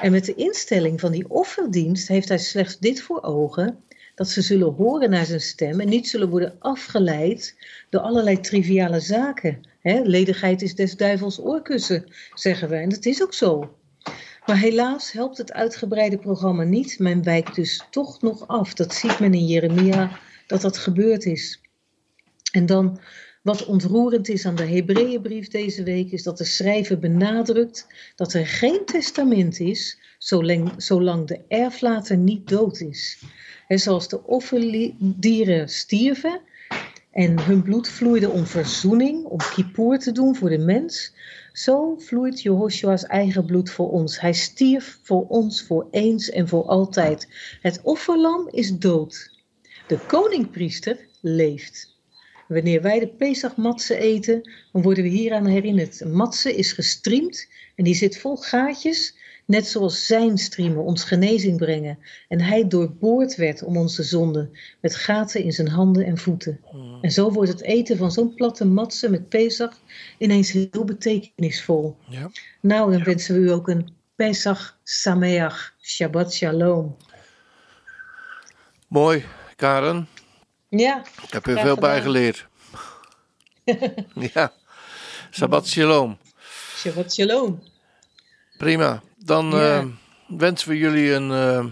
En 0.00 0.10
met 0.10 0.24
de 0.24 0.34
instelling 0.34 1.00
van 1.00 1.12
die 1.12 1.30
offerdienst 1.30 2.08
heeft 2.08 2.28
hij 2.28 2.38
slechts 2.38 2.78
dit 2.78 3.02
voor 3.02 3.22
ogen: 3.22 3.84
dat 4.14 4.28
ze 4.28 4.42
zullen 4.42 4.72
horen 4.72 5.10
naar 5.10 5.24
zijn 5.24 5.40
stem 5.40 5.80
en 5.80 5.88
niet 5.88 6.08
zullen 6.08 6.28
worden 6.28 6.56
afgeleid 6.58 7.56
door 7.90 8.00
allerlei 8.00 8.40
triviale 8.40 9.00
zaken. 9.00 9.60
Ledigheid 9.82 10.62
is 10.62 10.74
des 10.74 10.96
duivels 10.96 11.40
oorkussen, 11.40 12.04
zeggen 12.34 12.68
we, 12.68 12.76
en 12.76 12.88
dat 12.88 13.04
is 13.04 13.22
ook 13.22 13.34
zo. 13.34 13.76
Maar 14.46 14.58
helaas 14.58 15.12
helpt 15.12 15.38
het 15.38 15.52
uitgebreide 15.52 16.18
programma 16.18 16.62
niet. 16.62 16.98
Men 16.98 17.22
wijkt 17.22 17.54
dus 17.54 17.82
toch 17.90 18.20
nog 18.22 18.48
af. 18.48 18.74
Dat 18.74 18.94
ziet 18.94 19.18
men 19.18 19.34
in 19.34 19.46
Jeremia 19.46 20.18
dat 20.46 20.60
dat 20.60 20.78
gebeurd 20.78 21.24
is. 21.24 21.62
En 22.54 22.66
dan 22.66 23.00
wat 23.42 23.64
ontroerend 23.64 24.28
is 24.28 24.46
aan 24.46 24.54
de 24.54 24.66
Hebreeënbrief 24.66 25.48
deze 25.48 25.82
week, 25.82 26.12
is 26.12 26.22
dat 26.22 26.38
de 26.38 26.44
schrijver 26.44 26.98
benadrukt 26.98 27.86
dat 28.16 28.32
er 28.32 28.46
geen 28.46 28.84
testament 28.84 29.60
is 29.60 29.98
zolang, 30.18 30.72
zolang 30.76 31.26
de 31.26 31.40
erflater 31.48 32.16
niet 32.16 32.48
dood 32.48 32.80
is. 32.80 33.22
He, 33.66 33.78
zoals 33.78 34.08
de 34.08 34.24
offerdieren 34.24 35.68
stierven 35.68 36.40
en 37.10 37.40
hun 37.40 37.62
bloed 37.62 37.88
vloeide 37.88 38.30
om 38.30 38.46
verzoening, 38.46 39.24
om 39.24 39.38
kippoer 39.54 39.98
te 39.98 40.12
doen 40.12 40.36
voor 40.36 40.48
de 40.48 40.58
mens, 40.58 41.12
zo 41.52 41.96
vloeit 41.98 42.42
Jehoshua's 42.42 43.04
eigen 43.04 43.46
bloed 43.46 43.70
voor 43.70 43.90
ons. 43.90 44.20
Hij 44.20 44.32
stierf 44.32 44.98
voor 45.02 45.26
ons 45.26 45.62
voor 45.62 45.86
eens 45.90 46.30
en 46.30 46.48
voor 46.48 46.64
altijd. 46.64 47.28
Het 47.60 47.80
offerlam 47.82 48.48
is 48.50 48.78
dood. 48.78 49.42
De 49.86 49.98
koningpriester 50.06 50.98
leeft. 51.20 51.93
Wanneer 52.48 52.82
wij 52.82 52.98
de 52.98 53.08
Pesachmatse 53.08 53.96
eten, 53.96 54.50
dan 54.72 54.82
worden 54.82 55.04
we 55.04 55.10
hieraan 55.10 55.46
herinnerd. 55.46 56.04
Matse 56.04 56.54
is 56.54 56.72
gestreamd 56.72 57.48
en 57.74 57.84
die 57.84 57.94
zit 57.94 58.18
vol 58.18 58.36
gaatjes, 58.36 59.16
net 59.46 59.66
zoals 59.66 60.06
zijn 60.06 60.38
striemen 60.38 60.82
ons 60.82 61.04
genezing 61.04 61.56
brengen. 61.56 61.98
En 62.28 62.40
hij 62.40 62.68
doorboord 62.68 63.36
werd 63.36 63.62
om 63.62 63.76
onze 63.76 64.02
zonden, 64.02 64.50
met 64.80 64.94
gaten 64.94 65.42
in 65.42 65.52
zijn 65.52 65.68
handen 65.68 66.04
en 66.04 66.18
voeten. 66.18 66.60
En 67.00 67.10
zo 67.10 67.30
wordt 67.30 67.50
het 67.50 67.62
eten 67.62 67.96
van 67.96 68.12
zo'n 68.12 68.34
platte 68.34 68.64
matse 68.64 69.10
met 69.10 69.28
Pesach 69.28 69.80
ineens 70.18 70.50
heel 70.50 70.84
betekenisvol. 70.84 71.96
Ja. 72.08 72.30
Nou, 72.60 72.92
dan 72.92 73.04
wensen 73.04 73.34
we 73.34 73.40
u 73.40 73.50
ook 73.50 73.68
een 73.68 73.88
Pesach 74.16 74.78
Sameach, 74.82 75.74
Shabbat 75.80 76.34
Shalom. 76.34 76.96
Mooi, 78.88 79.24
Karen. 79.56 80.08
Ja, 80.78 81.02
Ik 81.22 81.32
heb 81.32 81.46
er 81.46 81.58
veel 81.58 81.76
bij 81.76 82.02
geleerd. 82.02 82.46
ja. 84.34 84.52
Shabbat 85.30 85.66
shalom. 85.66 86.18
Shabbat 86.76 87.12
Shalom. 87.14 87.62
Prima. 88.58 89.02
Dan 89.18 89.50
Ja. 89.50 89.78
eh, 89.78 89.84
wensen 90.38 90.68
we 90.68 90.78
jullie 90.78 91.12
een, 91.12 91.30
eh, 91.30 91.66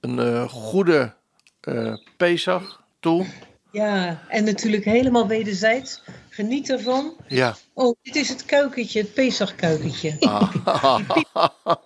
een 0.00 0.18
eh, 0.18 0.48
goede 0.48 1.14
eh 1.60 1.94
Pesach 2.16 2.82
toe. 3.00 3.26
Ja, 3.72 4.22
en 4.28 4.44
natuurlijk 4.44 4.84
helemaal 4.84 5.26
wederzijds. 5.26 6.02
Geniet 6.28 6.70
ervan. 6.70 7.16
Ja. 7.26 7.56
Oh, 7.74 7.96
dit 8.02 8.16
is 8.16 8.28
het 8.28 8.44
kuikentje, 8.44 9.00
het 9.00 9.14
Pesach-kuikentje. 9.14 10.16
Ah, 10.20 11.00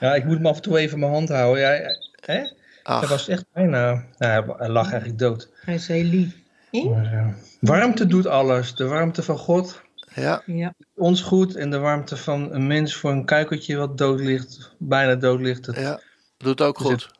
Ja, 0.00 0.14
ik 0.14 0.24
moet 0.24 0.36
hem 0.36 0.46
af 0.46 0.56
en 0.56 0.62
toe 0.62 0.78
even 0.78 0.94
in 0.94 1.00
mijn 1.00 1.12
hand 1.12 1.28
houden. 1.28 1.62
Ja, 1.62 1.96
hè? 2.20 2.42
Hij 2.86 2.94
ach, 2.96 3.08
was 3.08 3.28
echt 3.28 3.44
bijna... 3.52 3.92
Nou, 3.92 4.00
hij- 4.18 4.54
hij 4.56 4.68
lag 4.68 4.90
eigenlijk 4.90 5.18
dood. 5.18 5.50
Hij 5.60 5.74
is 5.74 5.86
heel 5.88 6.04
lief. 6.04 6.36
Maar, 6.70 7.12
eh, 7.12 7.26
warmte 7.60 8.06
doet 8.06 8.26
alles. 8.26 8.74
De 8.74 8.86
warmte 8.86 9.22
van 9.22 9.38
God, 9.38 9.80
ja. 10.14 10.42
Ja, 10.46 10.74
ons 10.94 11.22
goed. 11.22 11.54
En 11.56 11.70
de 11.70 11.78
warmte 11.78 12.16
van 12.16 12.52
een 12.52 12.66
mens 12.66 12.94
voor 12.96 13.10
een 13.10 13.24
kuikertje 13.24 13.76
wat 13.76 13.98
dood 13.98 14.20
ligt. 14.20 14.74
Bijna 14.78 15.14
dood 15.14 15.40
ligt. 15.40 15.64
Dat 15.64 15.76
ja. 15.76 16.00
Doet 16.36 16.60
ook 16.60 16.78
goed. 16.78 17.10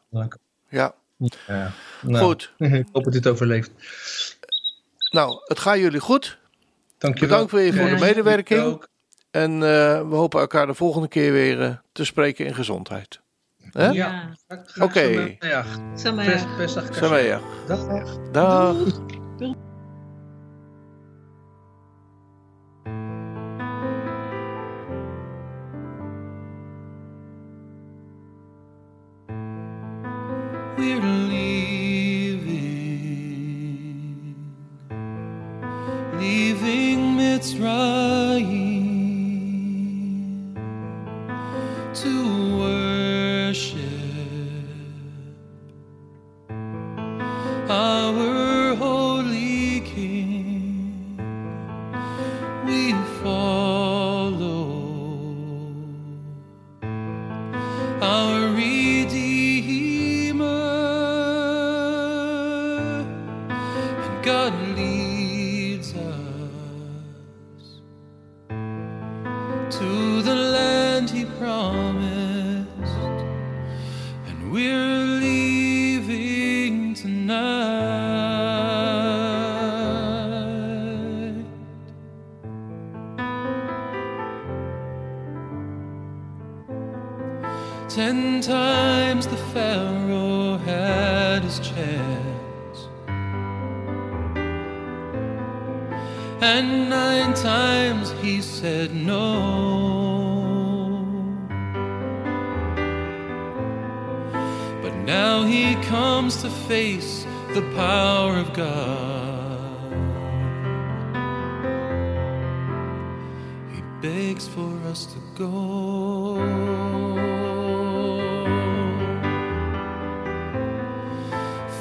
Ja. 0.69 0.95
Ja. 1.47 1.73
Nou, 2.01 2.25
Goed. 2.25 2.53
ik 2.59 2.87
hoop 2.93 3.05
dat 3.05 3.13
dit 3.13 3.27
overleeft. 3.27 3.71
Nou, 5.11 5.41
het 5.45 5.59
gaat 5.59 5.79
jullie 5.79 6.01
goed. 6.01 6.39
Dankjewel. 6.99 7.29
Bedankt 7.29 7.53
weer 7.53 7.75
voor 7.75 7.85
de 7.85 7.91
Ja. 7.91 7.99
medewerking. 8.05 8.61
Ook. 8.63 8.89
En 9.31 9.53
eh, 9.53 10.09
we 10.09 10.15
hopen 10.15 10.41
elkaar 10.41 10.67
de 10.67 10.75
volgende 10.75 11.09
keer 11.09 11.33
weer 11.33 11.63
eh, 11.63 11.77
te 11.93 12.05
spreken 12.05 12.47
in 12.47 12.55
gezondheid. 12.55 13.21
Hè? 13.73 13.91
Ja. 13.91 14.29
Oké. 14.81 15.37
Best, 16.15 16.57
best 16.57 16.95
Sameach. 16.95 17.43
Dag. 17.67 18.19
Dag. 18.33 18.77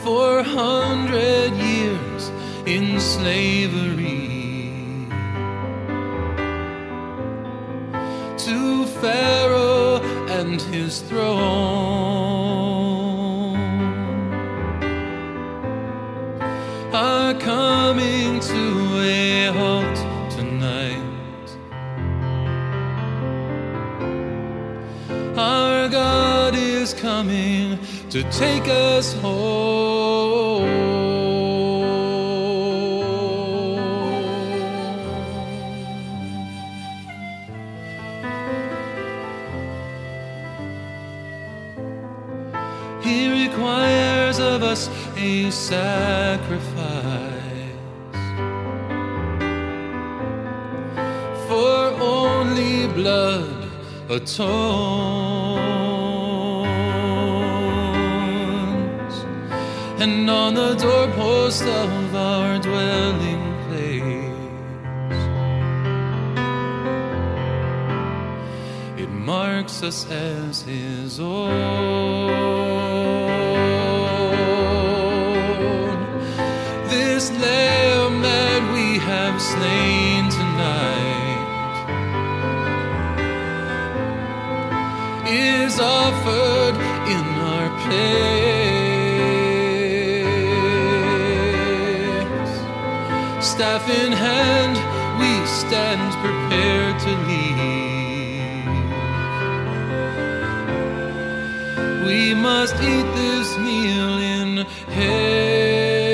Four 0.04 0.44
hundred 0.44 1.54
years 1.54 2.32
in 2.66 3.00
slavery. 3.00 4.30
To 8.46 8.86
Pharaoh 9.02 10.02
and 10.30 10.62
his 10.62 11.02
throne 11.02 11.85
to 28.16 28.24
take 28.32 28.66
us 28.70 29.12
home. 29.16 30.64
He 43.04 43.48
requires 43.48 44.40
of 44.40 44.64
us 44.64 44.90
a 45.18 45.52
sacrifice 45.52 46.64
for 51.50 51.92
only 52.00 52.88
blood 52.88 53.70
atones, 54.10 55.25
and 60.06 60.30
on 60.30 60.54
the 60.54 60.76
doorpost 60.76 61.64
of 61.64 62.16
our 62.16 62.60
dwelling 62.60 63.44
place. 63.66 64.40
It 69.02 69.10
marks 69.10 69.82
us 69.82 70.00
as 70.12 70.62
his 70.62 71.20
own. 71.20 71.56
This 76.94 77.32
lamb 77.32 78.22
that 78.22 78.62
we 78.76 78.88
have 79.10 79.36
slain 79.42 80.30
tonight 80.40 81.46
is 85.28 85.80
offered 85.80 86.76
in 87.16 87.26
our 87.52 87.70
place. 87.88 88.35
Staff 93.46 93.88
in 93.90 94.12
hand, 94.12 94.76
we 95.22 95.32
stand 95.46 96.12
prepared 96.26 97.00
to 97.00 97.12
leave. 97.30 98.66
We 102.06 102.34
must 102.34 102.76
eat 102.76 103.08
this 103.16 103.58
meal 103.60 104.18
in 104.18 104.66
haste, 104.90 106.05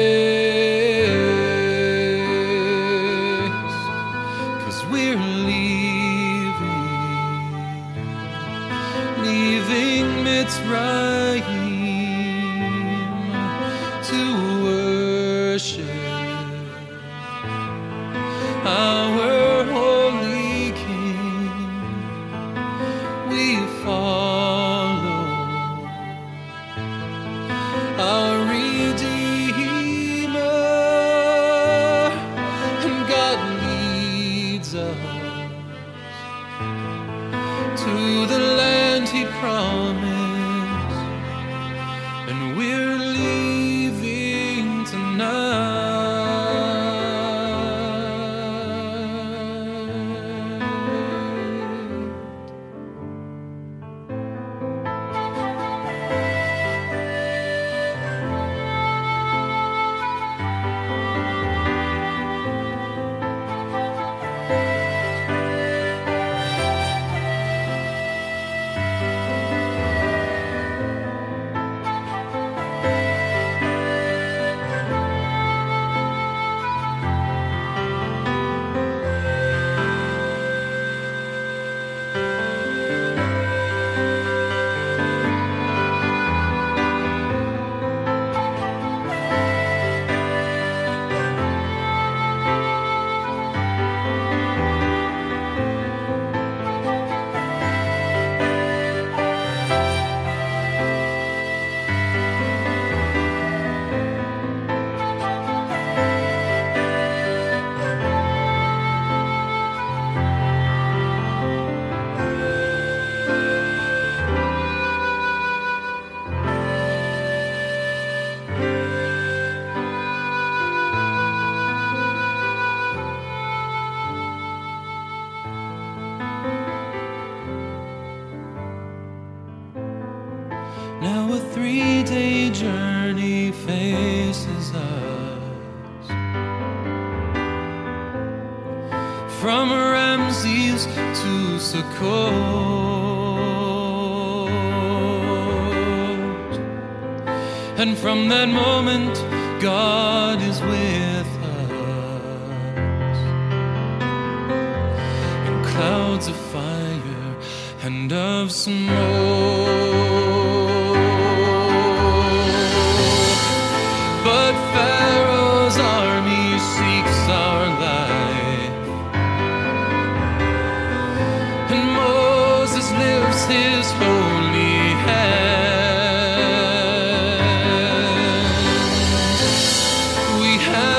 from 148.01 148.29
that 148.29 148.49
moment, 148.49 149.13
God 149.61 150.00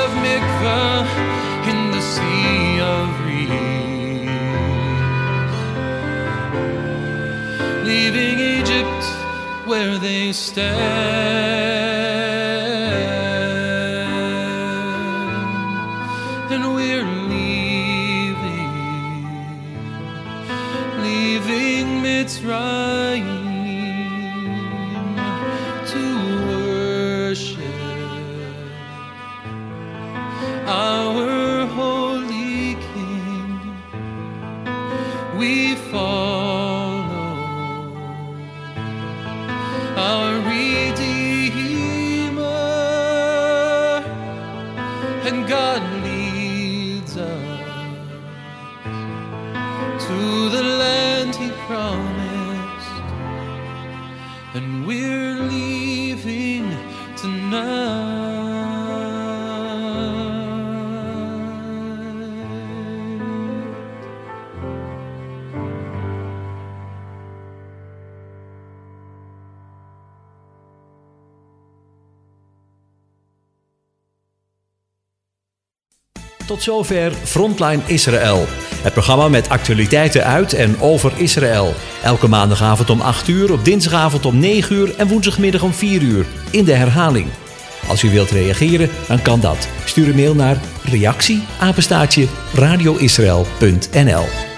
of 0.01 0.11
mikvah 0.27 1.05
in 1.71 1.79
the 1.95 2.03
sea 2.13 2.81
of 2.81 3.09
reeds, 3.27 3.53
leaving 7.89 8.39
Egypt 8.59 9.05
where 9.67 9.99
they 9.99 10.33
stand. 10.33 11.72
Zover 76.63 77.13
Frontline 77.13 77.81
Israël. 77.87 78.47
Het 78.83 78.93
programma 78.93 79.29
met 79.29 79.49
actualiteiten 79.49 80.25
uit 80.25 80.53
en 80.53 80.81
over 80.81 81.13
Israël. 81.17 81.75
Elke 82.03 82.29
maandagavond 82.29 82.91
om 82.91 83.01
8 83.01 83.29
uur, 83.29 83.53
op 83.53 83.65
dinsdagavond 83.65 84.27
om 84.27 84.39
9 84.39 84.77
uur 84.77 84.97
en 84.97 85.09
woensdagmiddag 85.09 85.63
om 85.63 85.73
4 85.73 86.03
uur. 86.03 86.27
In 86.51 86.65
de 86.65 86.75
herhaling. 86.75 87.27
Als 87.89 88.03
u 88.03 88.11
wilt 88.11 88.31
reageren, 88.31 88.89
dan 89.09 89.23
kan 89.23 89.41
dat. 89.41 89.69
Stuur 89.85 90.09
een 90.09 90.15
mail 90.15 90.35
naar 90.35 90.61
reactie 90.83 91.43
radioisrael.nl 92.53 94.52